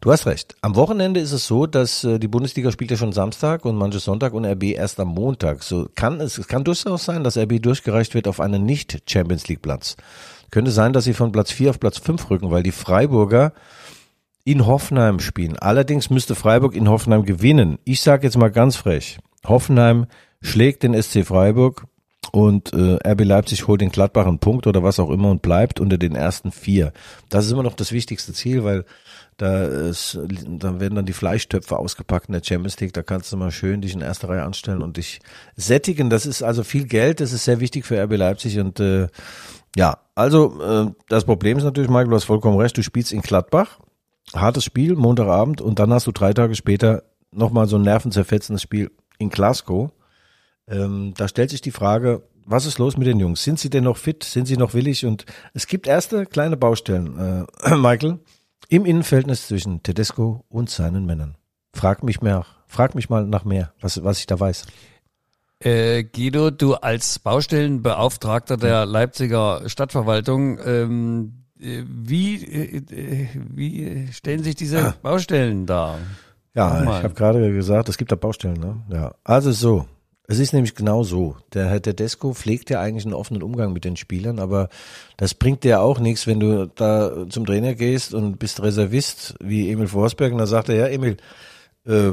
Du 0.00 0.12
hast 0.12 0.26
recht. 0.26 0.54
Am 0.60 0.76
Wochenende 0.76 1.18
ist 1.18 1.32
es 1.32 1.48
so, 1.48 1.66
dass 1.66 2.04
äh, 2.04 2.20
die 2.20 2.28
Bundesliga 2.28 2.70
spielt 2.70 2.92
ja 2.92 2.96
schon 2.96 3.12
Samstag 3.12 3.64
und 3.64 3.74
manche 3.74 3.98
Sonntag 3.98 4.32
und 4.32 4.44
RB 4.44 4.64
erst 4.64 5.00
am 5.00 5.08
Montag. 5.08 5.64
So 5.64 5.88
kann 5.92 6.20
es, 6.20 6.38
es 6.38 6.46
kann 6.46 6.62
durchaus 6.62 7.04
sein, 7.04 7.24
dass 7.24 7.36
RB 7.36 7.60
durchgereicht 7.60 8.14
wird 8.14 8.28
auf 8.28 8.38
einen 8.38 8.64
nicht 8.64 9.02
Champions 9.10 9.48
League 9.48 9.60
Platz. 9.60 9.96
Könnte 10.52 10.70
sein, 10.70 10.92
dass 10.92 11.04
sie 11.04 11.14
von 11.14 11.32
Platz 11.32 11.50
4 11.50 11.70
auf 11.70 11.80
Platz 11.80 11.98
5 11.98 12.30
rücken, 12.30 12.50
weil 12.52 12.62
die 12.62 12.70
Freiburger 12.70 13.52
in 14.44 14.66
Hoffenheim 14.66 15.18
spielen. 15.18 15.58
Allerdings 15.58 16.10
müsste 16.10 16.36
Freiburg 16.36 16.76
in 16.76 16.88
Hoffenheim 16.88 17.24
gewinnen. 17.24 17.78
Ich 17.84 18.00
sage 18.00 18.24
jetzt 18.24 18.38
mal 18.38 18.52
ganz 18.52 18.76
frech. 18.76 19.18
Hoffenheim 19.46 20.06
schlägt 20.40 20.84
den 20.84 21.00
SC 21.00 21.26
Freiburg 21.26 21.86
und 22.30 22.72
äh, 22.72 22.98
RB 23.04 23.24
Leipzig 23.24 23.66
holt 23.66 23.80
den 23.80 23.90
Gladbach 23.90 24.26
einen 24.26 24.38
Punkt 24.38 24.66
oder 24.66 24.82
was 24.82 25.00
auch 25.00 25.10
immer 25.10 25.30
und 25.30 25.42
bleibt 25.42 25.80
unter 25.80 25.98
den 25.98 26.14
ersten 26.14 26.52
vier. 26.52 26.92
Das 27.28 27.46
ist 27.46 27.52
immer 27.52 27.62
noch 27.62 27.74
das 27.74 27.92
wichtigste 27.92 28.32
Ziel, 28.32 28.64
weil 28.64 28.84
da, 29.38 29.64
ist, 29.64 30.18
da 30.46 30.80
werden 30.80 30.96
dann 30.96 31.06
die 31.06 31.12
Fleischtöpfe 31.12 31.78
ausgepackt 31.78 32.28
in 32.28 32.32
der 32.32 32.42
Champions 32.42 32.78
League. 32.80 32.92
Da 32.92 33.04
kannst 33.04 33.32
du 33.32 33.36
mal 33.36 33.52
schön 33.52 33.80
dich 33.80 33.94
in 33.94 34.00
erster 34.00 34.28
Reihe 34.28 34.42
anstellen 34.42 34.82
und 34.82 34.96
dich 34.96 35.20
sättigen. 35.54 36.10
Das 36.10 36.26
ist 36.26 36.42
also 36.42 36.64
viel 36.64 36.86
Geld. 36.86 37.20
Das 37.20 37.32
ist 37.32 37.44
sehr 37.44 37.60
wichtig 37.60 37.86
für 37.86 38.02
RB 38.02 38.16
Leipzig 38.16 38.58
und 38.58 38.80
äh, 38.80 39.06
ja, 39.76 39.98
also 40.16 40.60
äh, 40.60 40.90
das 41.08 41.24
Problem 41.24 41.56
ist 41.56 41.62
natürlich, 41.62 41.88
Michael, 41.88 42.08
du 42.08 42.16
hast 42.16 42.24
vollkommen 42.24 42.58
recht. 42.58 42.76
Du 42.76 42.82
spielst 42.82 43.12
in 43.12 43.20
Gladbach, 43.22 43.78
hartes 44.34 44.64
Spiel, 44.64 44.96
Montagabend 44.96 45.60
und 45.60 45.78
dann 45.78 45.92
hast 45.92 46.08
du 46.08 46.12
drei 46.12 46.32
Tage 46.32 46.56
später 46.56 47.04
nochmal 47.30 47.68
so 47.68 47.76
ein 47.76 47.82
nervenzerfetzendes 47.82 48.62
Spiel 48.62 48.90
in 49.18 49.30
Glasgow. 49.30 49.92
Ähm, 50.66 51.14
da 51.16 51.28
stellt 51.28 51.50
sich 51.50 51.60
die 51.60 51.70
Frage, 51.70 52.24
was 52.44 52.66
ist 52.66 52.78
los 52.78 52.96
mit 52.96 53.06
den 53.06 53.20
Jungs? 53.20 53.44
Sind 53.44 53.60
sie 53.60 53.70
denn 53.70 53.84
noch 53.84 53.98
fit? 53.98 54.24
Sind 54.24 54.46
sie 54.46 54.56
noch 54.56 54.74
willig? 54.74 55.06
Und 55.06 55.26
es 55.54 55.68
gibt 55.68 55.86
erste 55.86 56.26
kleine 56.26 56.56
Baustellen, 56.56 57.46
äh, 57.62 57.74
Michael, 57.76 58.18
im 58.68 58.84
Innenverhältnis 58.84 59.48
zwischen 59.48 59.82
Tedesco 59.82 60.44
und 60.48 60.70
seinen 60.70 61.06
Männern. 61.06 61.36
Frag 61.72 62.02
mich 62.02 62.20
mehr, 62.20 62.44
frag 62.66 62.94
mich 62.94 63.08
mal 63.08 63.26
nach 63.26 63.44
mehr, 63.44 63.72
was, 63.80 64.02
was 64.04 64.20
ich 64.20 64.26
da 64.26 64.38
weiß. 64.38 64.66
Äh, 65.60 66.04
Guido, 66.04 66.50
du 66.50 66.74
als 66.74 67.18
Baustellenbeauftragter 67.18 68.56
der 68.56 68.86
Leipziger 68.86 69.68
Stadtverwaltung, 69.68 70.58
ähm, 70.64 71.44
äh, 71.60 71.82
wie, 71.86 72.44
äh, 72.44 72.76
äh, 72.76 73.28
wie 73.34 74.08
stellen 74.12 74.44
sich 74.44 74.54
diese 74.54 74.94
Baustellen 75.02 75.66
dar? 75.66 75.98
Ja, 76.54 76.82
ich 76.82 77.04
habe 77.04 77.14
gerade 77.14 77.52
gesagt, 77.52 77.88
es 77.88 77.98
gibt 77.98 78.12
da 78.12 78.16
Baustellen, 78.16 78.58
ne? 78.58 78.82
Ja. 78.90 79.14
Also 79.24 79.52
so. 79.52 79.86
Es 80.30 80.38
ist 80.38 80.52
nämlich 80.52 80.74
genau 80.74 81.04
so. 81.04 81.36
Der 81.54 81.70
Herr 81.70 81.80
Tedesco 81.80 82.34
pflegt 82.34 82.68
ja 82.68 82.82
eigentlich 82.82 83.06
einen 83.06 83.14
offenen 83.14 83.42
Umgang 83.42 83.72
mit 83.72 83.86
den 83.86 83.96
Spielern, 83.96 84.38
aber 84.38 84.68
das 85.16 85.32
bringt 85.32 85.64
dir 85.64 85.80
auch 85.80 85.98
nichts, 85.98 86.26
wenn 86.26 86.38
du 86.38 86.66
da 86.68 87.26
zum 87.30 87.46
Trainer 87.46 87.74
gehst 87.74 88.12
und 88.12 88.38
bist 88.38 88.62
Reservist 88.62 89.36
wie 89.40 89.72
Emil 89.72 89.88
Forsberg 89.88 90.32
und 90.32 90.38
dann 90.38 90.46
sagt 90.46 90.68
er, 90.68 90.74
ja 90.76 90.86
Emil, 90.86 91.16
äh, 91.86 92.12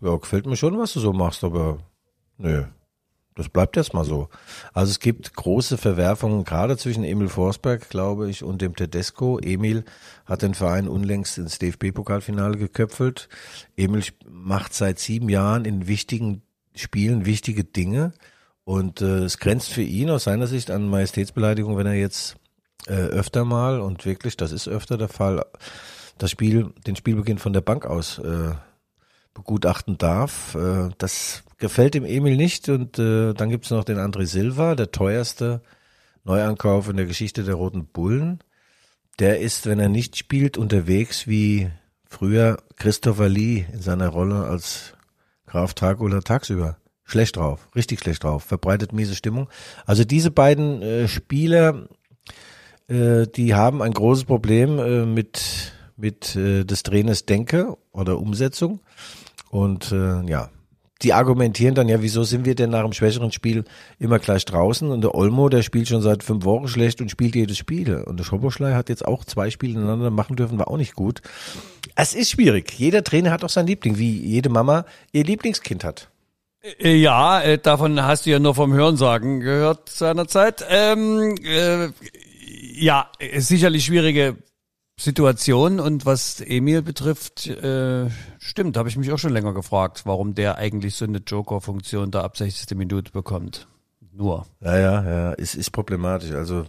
ja, 0.00 0.16
gefällt 0.16 0.46
mir 0.46 0.56
schon, 0.56 0.76
was 0.76 0.92
du 0.92 0.98
so 0.98 1.12
machst, 1.12 1.44
aber 1.44 1.78
nö, 2.36 2.64
das 3.36 3.48
bleibt 3.48 3.76
jetzt 3.76 3.94
mal 3.94 4.04
so. 4.04 4.28
Also 4.72 4.90
es 4.90 4.98
gibt 4.98 5.32
große 5.34 5.78
Verwerfungen, 5.78 6.42
gerade 6.42 6.76
zwischen 6.76 7.04
Emil 7.04 7.28
Forsberg, 7.28 7.88
glaube 7.88 8.28
ich, 8.28 8.42
und 8.42 8.60
dem 8.60 8.74
Tedesco. 8.74 9.38
Emil 9.38 9.84
hat 10.26 10.42
den 10.42 10.54
Verein 10.54 10.88
unlängst 10.88 11.38
ins 11.38 11.60
DFB-Pokalfinale 11.60 12.58
geköpfelt. 12.58 13.28
Emil 13.76 14.02
macht 14.28 14.74
seit 14.74 14.98
sieben 14.98 15.28
Jahren 15.28 15.64
in 15.64 15.86
wichtigen 15.86 16.42
Spielen 16.74 17.26
wichtige 17.26 17.64
Dinge. 17.64 18.12
Und 18.64 19.00
äh, 19.00 19.24
es 19.24 19.38
grenzt 19.38 19.70
für 19.70 19.82
ihn 19.82 20.10
aus 20.10 20.24
seiner 20.24 20.46
Sicht 20.46 20.70
an 20.70 20.88
Majestätsbeleidigung, 20.88 21.76
wenn 21.76 21.86
er 21.86 21.94
jetzt 21.94 22.36
äh, 22.86 22.92
öfter 22.92 23.44
mal 23.44 23.80
und 23.80 24.04
wirklich, 24.04 24.36
das 24.36 24.52
ist 24.52 24.68
öfter 24.68 24.96
der 24.96 25.08
Fall, 25.08 25.44
das 26.18 26.30
Spiel, 26.30 26.72
den 26.86 26.96
Spielbeginn 26.96 27.38
von 27.38 27.52
der 27.52 27.60
Bank 27.60 27.86
aus 27.86 28.18
äh, 28.18 28.52
begutachten 29.34 29.98
darf. 29.98 30.54
Äh, 30.54 30.90
das 30.98 31.42
gefällt 31.58 31.94
dem 31.94 32.04
Emil 32.04 32.36
nicht 32.36 32.68
und 32.68 32.98
äh, 32.98 33.34
dann 33.34 33.50
gibt's 33.50 33.70
noch 33.70 33.84
den 33.84 33.98
André 33.98 34.26
Silva, 34.26 34.74
der 34.74 34.90
teuerste 34.90 35.62
Neuankauf 36.24 36.88
in 36.88 36.96
der 36.96 37.06
Geschichte 37.06 37.42
der 37.42 37.54
Roten 37.54 37.86
Bullen. 37.86 38.40
Der 39.18 39.40
ist, 39.40 39.66
wenn 39.66 39.78
er 39.78 39.88
nicht 39.88 40.16
spielt, 40.16 40.56
unterwegs 40.56 41.26
wie 41.26 41.70
früher 42.08 42.58
Christopher 42.76 43.28
Lee 43.28 43.64
in 43.72 43.80
seiner 43.80 44.08
Rolle 44.08 44.44
als 44.44 44.94
Graf 45.52 45.74
Dracula 45.74 46.20
tagsüber. 46.22 46.78
Schlecht 47.04 47.36
drauf, 47.36 47.68
richtig 47.76 48.00
schlecht 48.00 48.24
drauf, 48.24 48.42
verbreitet 48.42 48.94
miese 48.94 49.14
Stimmung. 49.14 49.50
Also 49.84 50.02
diese 50.02 50.30
beiden 50.30 50.80
äh, 50.80 51.08
Spieler, 51.08 51.88
äh, 52.88 53.26
die 53.26 53.54
haben 53.54 53.82
ein 53.82 53.92
großes 53.92 54.24
Problem 54.24 54.78
äh, 54.78 55.04
mit, 55.04 55.74
mit 55.98 56.34
äh, 56.36 56.64
des 56.64 56.84
Trainers 56.84 57.26
Denke 57.26 57.76
oder 57.90 58.18
Umsetzung. 58.18 58.80
Und 59.50 59.92
äh, 59.92 60.22
ja, 60.22 60.48
die 61.02 61.12
argumentieren 61.12 61.74
dann, 61.74 61.88
ja, 61.88 62.02
wieso 62.02 62.22
sind 62.24 62.44
wir 62.44 62.54
denn 62.54 62.70
nach 62.70 62.80
einem 62.80 62.92
schwächeren 62.92 63.32
Spiel 63.32 63.64
immer 63.98 64.18
gleich 64.18 64.44
draußen? 64.44 64.90
Und 64.90 65.00
der 65.02 65.14
Olmo, 65.14 65.48
der 65.48 65.62
spielt 65.62 65.88
schon 65.88 66.02
seit 66.02 66.22
fünf 66.22 66.44
Wochen 66.44 66.68
schlecht 66.68 67.00
und 67.00 67.10
spielt 67.10 67.34
jedes 67.34 67.58
Spiel. 67.58 67.96
Und 67.96 68.18
der 68.18 68.24
Schoboschlei 68.24 68.74
hat 68.74 68.88
jetzt 68.88 69.04
auch 69.04 69.24
zwei 69.24 69.50
Spiele 69.50 69.74
ineinander 69.74 70.10
machen 70.10 70.36
dürfen, 70.36 70.58
war 70.58 70.68
auch 70.68 70.76
nicht 70.76 70.94
gut. 70.94 71.20
Es 71.94 72.14
ist 72.14 72.30
schwierig. 72.30 72.72
Jeder 72.78 73.02
Trainer 73.02 73.30
hat 73.30 73.44
auch 73.44 73.50
sein 73.50 73.66
Liebling, 73.66 73.98
wie 73.98 74.18
jede 74.18 74.48
Mama 74.48 74.84
ihr 75.12 75.24
Lieblingskind 75.24 75.84
hat. 75.84 76.08
Äh, 76.78 76.96
Ja, 76.96 77.40
äh, 77.40 77.58
davon 77.58 78.02
hast 78.02 78.26
du 78.26 78.30
ja 78.30 78.38
nur 78.38 78.54
vom 78.54 78.72
Hörensagen 78.72 79.40
gehört 79.40 79.88
seinerzeit. 79.88 80.64
Ähm, 80.68 81.34
äh, 81.44 81.88
ja, 82.74 83.10
äh, 83.18 83.40
sicherlich 83.40 83.84
schwierige 83.84 84.36
Situation 85.02 85.80
und 85.80 86.06
was 86.06 86.40
Emil 86.40 86.82
betrifft, 86.82 87.46
äh, 87.46 88.08
stimmt, 88.38 88.76
habe 88.76 88.88
ich 88.88 88.96
mich 88.96 89.10
auch 89.12 89.18
schon 89.18 89.32
länger 89.32 89.52
gefragt, 89.52 90.02
warum 90.04 90.34
der 90.34 90.58
eigentlich 90.58 90.94
so 90.94 91.04
eine 91.04 91.18
Joker-Funktion 91.18 92.10
da 92.10 92.22
ab 92.22 92.36
60. 92.36 92.76
Minute 92.76 93.12
bekommt. 93.12 93.66
Nur. 94.14 94.46
Ja, 94.60 94.78
ja, 94.78 95.02
ja, 95.04 95.32
es 95.34 95.54
ist 95.54 95.70
problematisch. 95.70 96.32
Also 96.32 96.66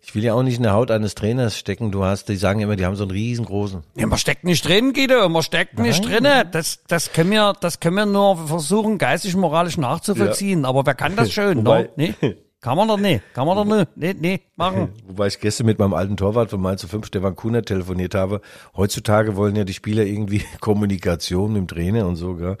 ich 0.00 0.14
will 0.14 0.22
ja 0.22 0.34
auch 0.34 0.42
nicht 0.42 0.58
in 0.58 0.62
der 0.62 0.74
Haut 0.74 0.90
eines 0.90 1.14
Trainers 1.14 1.58
stecken. 1.58 1.90
Du 1.90 2.04
hast, 2.04 2.28
die 2.28 2.36
sagen 2.36 2.60
immer, 2.60 2.76
die 2.76 2.84
haben 2.84 2.94
so 2.94 3.04
einen 3.04 3.10
riesengroßen. 3.10 3.82
Ja, 3.96 4.06
man 4.06 4.18
steckt 4.18 4.44
nicht 4.44 4.66
drin, 4.68 4.92
Guido, 4.92 5.28
man 5.28 5.42
steckt 5.42 5.78
nicht 5.78 6.04
drin. 6.04 6.26
Das, 6.52 6.84
das 6.86 7.12
können 7.12 7.30
wir, 7.30 7.54
das 7.60 7.80
können 7.80 7.96
wir 7.96 8.06
nur 8.06 8.46
versuchen, 8.46 8.98
geistig, 8.98 9.34
moralisch 9.34 9.78
nachzuvollziehen. 9.78 10.64
Aber 10.66 10.84
wer 10.86 10.94
kann 10.94 11.16
das 11.16 11.32
schön, 11.32 11.58
Wobei- 11.58 11.90
ne? 11.96 12.14
Kann 12.64 12.78
man 12.78 12.88
doch 12.88 12.98
nicht. 12.98 13.22
Kann 13.34 13.46
man 13.46 13.58
doch 13.58 13.76
nicht. 13.76 13.94
Nee, 13.94 14.14
nee, 14.18 14.40
machen. 14.56 14.88
Wobei 15.06 15.26
ich 15.26 15.38
gestern 15.38 15.66
mit 15.66 15.78
meinem 15.78 15.92
alten 15.92 16.16
Torwart 16.16 16.48
von 16.48 16.62
Mainz 16.62 16.80
zu 16.80 16.88
5, 16.88 17.04
Stefan 17.04 17.36
Kuhner, 17.36 17.60
telefoniert 17.60 18.14
habe. 18.14 18.40
Heutzutage 18.74 19.36
wollen 19.36 19.54
ja 19.54 19.64
die 19.64 19.74
Spieler 19.74 20.04
irgendwie 20.04 20.42
Kommunikation 20.60 21.52
mit 21.52 21.60
dem 21.60 21.68
Trainer 21.68 22.06
und 22.06 22.16
so, 22.16 22.36
gell? 22.36 22.56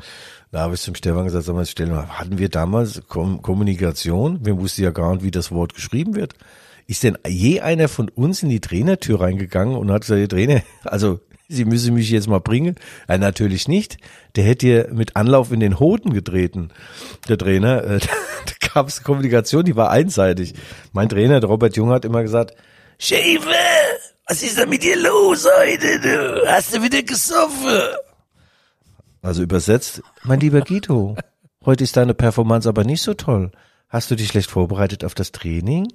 Da 0.52 0.60
habe 0.60 0.74
ich 0.74 0.82
zum 0.82 0.94
Stefan 0.94 1.24
gesagt, 1.24 1.46
sag 1.46 1.54
mal, 1.54 1.64
stell 1.64 1.86
mal, 1.86 2.06
hatten 2.06 2.36
wir 2.36 2.50
damals 2.50 3.02
Kom 3.08 3.40
Kommunikation? 3.40 4.44
Wir 4.44 4.58
wussten 4.58 4.82
ja 4.82 4.90
gar 4.90 5.14
nicht, 5.14 5.24
wie 5.24 5.30
das 5.30 5.50
Wort 5.50 5.72
geschrieben 5.72 6.14
wird. 6.14 6.34
Ist 6.86 7.02
denn 7.02 7.16
je 7.26 7.62
einer 7.62 7.88
von 7.88 8.10
uns 8.10 8.42
in 8.42 8.50
die 8.50 8.60
Trainertür 8.60 9.22
reingegangen 9.22 9.74
und 9.74 9.90
hat 9.90 10.02
gesagt, 10.02 10.32
Trainer, 10.32 10.60
also 10.84 11.20
Sie 11.48 11.64
müssen 11.64 11.94
mich 11.94 12.10
jetzt 12.10 12.28
mal 12.28 12.40
bringen? 12.40 12.76
Ja, 13.08 13.18
natürlich 13.18 13.68
nicht. 13.68 13.98
Der 14.34 14.44
hätte 14.44 14.66
hier 14.66 14.88
mit 14.92 15.16
Anlauf 15.16 15.52
in 15.52 15.60
den 15.60 15.78
Hoden 15.78 16.12
getreten, 16.12 16.70
der 17.28 17.38
Trainer. 17.38 17.84
Äh, 17.84 18.00
Da 18.44 18.68
gab 18.74 18.88
es 18.88 19.02
Kommunikation, 19.02 19.64
die 19.64 19.76
war 19.76 19.90
einseitig. 19.90 20.54
Mein 20.92 21.08
Trainer, 21.08 21.40
der 21.40 21.48
Robert 21.48 21.76
Jung, 21.76 21.90
hat 21.90 22.04
immer 22.04 22.22
gesagt, 22.22 22.54
Schäfer, 22.98 23.50
was 24.28 24.42
ist 24.42 24.58
denn 24.58 24.68
mit 24.68 24.82
dir 24.82 24.96
los 25.00 25.46
heute? 25.60 26.00
Du? 26.00 26.46
Hast 26.46 26.74
du 26.74 26.82
wieder 26.82 27.02
gesoffen? 27.02 27.80
Also 29.22 29.42
übersetzt, 29.42 30.02
mein 30.24 30.40
lieber 30.40 30.60
Guido, 30.60 31.16
heute 31.64 31.84
ist 31.84 31.96
deine 31.96 32.12
Performance 32.14 32.68
aber 32.68 32.84
nicht 32.84 33.02
so 33.02 33.14
toll. 33.14 33.50
Hast 33.88 34.10
du 34.10 34.16
dich 34.16 34.28
schlecht 34.28 34.50
vorbereitet 34.50 35.04
auf 35.04 35.14
das 35.14 35.30
Training? 35.30 35.86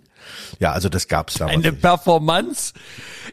Ja, 0.59 0.71
also 0.71 0.89
das 0.89 1.07
gab's 1.07 1.35
damals. 1.35 1.57
Eine 1.57 1.71
nicht. 1.71 1.81
Performance. 1.81 2.73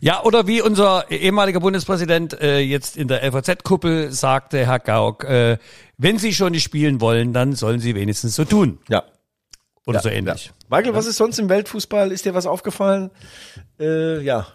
Ja, 0.01 0.23
oder 0.23 0.47
wie 0.47 0.61
unser 0.61 1.11
ehemaliger 1.11 1.61
Bundespräsident 1.61 2.41
äh, 2.41 2.59
jetzt 2.61 2.97
in 2.97 3.09
der 3.09 3.23
LVZ-Kuppel 3.23 4.11
sagte, 4.13 4.67
Herr 4.67 4.81
Gauck, 4.81 5.25
äh, 5.25 5.59
wenn 5.99 6.19
Sie 6.19 6.35
schon 6.35 6.53
nicht 6.53 6.65
spielen 6.65 7.01
wollen, 7.01 7.33
dann 7.33 7.55
sollen 7.55 7.81
Sie 7.81 7.95
wenigstens 7.95 8.35
so 8.35 8.45
tun. 8.45 8.79
Ja. 8.89 9.05
Oder 9.87 9.99
ja, 9.99 10.03
so 10.03 10.09
ähnlich. 10.09 10.47
Ja. 10.47 10.53
Michael, 10.77 10.95
was 10.95 11.07
ist 11.07 11.17
sonst 11.17 11.39
im 11.39 11.49
Weltfußball? 11.49 12.11
Ist 12.11 12.25
dir 12.25 12.35
was 12.35 12.47
aufgefallen? 12.47 13.11
Äh, 13.79 14.21
ja. 14.21 14.49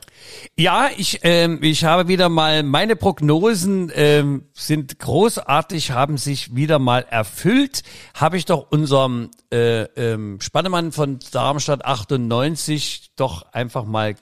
Ja, 0.57 0.89
ich, 0.95 1.21
ähm, 1.23 1.59
ich 1.61 1.86
habe 1.86 2.09
wieder 2.09 2.27
mal, 2.27 2.63
meine 2.63 2.97
Prognosen 2.97 3.89
ähm, 3.95 4.49
sind 4.53 4.99
großartig, 4.99 5.91
haben 5.91 6.17
sich 6.17 6.53
wieder 6.53 6.79
mal 6.79 7.05
erfüllt. 7.09 7.84
Habe 8.13 8.36
ich 8.36 8.43
doch 8.43 8.71
unserem 8.71 9.32
äh, 9.53 9.84
ähm, 9.95 10.41
Spannemann 10.41 10.91
von 10.91 11.19
Darmstadt 11.32 11.86
98 11.86 13.11
doch 13.15 13.53
einfach 13.53 13.86
mal 13.86 14.15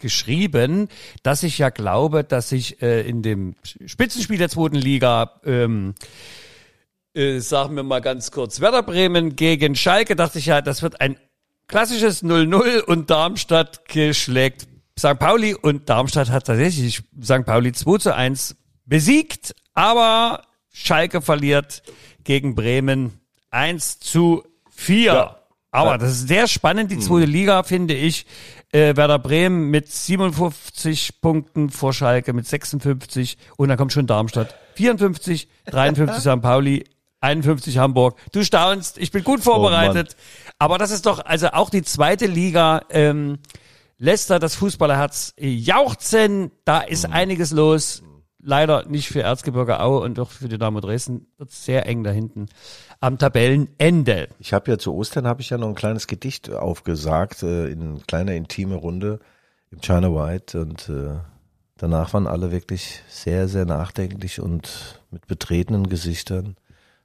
geschrieben, 0.00 0.88
dass 1.22 1.44
ich 1.44 1.58
ja 1.58 1.70
glaube, 1.70 2.24
dass 2.24 2.50
ich 2.50 2.82
äh, 2.82 3.08
in 3.08 3.22
dem 3.22 3.54
Spitzenspiel 3.62 4.38
der 4.38 4.48
zweiten 4.48 4.76
Liga 4.76 5.40
ähm, 5.44 5.94
äh, 7.14 7.38
sagen 7.40 7.76
wir 7.76 7.82
mal 7.82 8.00
ganz 8.00 8.30
kurz, 8.30 8.60
Werder 8.60 8.82
Bremen 8.82 9.36
gegen 9.36 9.74
Schalke, 9.74 10.16
dachte 10.16 10.38
ich 10.38 10.46
ja, 10.46 10.60
das 10.62 10.82
wird 10.82 11.00
ein 11.00 11.16
klassisches 11.66 12.22
0-0 12.22 12.80
und 12.82 13.10
Darmstadt 13.10 13.88
geschlägt 13.88 14.66
St. 14.98 15.18
Pauli 15.18 15.54
und 15.54 15.88
Darmstadt 15.88 16.30
hat 16.30 16.46
tatsächlich 16.46 17.02
St. 17.22 17.46
Pauli 17.46 17.72
2 17.72 17.98
zu 17.98 18.14
1 18.14 18.56
besiegt, 18.84 19.54
aber 19.72 20.42
Schalke 20.72 21.22
verliert 21.22 21.82
gegen 22.22 22.54
Bremen 22.54 23.20
1 23.50 24.00
zu 24.00 24.42
4. 24.70 25.36
Aber 25.72 25.98
das 25.98 26.10
ist 26.10 26.28
sehr 26.28 26.48
spannend, 26.48 26.90
die 26.90 26.98
zweite 26.98 27.26
Liga, 27.26 27.62
finde 27.62 27.94
ich. 27.94 28.26
Äh, 28.72 28.96
Werder 28.96 29.18
Bremen 29.18 29.70
mit 29.70 29.90
57 29.90 31.20
Punkten 31.20 31.70
vor 31.70 31.92
Schalke 31.92 32.32
mit 32.32 32.46
56 32.46 33.38
und 33.56 33.68
dann 33.68 33.78
kommt 33.78 33.92
schon 33.92 34.06
Darmstadt. 34.06 34.54
54, 34.74 35.48
53 35.66 36.20
St. 36.20 36.42
Pauli, 36.42 36.84
51 37.20 37.78
Hamburg. 37.78 38.18
Du 38.32 38.42
staunst, 38.42 38.98
ich 38.98 39.10
bin 39.10 39.24
gut 39.24 39.40
vorbereitet. 39.40 40.16
aber 40.58 40.78
das 40.78 40.90
ist 40.90 41.06
doch, 41.06 41.24
also 41.24 41.48
auch 41.48 41.70
die 41.70 41.82
zweite 41.82 42.26
Liga, 42.26 42.82
ähm, 42.90 43.38
lässt 43.98 44.30
da 44.30 44.38
das 44.38 44.54
Fußballerherz 44.56 45.34
jauchzen. 45.38 46.50
Da 46.64 46.80
ist 46.80 47.04
einiges 47.06 47.52
los. 47.52 48.02
Leider 48.42 48.86
nicht 48.86 49.08
für 49.08 49.20
Erzgebirge 49.20 49.80
Aue 49.80 50.00
und 50.00 50.18
auch 50.18 50.30
für 50.30 50.48
die 50.48 50.56
Dynamo 50.56 50.80
Dresden. 50.80 51.26
Wird 51.36 51.50
sehr 51.50 51.86
eng 51.86 52.02
da 52.02 52.10
hinten 52.10 52.46
am 52.98 53.18
Tabellenende. 53.18 54.28
Ich 54.38 54.54
habe 54.54 54.70
ja 54.70 54.78
zu 54.78 54.94
Ostern 54.94 55.26
habe 55.26 55.42
ich 55.42 55.50
ja 55.50 55.58
noch 55.58 55.68
ein 55.68 55.74
kleines 55.74 56.06
Gedicht 56.06 56.50
aufgesagt 56.50 57.42
äh, 57.42 57.68
in 57.68 58.02
kleiner 58.06 58.32
intime 58.32 58.76
Runde 58.76 59.20
im 59.70 59.82
China 59.82 60.08
White 60.08 60.58
und 60.58 60.88
äh, 60.88 61.18
danach 61.76 62.14
waren 62.14 62.26
alle 62.26 62.50
wirklich 62.50 63.02
sehr 63.08 63.46
sehr 63.46 63.66
nachdenklich 63.66 64.40
und 64.40 65.02
mit 65.10 65.26
betretenen 65.26 65.90
Gesichtern 65.90 66.56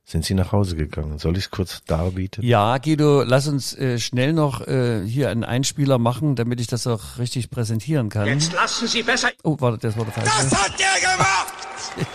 sind 0.05 0.23
sie 0.23 0.35
nach 0.35 0.51
Hause 0.51 0.75
gegangen. 0.75 1.17
Soll 1.17 1.35
ich 1.35 1.45
es 1.45 1.51
kurz 1.51 1.83
darbieten? 1.83 2.43
Ja, 2.45 2.77
Guido, 2.77 3.23
lass 3.23 3.47
uns 3.47 3.75
äh, 3.75 3.97
schnell 3.97 4.33
noch 4.33 4.65
äh, 4.67 5.03
hier 5.05 5.29
einen 5.29 5.43
Einspieler 5.43 5.97
machen, 5.97 6.35
damit 6.35 6.61
ich 6.61 6.67
das 6.67 6.85
auch 6.85 7.17
richtig 7.17 7.49
präsentieren 7.49 8.09
kann. 8.09 8.27
Jetzt 8.27 8.53
lassen 8.53 8.87
Sie 8.87 9.01
besser 9.01 9.29
Oh, 9.43 9.57
warte, 9.59 9.79
das 9.79 9.97
wurde 9.97 10.11
falsch. 10.11 10.29
Das 10.29 10.63
hat 10.63 10.79
der 10.79 11.11
gemacht! 11.11 11.53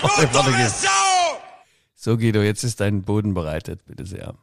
Warte, 0.00 0.34
warte, 0.34 0.50
dumme. 0.50 0.68
Sau! 0.68 0.88
So, 1.94 2.16
Guido, 2.16 2.40
jetzt 2.40 2.64
ist 2.64 2.80
dein 2.80 3.02
Boden 3.02 3.34
bereitet, 3.34 3.84
bitte 3.86 4.04
sehr. 4.06 4.34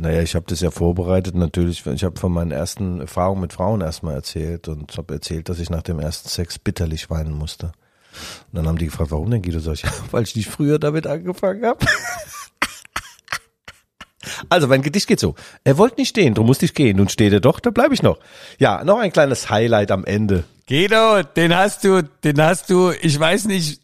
Naja, 0.00 0.20
ich 0.20 0.34
habe 0.34 0.46
das 0.46 0.60
ja 0.60 0.70
vorbereitet 0.70 1.34
natürlich. 1.34 1.86
Ich 1.86 2.04
habe 2.04 2.18
von 2.18 2.32
meinen 2.32 2.50
ersten 2.50 3.00
Erfahrungen 3.00 3.40
mit 3.40 3.52
Frauen 3.52 3.80
erstmal 3.80 4.14
erzählt 4.14 4.68
und 4.68 4.96
habe 4.96 5.14
erzählt, 5.14 5.48
dass 5.48 5.58
ich 5.60 5.70
nach 5.70 5.82
dem 5.82 5.98
ersten 5.98 6.28
Sex 6.28 6.58
bitterlich 6.58 7.08
weinen 7.08 7.32
musste. 7.32 7.72
Und 8.50 8.56
dann 8.56 8.66
haben 8.66 8.78
die 8.78 8.86
gefragt, 8.86 9.10
warum 9.10 9.30
denn 9.30 9.42
Guido? 9.42 9.60
Sag 9.60 9.74
ich, 9.74 9.84
weil 10.10 10.22
ich 10.24 10.36
nicht 10.36 10.48
früher 10.48 10.78
damit 10.78 11.06
angefangen 11.06 11.64
habe. 11.64 11.84
Also, 14.50 14.68
mein 14.68 14.82
Gedicht 14.82 15.08
geht 15.08 15.20
so. 15.20 15.34
Er 15.64 15.78
wollte 15.78 15.96
nicht 15.96 16.10
stehen, 16.10 16.34
drum 16.34 16.46
musste 16.46 16.64
ich 16.64 16.74
gehen. 16.74 16.96
Nun 16.96 17.08
steht 17.08 17.32
er 17.32 17.40
doch, 17.40 17.60
da 17.60 17.70
bleibe 17.70 17.94
ich 17.94 18.02
noch. 18.02 18.18
Ja, 18.58 18.84
noch 18.84 18.98
ein 18.98 19.12
kleines 19.12 19.50
Highlight 19.50 19.90
am 19.90 20.04
Ende. 20.04 20.44
Guido, 20.68 21.22
den 21.22 21.56
hast 21.56 21.84
du, 21.84 22.02
den 22.02 22.40
hast 22.40 22.68
du, 22.70 22.92
ich 23.00 23.18
weiß 23.18 23.46
nicht, 23.46 23.80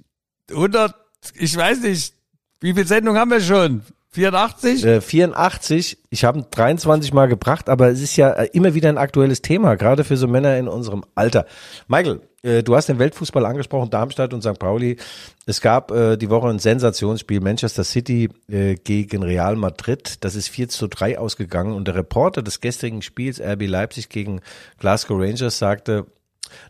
100, 0.50 0.94
ich 1.34 1.56
weiß 1.56 1.80
nicht, 1.80 2.14
wie 2.60 2.74
viel 2.74 2.86
Sendung 2.86 3.16
haben 3.16 3.30
wir 3.30 3.40
schon? 3.40 3.82
84? 4.14 4.84
Äh, 4.84 5.00
84. 5.00 5.98
Ich 6.10 6.24
habe 6.24 6.38
ihn 6.38 6.46
23 6.50 7.12
Mal 7.12 7.26
gebracht, 7.26 7.68
aber 7.68 7.88
es 7.88 8.00
ist 8.00 8.16
ja 8.16 8.30
äh, 8.30 8.48
immer 8.52 8.74
wieder 8.74 8.88
ein 8.88 8.98
aktuelles 8.98 9.42
Thema, 9.42 9.74
gerade 9.74 10.04
für 10.04 10.16
so 10.16 10.28
Männer 10.28 10.56
in 10.56 10.68
unserem 10.68 11.04
Alter. 11.16 11.46
Michael, 11.88 12.20
äh, 12.44 12.62
du 12.62 12.76
hast 12.76 12.88
den 12.88 13.00
Weltfußball 13.00 13.44
angesprochen, 13.44 13.90
Darmstadt 13.90 14.32
und 14.32 14.42
St. 14.42 14.56
Pauli. 14.60 14.98
Es 15.46 15.60
gab 15.60 15.90
äh, 15.90 16.16
die 16.16 16.30
Woche 16.30 16.48
ein 16.48 16.60
Sensationsspiel 16.60 17.40
Manchester 17.40 17.82
City 17.82 18.28
äh, 18.48 18.76
gegen 18.76 19.24
Real 19.24 19.56
Madrid. 19.56 20.18
Das 20.20 20.36
ist 20.36 20.48
4 20.48 20.68
zu 20.68 20.86
3 20.86 21.18
ausgegangen 21.18 21.74
und 21.74 21.88
der 21.88 21.96
Reporter 21.96 22.42
des 22.42 22.60
gestrigen 22.60 23.02
Spiels 23.02 23.40
RB 23.40 23.66
Leipzig 23.66 24.10
gegen 24.10 24.42
Glasgow 24.78 25.20
Rangers 25.20 25.58
sagte, 25.58 26.06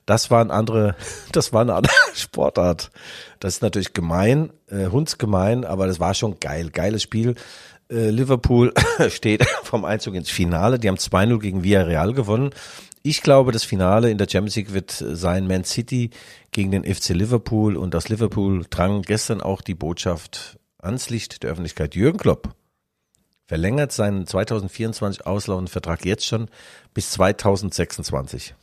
das 0.06 0.30
war 0.30 0.40
ein 0.40 0.50
andere, 0.50 0.96
das 1.32 1.52
war 1.52 1.62
eine 1.62 1.74
andere 1.74 1.94
Sportart. 2.14 2.90
Das 3.40 3.54
ist 3.54 3.62
natürlich 3.62 3.92
gemein, 3.92 4.52
äh, 4.68 4.86
hundsgemein, 4.86 5.64
aber 5.64 5.86
das 5.86 6.00
war 6.00 6.14
schon 6.14 6.40
geil. 6.40 6.70
Geiles 6.70 7.02
Spiel. 7.02 7.34
Äh, 7.90 8.10
Liverpool 8.10 8.72
steht 9.08 9.46
vom 9.62 9.84
Einzug 9.84 10.14
ins 10.14 10.30
Finale. 10.30 10.78
Die 10.78 10.88
haben 10.88 10.96
2-0 10.96 11.38
gegen 11.38 11.64
Villarreal 11.64 12.12
gewonnen. 12.12 12.50
Ich 13.02 13.20
glaube, 13.20 13.52
das 13.52 13.64
Finale 13.64 14.10
in 14.10 14.16
der 14.16 14.28
Champions 14.30 14.56
League 14.56 14.72
wird 14.72 14.90
sein 14.90 15.46
Man 15.46 15.64
City 15.64 16.08
gegen 16.52 16.70
den 16.70 16.84
FC 16.84 17.10
Liverpool 17.10 17.76
und 17.76 17.94
aus 17.94 18.08
Liverpool 18.08 18.64
drang 18.70 19.02
gestern 19.02 19.42
auch 19.42 19.60
die 19.60 19.74
Botschaft 19.74 20.58
ans 20.78 21.10
Licht 21.10 21.42
der 21.42 21.50
Öffentlichkeit. 21.50 21.94
Jürgen 21.94 22.16
Klopp 22.16 22.54
verlängert 23.46 23.92
seinen 23.92 24.26
2024 24.26 25.26
auslaufenden 25.26 25.70
Vertrag 25.70 26.04
jetzt 26.04 26.24
schon 26.24 26.48
bis 26.94 27.10
2026. 27.10 28.54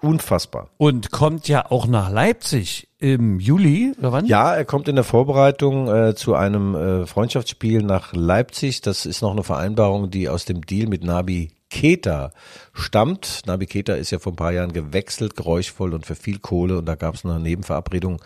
Unfassbar. 0.00 0.68
Und 0.76 1.10
kommt 1.10 1.48
ja 1.48 1.70
auch 1.70 1.86
nach 1.86 2.10
Leipzig 2.10 2.88
im 2.98 3.40
Juli, 3.40 3.92
oder 3.98 4.12
wann? 4.12 4.26
Ja, 4.26 4.54
er 4.54 4.64
kommt 4.64 4.88
in 4.88 4.96
der 4.96 5.04
Vorbereitung 5.04 5.88
äh, 5.88 6.14
zu 6.14 6.34
einem 6.34 6.74
äh, 6.74 7.06
Freundschaftsspiel 7.06 7.82
nach 7.82 8.12
Leipzig. 8.12 8.80
Das 8.80 9.06
ist 9.06 9.22
noch 9.22 9.32
eine 9.32 9.42
Vereinbarung, 9.42 10.10
die 10.10 10.28
aus 10.28 10.44
dem 10.44 10.64
Deal 10.64 10.88
mit 10.88 11.04
Nabi 11.04 11.50
Keta 11.70 12.32
stammt. 12.72 13.42
Nabi 13.46 13.66
Keta 13.66 13.94
ist 13.94 14.10
ja 14.10 14.18
vor 14.18 14.32
ein 14.32 14.36
paar 14.36 14.52
Jahren 14.52 14.72
gewechselt, 14.72 15.36
geräuschvoll 15.36 15.94
und 15.94 16.06
für 16.06 16.14
viel 16.14 16.38
Kohle. 16.38 16.78
Und 16.78 16.86
da 16.86 16.94
gab 16.94 17.14
es 17.14 17.24
eine 17.24 17.40
Nebenverabredung, 17.40 18.22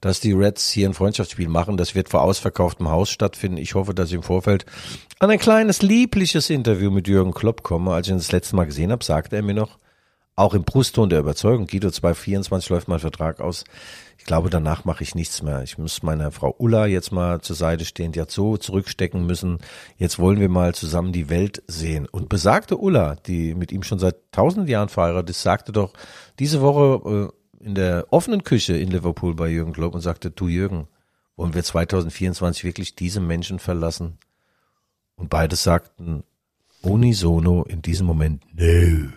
dass 0.00 0.20
die 0.20 0.32
Reds 0.32 0.70
hier 0.70 0.88
ein 0.88 0.94
Freundschaftsspiel 0.94 1.48
machen. 1.48 1.76
Das 1.76 1.94
wird 1.94 2.08
vor 2.08 2.22
ausverkauftem 2.22 2.88
Haus 2.90 3.10
stattfinden. 3.10 3.58
Ich 3.58 3.74
hoffe, 3.74 3.94
dass 3.94 4.08
ich 4.08 4.16
im 4.16 4.22
Vorfeld 4.22 4.66
an 5.18 5.30
ein 5.30 5.38
kleines, 5.38 5.82
liebliches 5.82 6.50
Interview 6.50 6.90
mit 6.90 7.06
Jürgen 7.08 7.32
Klopp 7.32 7.62
komme. 7.62 7.92
Als 7.92 8.06
ich 8.06 8.12
ihn 8.12 8.18
das 8.18 8.32
letzte 8.32 8.56
Mal 8.56 8.64
gesehen 8.64 8.90
habe, 8.90 9.04
sagte 9.04 9.36
er 9.36 9.42
mir 9.42 9.54
noch, 9.54 9.78
auch 10.40 10.54
im 10.54 10.64
Brustton 10.64 11.10
der 11.10 11.20
Überzeugung, 11.20 11.66
Guido 11.66 11.90
224 11.90 12.70
läuft 12.70 12.88
mein 12.88 12.98
Vertrag 12.98 13.40
aus. 13.40 13.64
Ich 14.16 14.24
glaube, 14.24 14.48
danach 14.48 14.86
mache 14.86 15.02
ich 15.02 15.14
nichts 15.14 15.42
mehr. 15.42 15.62
Ich 15.62 15.76
muss 15.76 16.02
meiner 16.02 16.30
Frau 16.30 16.54
Ulla 16.58 16.86
jetzt 16.86 17.12
mal 17.12 17.42
zur 17.42 17.56
Seite 17.56 17.84
stehen. 17.84 18.12
Die 18.12 18.20
hat 18.22 18.30
so 18.30 18.56
zurückstecken 18.56 19.26
müssen. 19.26 19.58
Jetzt 19.98 20.18
wollen 20.18 20.40
wir 20.40 20.48
mal 20.48 20.74
zusammen 20.74 21.12
die 21.12 21.28
Welt 21.28 21.62
sehen. 21.66 22.06
Und 22.10 22.30
besagte 22.30 22.78
Ulla, 22.78 23.16
die 23.26 23.54
mit 23.54 23.70
ihm 23.70 23.82
schon 23.82 23.98
seit 23.98 24.16
tausend 24.32 24.68
Jahren 24.70 24.88
verheiratet 24.88 25.30
ist, 25.30 25.42
sagte 25.42 25.72
doch 25.72 25.92
diese 26.38 26.62
Woche 26.62 27.32
äh, 27.60 27.64
in 27.64 27.74
der 27.74 28.06
offenen 28.10 28.42
Küche 28.42 28.78
in 28.78 28.90
Liverpool 28.90 29.34
bei 29.34 29.48
Jürgen 29.48 29.74
Klopp 29.74 29.94
und 29.94 30.00
sagte, 30.00 30.30
du 30.30 30.48
Jürgen, 30.48 30.88
wollen 31.36 31.54
wir 31.54 31.62
2024 31.62 32.64
wirklich 32.64 32.94
diese 32.94 33.20
Menschen 33.20 33.58
verlassen? 33.58 34.16
Und 35.16 35.28
beide 35.28 35.56
sagten 35.56 36.24
unisono 36.80 37.62
in 37.64 37.82
diesem 37.82 38.06
Moment, 38.06 38.42
no. 38.54 39.10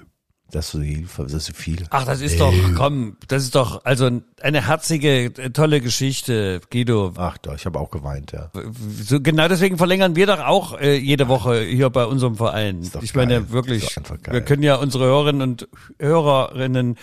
Das 0.53 0.65
ist 0.65 0.71
so 0.71 0.79
viel. 0.81 1.07
Das 1.17 1.33
ist 1.33 1.57
viel. 1.57 1.83
Ach, 1.89 2.05
das 2.05 2.21
ist 2.21 2.39
doch, 2.39 2.53
komm, 2.77 3.17
das 3.27 3.41
ist 3.41 3.55
doch, 3.55 3.83
also 3.85 4.21
eine 4.39 4.67
herzige, 4.67 5.33
tolle 5.51 5.81
Geschichte, 5.81 6.61
Guido. 6.69 7.11
Ach 7.17 7.39
doch, 7.39 7.55
ich 7.55 7.65
habe 7.65 7.79
auch 7.79 7.89
geweint, 7.89 8.33
ja. 8.33 8.51
So, 9.03 9.19
genau 9.19 9.47
deswegen 9.47 9.79
verlängern 9.79 10.15
wir 10.15 10.27
doch 10.27 10.39
auch 10.39 10.79
äh, 10.79 10.95
jede 10.95 11.27
Woche 11.27 11.61
hier 11.63 11.89
bei 11.89 12.05
unserem 12.05 12.35
Verein. 12.35 12.87
Ich 13.01 13.15
meine 13.15 13.39
geil. 13.39 13.49
wirklich, 13.49 13.97
einfach 13.97 14.21
geil. 14.21 14.35
wir 14.35 14.41
können 14.41 14.61
ja 14.61 14.75
unsere 14.75 15.05
Hörerinnen 15.05 15.41
und 15.41 15.67
Hörerinnen 15.97 16.97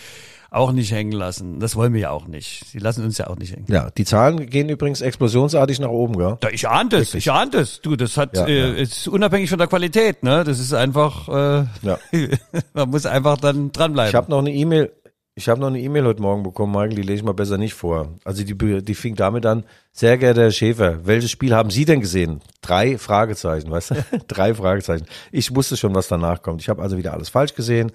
auch 0.51 0.73
nicht 0.73 0.91
hängen 0.93 1.13
lassen. 1.13 1.61
Das 1.61 1.77
wollen 1.77 1.93
wir 1.95 2.01
ja 2.01 2.11
auch 2.11 2.27
nicht. 2.27 2.65
Sie 2.71 2.79
lassen 2.79 3.05
uns 3.05 3.19
ja 3.19 3.29
auch 3.29 3.37
nicht 3.37 3.53
hängen. 3.55 3.67
Ja, 3.69 3.91
die 3.91 4.05
Zahlen 4.05 4.51
gehen 4.51 4.69
übrigens 4.69 5.01
explosionsartig 5.01 5.79
nach 5.79 5.89
oben, 5.89 6.19
gell? 6.19 6.39
Ja, 6.43 6.49
ich 6.51 6.69
ahnte 6.69 6.97
es, 6.97 7.15
ich 7.15 7.31
ahnte 7.31 7.59
es. 7.59 7.81
Du, 7.81 7.95
das 7.95 8.17
hat, 8.17 8.37
Ja, 8.37 8.47
äh, 8.47 8.59
ja. 8.59 8.67
ist 8.75 9.07
unabhängig 9.07 9.49
von 9.49 9.59
der 9.59 9.69
Qualität, 9.69 10.23
ne? 10.25 10.43
Das 10.43 10.59
ist 10.59 10.73
einfach, 10.75 11.29
äh, 11.29 11.65
Ja. 11.83 11.99
man 12.75 12.91
muss 12.91 13.07
einfach 13.07 13.37
dann 13.39 13.71
dranbleiben. 13.71 14.09
Ich 14.11 14.15
habe 14.17 14.31
noch 14.31 14.41
eine 14.41 14.53
E-Mail, 14.53 14.91
ich 15.35 15.49
habe 15.49 15.61
noch 15.61 15.69
eine 15.69 15.81
E-Mail 15.81 16.05
heute 16.05 16.21
Morgen 16.21 16.43
bekommen, 16.43 16.73
Michael, 16.73 16.97
die 16.97 17.03
lese 17.03 17.19
ich 17.19 17.23
mal 17.23 17.33
besser 17.33 17.57
nicht 17.57 17.75
vor. 17.75 18.19
Also 18.25 18.43
die, 18.45 18.83
die 18.83 18.95
fing 18.95 19.15
damit 19.15 19.47
an, 19.47 19.65
sehr 19.93 20.19
geehrter 20.19 20.43
Herr 20.43 20.51
Schäfer, 20.51 21.07
welches 21.07 21.31
Spiel 21.31 21.55
haben 21.55 21.71
Sie 21.71 21.85
denn 21.85 22.01
gesehen? 22.01 22.41
Drei 22.63 22.99
Fragezeichen, 22.99 23.71
weißt 23.71 23.91
du? 23.93 23.95
Drei 24.29 24.55
Fragezeichen. 24.55 25.07
Ich 25.31 25.55
wusste 25.55 25.77
schon, 25.77 25.95
was 25.95 26.09
danach 26.09 26.43
kommt. 26.43 26.61
Ich 26.61 26.69
habe 26.69 26.83
also 26.83 26.99
wieder 26.99 27.15
alles 27.15 27.29
falsch 27.29 27.55
gesehen. 27.55 27.93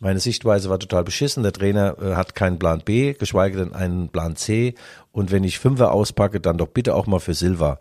Meine 0.00 0.20
Sichtweise 0.20 0.70
war 0.70 0.78
total 0.78 1.04
beschissen. 1.04 1.42
Der 1.42 1.52
Trainer 1.52 1.96
äh, 2.00 2.14
hat 2.14 2.34
keinen 2.34 2.58
Plan 2.58 2.82
B, 2.84 3.12
geschweige 3.12 3.58
denn 3.58 3.74
einen 3.74 4.08
Plan 4.08 4.34
C. 4.36 4.74
Und 5.12 5.30
wenn 5.30 5.44
ich 5.44 5.58
Fünfer 5.58 5.92
auspacke, 5.92 6.40
dann 6.40 6.56
doch 6.58 6.68
bitte 6.68 6.94
auch 6.94 7.06
mal 7.06 7.20
für 7.20 7.34
Silva. 7.34 7.78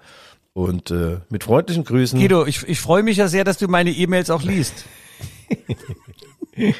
Und 0.53 0.91
äh, 0.91 1.19
mit 1.29 1.45
freundlichen 1.45 1.85
Grüßen. 1.85 2.19
Guido, 2.19 2.45
ich, 2.45 2.67
ich 2.67 2.79
freue 2.79 3.03
mich 3.03 3.17
ja 3.17 3.27
sehr, 3.27 3.45
dass 3.45 3.57
du 3.57 3.67
meine 3.67 3.91
E-Mails 3.91 4.29
auch 4.29 4.43
liest. 4.43 4.85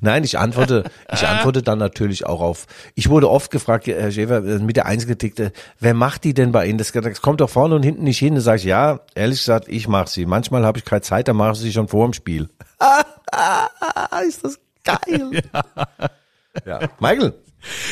Nein, 0.00 0.24
ich 0.24 0.38
antworte, 0.38 0.84
ich 1.12 1.26
antworte 1.26 1.62
dann 1.62 1.78
natürlich 1.78 2.26
auch 2.26 2.40
auf. 2.40 2.66
Ich 2.94 3.08
wurde 3.08 3.28
oft 3.30 3.50
gefragt, 3.50 3.86
Herr 3.86 4.10
Schäfer, 4.10 4.38
äh, 4.44 4.58
mit 4.58 4.76
der 4.76 4.86
Einzelgetickte, 4.86 5.52
wer 5.80 5.94
macht 5.94 6.24
die 6.24 6.34
denn 6.34 6.52
bei 6.52 6.66
Ihnen? 6.66 6.78
Das, 6.78 6.92
das 6.92 7.20
kommt 7.22 7.40
doch 7.40 7.50
vorne 7.50 7.74
und 7.74 7.82
hinten 7.82 8.04
nicht 8.04 8.18
hin. 8.18 8.34
Da 8.34 8.40
sage 8.40 8.58
ich, 8.58 8.64
ja, 8.64 9.00
ehrlich 9.14 9.38
gesagt, 9.38 9.68
ich 9.68 9.88
mache 9.88 10.08
sie. 10.08 10.26
Manchmal 10.26 10.64
habe 10.64 10.78
ich 10.78 10.84
keine 10.84 11.02
Zeit, 11.02 11.28
dann 11.28 11.36
mache 11.36 11.52
ich 11.52 11.58
sie 11.58 11.72
schon 11.72 11.88
vor 11.88 12.06
dem 12.06 12.12
Spiel. 12.12 12.48
Ist 14.28 14.44
das 14.44 14.58
geil. 14.84 15.42
ja. 16.66 16.80
Michael, 17.00 17.34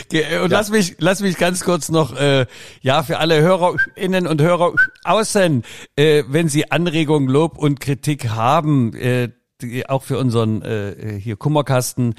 Ge- 0.09 0.39
Und 0.41 0.51
lass 0.51 0.71
mich, 0.71 0.97
lass 0.99 1.21
mich 1.21 1.37
ganz 1.37 1.63
kurz 1.65 1.91
noch, 1.91 2.17
äh, 2.17 2.47
ja, 2.81 3.03
für 3.03 3.19
alle 3.19 3.41
HörerInnen 3.41 4.27
und 4.27 4.43
Hörer 4.43 4.73
außen, 5.05 5.63
äh, 5.97 6.25
wenn 6.29 6.49
Sie 6.49 6.71
Anregungen, 6.71 7.29
Lob 7.29 7.57
und 7.57 7.79
Kritik 7.81 8.31
haben, 8.31 8.95
äh, 8.95 9.29
die, 9.63 9.89
auch 9.89 10.03
für 10.03 10.19
unseren 10.19 10.63
äh, 10.63 11.19
hier 11.19 11.37
Kummerkasten, 11.37 12.15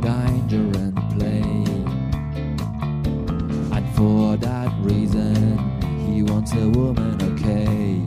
danger 0.00 0.78
and 0.80 0.96
play. 1.12 1.53
For 4.04 4.36
that 4.36 4.70
reason, 4.80 5.56
he 6.04 6.22
wants 6.22 6.52
a 6.52 6.68
woman, 6.68 7.16
okay. 7.32 8.04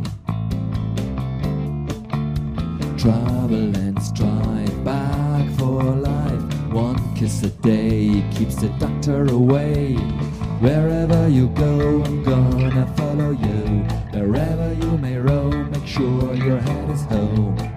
Trouble 3.00 3.76
and 3.76 4.00
strife, 4.04 4.84
back 4.84 5.50
for 5.58 5.82
life. 5.82 6.44
One 6.72 7.16
kiss 7.16 7.42
a 7.42 7.50
day 7.50 8.24
keeps 8.30 8.58
the 8.58 8.70
doctor 8.78 9.26
away. 9.26 9.96
Wherever 10.60 11.28
you 11.28 11.48
go, 11.48 12.04
I'm 12.04 12.22
gonna 12.22 12.86
follow 12.96 13.32
you. 13.32 13.82
Wherever 14.14 14.74
you 14.74 15.00
may 15.00 15.18
roam, 15.18 15.72
make 15.72 15.88
sure 15.88 16.36
your 16.36 16.60
head 16.60 16.92
is 16.92 17.02
home. 17.06 17.77